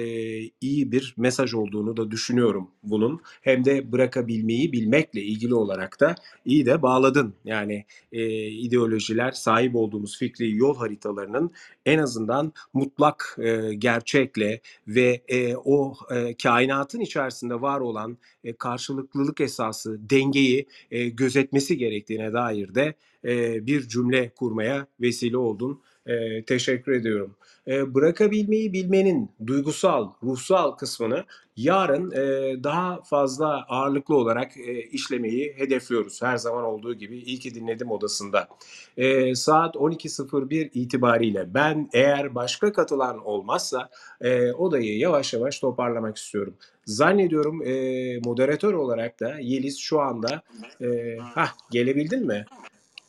iyi 0.60 0.92
bir 0.92 1.14
mesaj 1.16 1.54
olduğunu 1.54 1.96
da 1.96 2.10
düşünüyorum 2.10 2.70
bunun. 2.82 3.20
Hem 3.42 3.64
de 3.64 3.92
bırakabilmeyi 3.92 4.72
bilmekle 4.72 5.22
ilgili 5.22 5.54
olarak 5.54 6.00
da 6.00 6.14
iyi 6.44 6.66
de 6.66 6.82
bağladın. 6.82 7.34
Yani 7.44 7.84
e, 8.12 8.46
ideolojiler 8.46 9.30
sahip 9.30 9.76
olduğumuz 9.76 10.18
fikri 10.18 10.56
yol 10.56 10.76
haritalarının 10.76 11.50
en 11.86 11.98
azından 11.98 12.52
mutlak 12.72 13.36
e, 13.38 13.74
gerçekle 13.74 14.60
ve 14.88 15.22
e, 15.28 15.56
o 15.56 15.94
e, 16.10 16.36
kainatın 16.36 17.00
içerisinde 17.00 17.60
var 17.60 17.80
olan 17.80 18.18
e, 18.44 18.52
karşılıklılık 18.52 19.40
esası, 19.40 20.10
dengeyi 20.10 20.66
e, 20.90 21.08
gözetmesi 21.08 21.78
gerektiğine 21.78 22.32
dair 22.32 22.74
de 22.74 22.94
e, 23.24 23.66
bir 23.66 23.88
cümle 23.88 24.30
kurmaya 24.36 24.86
vesile 25.00 25.36
oldun. 25.36 25.82
E, 26.06 26.44
teşekkür 26.44 26.92
ediyorum. 26.92 27.34
E, 27.68 27.94
bırakabilmeyi 27.94 28.72
bilmenin 28.72 29.30
duygusal, 29.46 30.10
ruhsal 30.22 30.70
kısmını 30.70 31.24
yarın 31.56 32.10
e, 32.10 32.56
daha 32.64 33.02
fazla 33.02 33.64
ağırlıklı 33.68 34.16
olarak 34.16 34.56
e, 34.56 34.82
işlemeyi 34.82 35.54
hedefliyoruz. 35.56 36.22
Her 36.22 36.36
zaman 36.36 36.64
olduğu 36.64 36.94
gibi 36.94 37.18
iyi 37.18 37.38
ki 37.38 37.54
dinledim 37.54 37.90
odasında. 37.90 38.48
E, 38.96 39.34
saat 39.34 39.74
12.01 39.74 40.70
itibariyle 40.74 41.54
ben 41.54 41.88
eğer 41.92 42.34
başka 42.34 42.72
katılan 42.72 43.26
olmazsa 43.26 43.90
e, 44.20 44.52
odayı 44.52 44.98
yavaş 44.98 45.34
yavaş 45.34 45.58
toparlamak 45.58 46.16
istiyorum. 46.16 46.54
Zannediyorum 46.84 47.62
e, 47.66 48.18
moderatör 48.24 48.74
olarak 48.74 49.20
da 49.20 49.34
Yeliz 49.38 49.78
şu 49.78 50.00
anda 50.00 50.42
e, 50.80 51.16
hah 51.18 51.52
gelebildin 51.70 52.26
mi? 52.26 52.44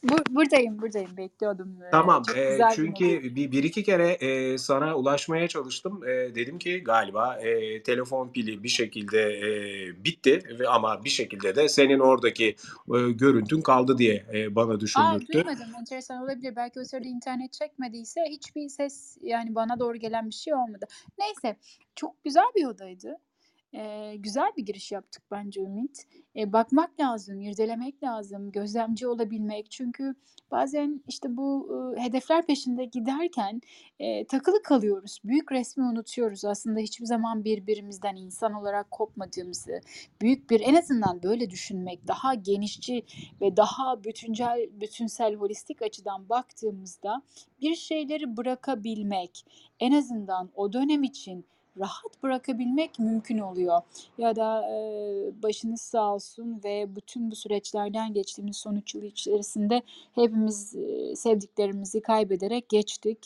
Bu, 0.10 0.36
buradayım, 0.36 0.82
buradayım. 0.82 1.18
Bekliyordum. 1.18 1.78
Tamam 1.92 2.24
Çok 2.24 2.38
e, 2.38 2.50
güzel 2.50 2.70
bir 2.70 2.76
çünkü 2.76 3.36
bir, 3.36 3.52
bir 3.52 3.64
iki 3.64 3.84
kere 3.84 4.10
e, 4.10 4.58
sana 4.58 4.96
ulaşmaya 4.96 5.48
çalıştım. 5.48 6.04
E, 6.08 6.36
dedim 6.36 6.60
ki 6.60 6.84
galiba 6.84 7.36
e, 7.36 7.84
telefon 7.84 8.30
pili 8.30 8.64
bir 8.64 8.70
şekilde 8.70 9.22
e, 9.22 9.50
bitti 10.04 10.44
ve 10.60 10.70
ama 10.70 11.04
bir 11.04 11.10
şekilde 11.10 11.56
de 11.56 11.70
senin 11.70 12.00
oradaki 12.00 12.46
e, 12.96 13.12
görüntün 13.12 13.62
kaldı 13.62 13.98
diye 13.98 14.26
e, 14.34 14.56
bana 14.56 14.74
Aa, 14.74 14.80
düşündürttü. 14.80 15.34
duymadım. 15.34 15.76
Enteresan 15.80 16.24
olabilir. 16.24 16.56
Belki 16.56 16.80
o 16.80 16.84
sırada 16.84 17.08
internet 17.08 17.54
çekmediyse 17.54 18.22
hiçbir 18.30 18.70
ses 18.70 19.18
yani 19.22 19.56
bana 19.56 19.80
doğru 19.80 19.98
gelen 19.98 20.30
bir 20.30 20.36
şey 20.36 20.54
olmadı. 20.54 20.86
Neyse, 21.20 21.60
çok 21.96 22.24
güzel 22.24 22.52
bir 22.56 22.66
odaydı. 22.66 23.18
Ee, 23.76 24.16
güzel 24.16 24.52
bir 24.58 24.66
giriş 24.66 24.92
yaptık 24.92 25.24
bence 25.32 25.62
Ümit. 25.62 26.08
Ee, 26.36 26.54
bakmak 26.54 27.00
lazım, 27.00 27.42
irdelemek 27.42 28.04
lazım, 28.04 28.52
gözlemci 28.52 29.08
olabilmek. 29.08 29.72
Çünkü 29.72 30.16
bazen 30.52 31.04
işte 31.08 31.38
bu 31.38 31.70
e, 31.98 32.02
hedefler 32.02 32.46
peşinde 32.46 32.86
giderken 32.86 33.62
e, 34.00 34.26
takılı 34.26 34.62
kalıyoruz. 34.64 35.20
Büyük 35.24 35.52
resmi 35.52 35.84
unutuyoruz. 35.84 36.46
Aslında 36.46 36.80
hiçbir 36.80 37.06
zaman 37.06 37.44
birbirimizden 37.44 38.16
insan 38.16 38.54
olarak 38.54 38.92
kopmadığımızı, 38.92 39.82
büyük 40.22 40.50
bir 40.50 40.62
en 40.62 40.76
azından 40.76 41.24
böyle 41.24 41.50
düşünmek, 41.50 42.08
daha 42.08 42.34
genişçi 42.34 43.04
ve 43.42 43.58
daha 43.58 44.04
bütüncel, 44.04 44.70
bütünsel, 44.82 45.36
holistik 45.36 45.82
açıdan 45.82 46.30
baktığımızda 46.30 47.22
bir 47.62 47.76
şeyleri 47.76 48.38
bırakabilmek, 48.38 49.46
en 49.80 49.92
azından 49.92 50.50
o 50.56 50.74
dönem 50.74 51.04
için 51.04 51.46
rahat 51.80 52.24
bırakabilmek 52.24 53.00
mümkün 53.00 53.38
oluyor. 53.38 53.82
Ya 54.18 54.36
da 54.36 54.70
e, 54.72 55.44
başınız 55.44 55.82
sağ 55.82 56.14
olsun 56.14 56.62
ve 56.64 56.96
bütün 56.96 57.32
bu 57.32 57.36
süreçlerden 57.36 58.14
geçtiğimiz 58.14 58.58
son 58.58 58.76
üç 58.76 58.96
yıl 58.96 59.04
içerisinde 59.04 59.82
hepimiz 60.16 60.76
e, 60.76 61.16
sevdiklerimizi 61.16 62.02
kaybederek 62.02 62.70
geçtik. 62.70 63.20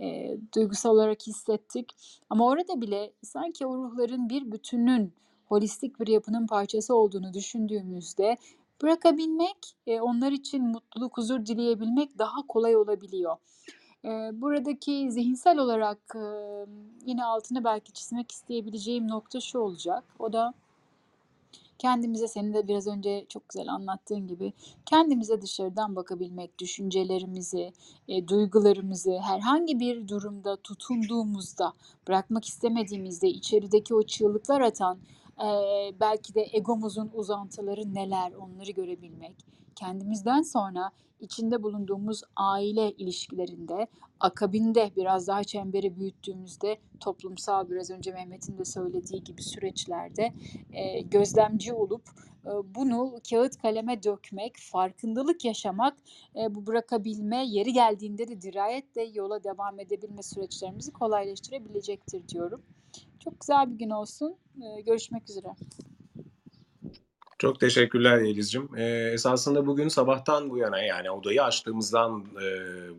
E, 0.00 0.36
duygusal 0.54 0.90
olarak 0.90 1.26
hissettik. 1.26 1.92
Ama 2.30 2.46
orada 2.46 2.80
bile 2.80 3.12
sanki 3.22 3.66
o 3.66 3.76
ruhların 3.76 4.28
bir 4.28 4.52
bütünün, 4.52 5.12
holistik 5.46 6.00
bir 6.00 6.06
yapının 6.06 6.46
parçası 6.46 6.94
olduğunu 6.94 7.34
düşündüğümüzde 7.34 8.36
bırakabilmek, 8.82 9.76
e, 9.86 10.00
onlar 10.00 10.32
için 10.32 10.64
mutluluk, 10.64 11.16
huzur 11.16 11.46
dileyebilmek 11.46 12.18
daha 12.18 12.46
kolay 12.46 12.76
olabiliyor. 12.76 13.36
Buradaki 14.32 15.12
zihinsel 15.12 15.58
olarak, 15.58 16.16
yine 17.06 17.24
altını 17.24 17.64
belki 17.64 17.92
çizmek 17.92 18.32
isteyebileceğim 18.32 19.08
nokta 19.08 19.40
şu 19.40 19.58
olacak. 19.58 20.04
O 20.18 20.32
da 20.32 20.54
kendimize 21.78 22.28
senin 22.28 22.54
de 22.54 22.68
biraz 22.68 22.86
önce 22.86 23.26
çok 23.28 23.48
güzel 23.48 23.68
anlattığın 23.68 24.26
gibi 24.26 24.52
kendimize 24.86 25.42
dışarıdan 25.42 25.96
bakabilmek, 25.96 26.58
düşüncelerimizi, 26.58 27.72
duygularımızı 28.28 29.18
herhangi 29.18 29.80
bir 29.80 30.08
durumda 30.08 30.56
tutunduğumuzda, 30.56 31.72
bırakmak 32.08 32.44
istemediğimizde 32.44 33.28
içerideki 33.28 33.94
o 33.94 34.02
çığlıklar 34.02 34.60
atan, 34.60 34.98
eee, 35.40 35.94
belki 36.00 36.34
de 36.34 36.46
egomuzun 36.52 37.10
uzantıları 37.14 37.94
neler 37.94 38.32
onları 38.32 38.70
görebilmek. 38.70 39.34
Kendimizden 39.76 40.42
sonra 40.42 40.90
içinde 41.24 41.62
bulunduğumuz 41.62 42.22
aile 42.36 42.92
ilişkilerinde, 42.92 43.86
akabinde 44.20 44.90
biraz 44.96 45.28
daha 45.28 45.44
çemberi 45.44 45.96
büyüttüğümüzde 45.96 46.78
toplumsal 47.00 47.70
biraz 47.70 47.90
önce 47.90 48.12
Mehmet'in 48.12 48.58
de 48.58 48.64
söylediği 48.64 49.24
gibi 49.24 49.42
süreçlerde 49.42 50.32
eee, 50.72 51.00
gözlemci 51.02 51.72
olup 51.72 52.02
eee, 52.46 52.52
bunu 52.64 53.14
kağıt 53.30 53.56
kaleme 53.56 54.02
dökmek, 54.02 54.54
farkındalık 54.60 55.44
yaşamak, 55.44 55.98
eee, 56.36 56.54
bu 56.54 56.66
bırakabilme, 56.66 57.44
yeri 57.46 57.72
geldiğinde 57.72 58.28
de 58.28 58.40
dirayetle 58.42 59.02
yola 59.04 59.44
devam 59.44 59.80
edebilme 59.80 60.22
süreçlerimizi 60.22 60.90
kolaylaştırabilecektir 60.92 62.28
diyorum. 62.28 62.62
Çok 63.20 63.40
güzel 63.40 63.70
bir 63.72 63.76
gün 63.78 63.90
olsun. 63.90 64.38
Eee, 64.62 64.80
görüşmek 64.82 65.30
üzere. 65.30 65.48
Çok 67.44 67.60
teşekkürler 67.60 68.18
Yeliz'cim. 68.18 68.68
Ee, 68.76 69.10
esasında 69.12 69.66
bugün 69.66 69.88
sabahtan 69.88 70.50
bu 70.50 70.58
yana 70.58 70.82
yani 70.82 71.10
odayı 71.10 71.42
açtığımızdan 71.42 72.24
e, 72.42 72.46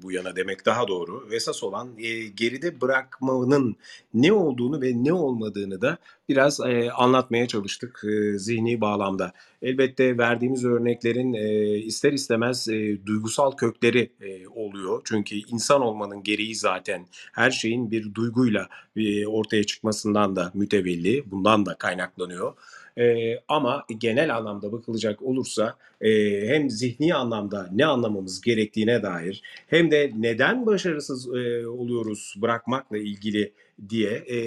bu 0.04 0.12
yana 0.12 0.36
demek 0.36 0.66
daha 0.66 0.88
doğru. 0.88 1.28
Esas 1.32 1.64
olan 1.64 1.90
e, 1.98 2.28
geride 2.28 2.82
bırakmanın 2.82 3.76
ne 4.14 4.34
olduğunu 4.34 4.82
ve 4.82 4.92
ne 4.96 5.14
olmadığını 5.14 5.82
da 5.82 5.98
biraz 6.30 6.60
e, 6.60 6.92
anlatmaya 6.92 7.48
çalıştık 7.48 8.04
e, 8.04 8.40
zihni 8.40 8.82
bağlamda. 8.82 9.32
Elbette 9.62 10.18
verdiğimiz 10.18 10.66
örneklerin 10.66 11.34
e, 11.34 11.78
ister 11.78 12.14
istemez 12.14 12.70
e, 12.70 13.06
duygusal 13.06 13.52
kökleri 13.52 14.12
e, 14.22 14.48
oluyor. 14.48 15.02
Çünkü 15.06 15.36
insan 15.36 15.82
olmanın 15.82 16.24
gereği 16.24 16.56
zaten 16.56 17.08
her 17.34 17.52
şeyin 17.52 17.92
bir 17.92 18.14
duyguyla 18.14 18.68
e, 18.96 19.28
ortaya 19.28 19.64
çıkmasından 19.64 20.36
da 20.36 20.52
mütevelli, 20.54 21.32
bundan 21.32 21.66
da 21.66 21.76
kaynaklanıyor. 21.76 22.54
Ee, 22.98 23.40
ama 23.48 23.86
genel 23.98 24.36
anlamda 24.36 24.72
bakılacak 24.72 25.22
olursa 25.22 25.76
e, 26.02 26.10
hem 26.48 26.70
zihni 26.70 27.16
anlamda 27.16 27.70
ne 27.72 27.86
anlamamız 27.86 28.42
gerektiğine 28.42 29.04
dair 29.04 29.42
hem 29.68 29.92
de 29.92 30.12
neden 30.18 30.66
başarısız 30.66 31.28
e, 31.36 31.68
oluyoruz 31.68 32.34
bırakmakla 32.42 32.98
ilgili 32.98 33.52
diye 33.90 34.12
e, 34.12 34.38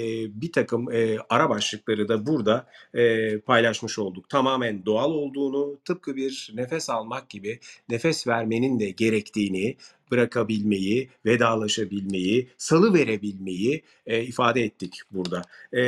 bir 0.40 0.52
takım 0.52 0.92
e, 0.92 1.16
ara 1.28 1.50
başlıkları 1.50 2.08
da 2.08 2.26
burada 2.26 2.66
e, 2.94 3.38
paylaşmış 3.38 3.98
olduk. 3.98 4.28
Tamamen 4.28 4.86
doğal 4.86 5.10
olduğunu, 5.10 5.78
tıpkı 5.84 6.16
bir 6.16 6.52
nefes 6.54 6.90
almak 6.90 7.30
gibi 7.30 7.58
nefes 7.88 8.26
vermenin 8.26 8.80
de 8.80 8.90
gerektiğini, 8.90 9.76
bırakabilmeyi, 10.10 11.08
vedalaşabilmeyi, 11.26 12.48
salı 12.58 12.94
verebilmeyi 12.94 13.82
e, 14.06 14.22
ifade 14.22 14.62
ettik 14.62 15.00
burada. 15.10 15.42
E, 15.72 15.82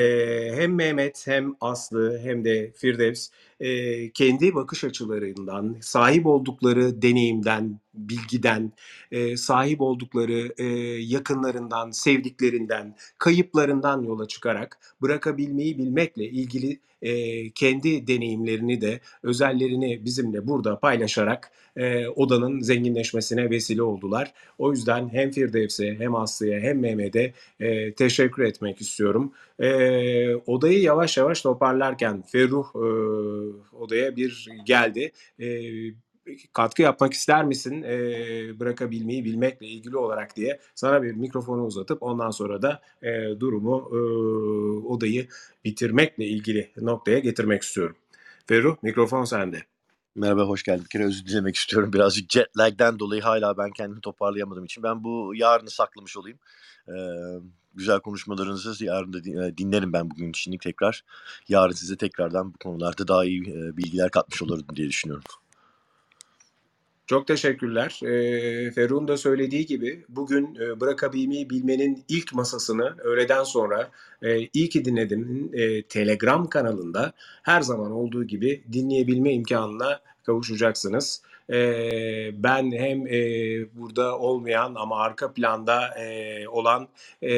hem 0.54 0.74
Mehmet 0.74 1.26
hem 1.26 1.56
Aslı 1.60 2.18
hem 2.22 2.44
de 2.44 2.72
Firdevs 2.76 3.30
e, 3.60 4.10
kendi 4.10 4.54
bakış 4.54 4.84
açılarından, 4.84 5.76
sahip 5.80 6.26
oldukları 6.26 7.02
deneyimden, 7.02 7.80
bilgiden, 7.94 8.72
e, 9.12 9.36
sahip 9.36 9.80
oldukları 9.80 10.54
e, 10.58 10.64
yakınlarından, 11.02 11.90
sevdiklerinden, 11.90 12.96
kayıplarından 13.18 14.02
yola 14.02 14.28
çıkarak 14.28 14.78
bırakabilmeyi 15.02 15.78
bilmekle 15.78 16.24
ilgili 16.24 16.80
e, 17.02 17.50
kendi 17.50 18.06
deneyimlerini 18.06 18.80
de 18.80 19.00
özellerini 19.22 20.04
bizimle 20.04 20.46
burada 20.46 20.78
paylaşarak 20.78 21.52
e, 21.76 22.08
odanın 22.08 22.60
zenginleşmesine 22.60 23.50
vesile 23.50 23.82
oldular. 23.82 24.32
O 24.58 24.72
yüzden 24.72 25.08
hem 25.08 25.30
Firdevs'e 25.30 25.94
hem 25.98 26.14
Aslı'ya 26.14 26.60
hem 26.60 26.80
Mehmet'e 26.80 27.32
e, 27.60 27.94
teşekkür 27.94 28.42
etmek 28.42 28.80
istiyorum. 28.80 29.32
E, 29.60 30.36
odayı 30.36 30.80
yavaş 30.80 31.16
yavaş 31.16 31.42
toparlarken 31.42 32.22
Ferruh 32.22 32.66
e, 32.74 32.86
odaya 33.76 34.16
bir 34.16 34.48
geldi. 34.66 35.12
E, 35.40 35.46
katkı 36.52 36.82
yapmak 36.82 37.12
ister 37.12 37.44
misin 37.44 37.82
e, 37.82 37.98
bırakabilmeyi 38.60 39.24
bilmekle 39.24 39.66
ilgili 39.66 39.96
olarak 39.96 40.36
diye 40.36 40.60
sana 40.74 41.02
bir 41.02 41.12
mikrofonu 41.12 41.64
uzatıp 41.64 42.02
ondan 42.02 42.30
sonra 42.30 42.62
da 42.62 42.82
e, 43.02 43.40
durumu 43.40 43.90
e, 43.92 43.98
odayı 44.86 45.28
bitirmekle 45.64 46.24
ilgili 46.24 46.70
noktaya 46.76 47.18
getirmek 47.18 47.62
istiyorum. 47.62 47.96
Ferruh 48.46 48.76
mikrofon 48.82 49.24
sende. 49.24 49.62
Merhaba, 50.14 50.42
hoş 50.42 50.62
geldin. 50.62 50.84
Bir 50.84 50.88
kere 50.88 51.04
özür 51.04 51.26
dilemek 51.26 51.56
istiyorum. 51.56 51.92
Birazcık 51.92 52.30
jet 52.30 52.58
lag'den 52.58 52.98
dolayı 52.98 53.22
hala 53.22 53.58
ben 53.58 53.70
kendimi 53.70 54.00
toparlayamadığım 54.00 54.64
için. 54.64 54.82
Ben 54.82 55.04
bu 55.04 55.32
yarını 55.34 55.70
saklamış 55.70 56.16
olayım. 56.16 56.38
Ee, 56.88 56.92
güzel 57.74 58.00
konuşmalarınızı 58.00 58.84
yarın 58.84 59.12
da 59.12 59.18
e, 59.18 59.58
dinlerim 59.58 59.92
ben 59.92 60.10
bugün 60.10 60.30
için 60.30 60.58
tekrar. 60.58 61.04
Yarın 61.48 61.72
size 61.72 61.96
tekrardan 61.96 62.54
bu 62.54 62.58
konularda 62.58 63.08
daha 63.08 63.24
iyi 63.24 63.40
e, 63.40 63.76
bilgiler 63.76 64.10
katmış 64.10 64.42
olurum 64.42 64.66
diye 64.76 64.88
düşünüyorum. 64.88 65.24
Çok 67.10 67.26
teşekkürler. 67.26 68.00
E, 68.02 68.70
Ferruh'un 68.70 69.08
da 69.08 69.16
söylediği 69.16 69.66
gibi 69.66 70.04
bugün 70.08 70.54
e, 70.60 70.80
bırakabilmeyi 70.80 71.50
bilmenin 71.50 72.04
ilk 72.08 72.34
masasını 72.34 72.94
öğleden 72.98 73.44
sonra 73.44 73.90
e, 74.22 74.38
iyi 74.52 74.68
ki 74.68 74.84
dinledim 74.84 75.50
e, 75.52 75.82
Telegram 75.82 76.48
kanalında 76.48 77.12
her 77.42 77.60
zaman 77.60 77.92
olduğu 77.92 78.24
gibi 78.24 78.64
dinleyebilme 78.72 79.32
imkanına 79.32 80.00
kavuşacaksınız. 80.22 81.22
E, 81.52 82.42
ben 82.42 82.72
hem 82.72 83.06
e, 83.06 83.20
burada 83.76 84.18
olmayan 84.18 84.74
ama 84.74 85.00
arka 85.00 85.32
planda 85.32 85.98
e, 85.98 86.48
olan 86.48 86.88
e, 87.22 87.34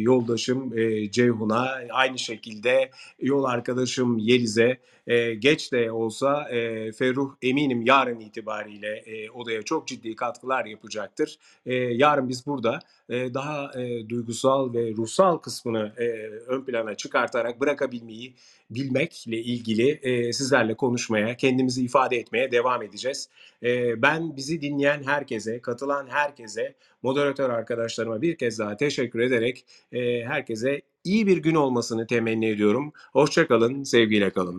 yoldaşım 0.00 0.78
e, 0.78 1.10
Ceyhun'a 1.10 1.70
aynı 1.90 2.18
şekilde 2.18 2.90
yol 3.20 3.44
arkadaşım 3.44 4.18
Yeliz'e 4.18 4.78
e, 5.10 5.34
geç 5.34 5.72
de 5.72 5.92
olsa 5.92 6.48
e, 6.48 6.92
Ferruh 6.92 7.30
eminim 7.42 7.82
yarın 7.82 8.20
itibariyle 8.20 8.96
e, 8.96 9.30
odaya 9.30 9.62
çok 9.62 9.86
ciddi 9.88 10.16
katkılar 10.16 10.64
yapacaktır. 10.64 11.38
E, 11.66 11.74
yarın 11.74 12.28
biz 12.28 12.46
burada 12.46 12.78
e, 13.08 13.34
daha 13.34 13.80
e, 13.80 14.08
duygusal 14.08 14.74
ve 14.74 14.92
ruhsal 14.96 15.38
kısmını 15.38 15.92
e, 15.98 16.04
ön 16.46 16.64
plana 16.64 16.94
çıkartarak 16.94 17.60
bırakabilmeyi 17.60 18.34
bilmekle 18.70 19.36
ilgili 19.36 19.90
e, 19.90 20.32
sizlerle 20.32 20.74
konuşmaya, 20.74 21.36
kendimizi 21.36 21.84
ifade 21.84 22.16
etmeye 22.16 22.52
devam 22.52 22.82
edeceğiz. 22.82 23.28
E, 23.62 24.02
ben 24.02 24.36
bizi 24.36 24.60
dinleyen 24.60 25.02
herkese, 25.02 25.60
katılan 25.60 26.06
herkese, 26.06 26.74
moderatör 27.02 27.50
arkadaşlarıma 27.50 28.22
bir 28.22 28.36
kez 28.36 28.58
daha 28.58 28.76
teşekkür 28.76 29.20
ederek 29.20 29.64
e, 29.92 30.24
herkese 30.24 30.82
iyi 31.04 31.26
bir 31.26 31.36
gün 31.36 31.54
olmasını 31.54 32.06
temenni 32.06 32.46
ediyorum. 32.46 32.92
Hoşçakalın, 33.12 33.82
sevgiyle 33.82 34.30
kalın. 34.30 34.58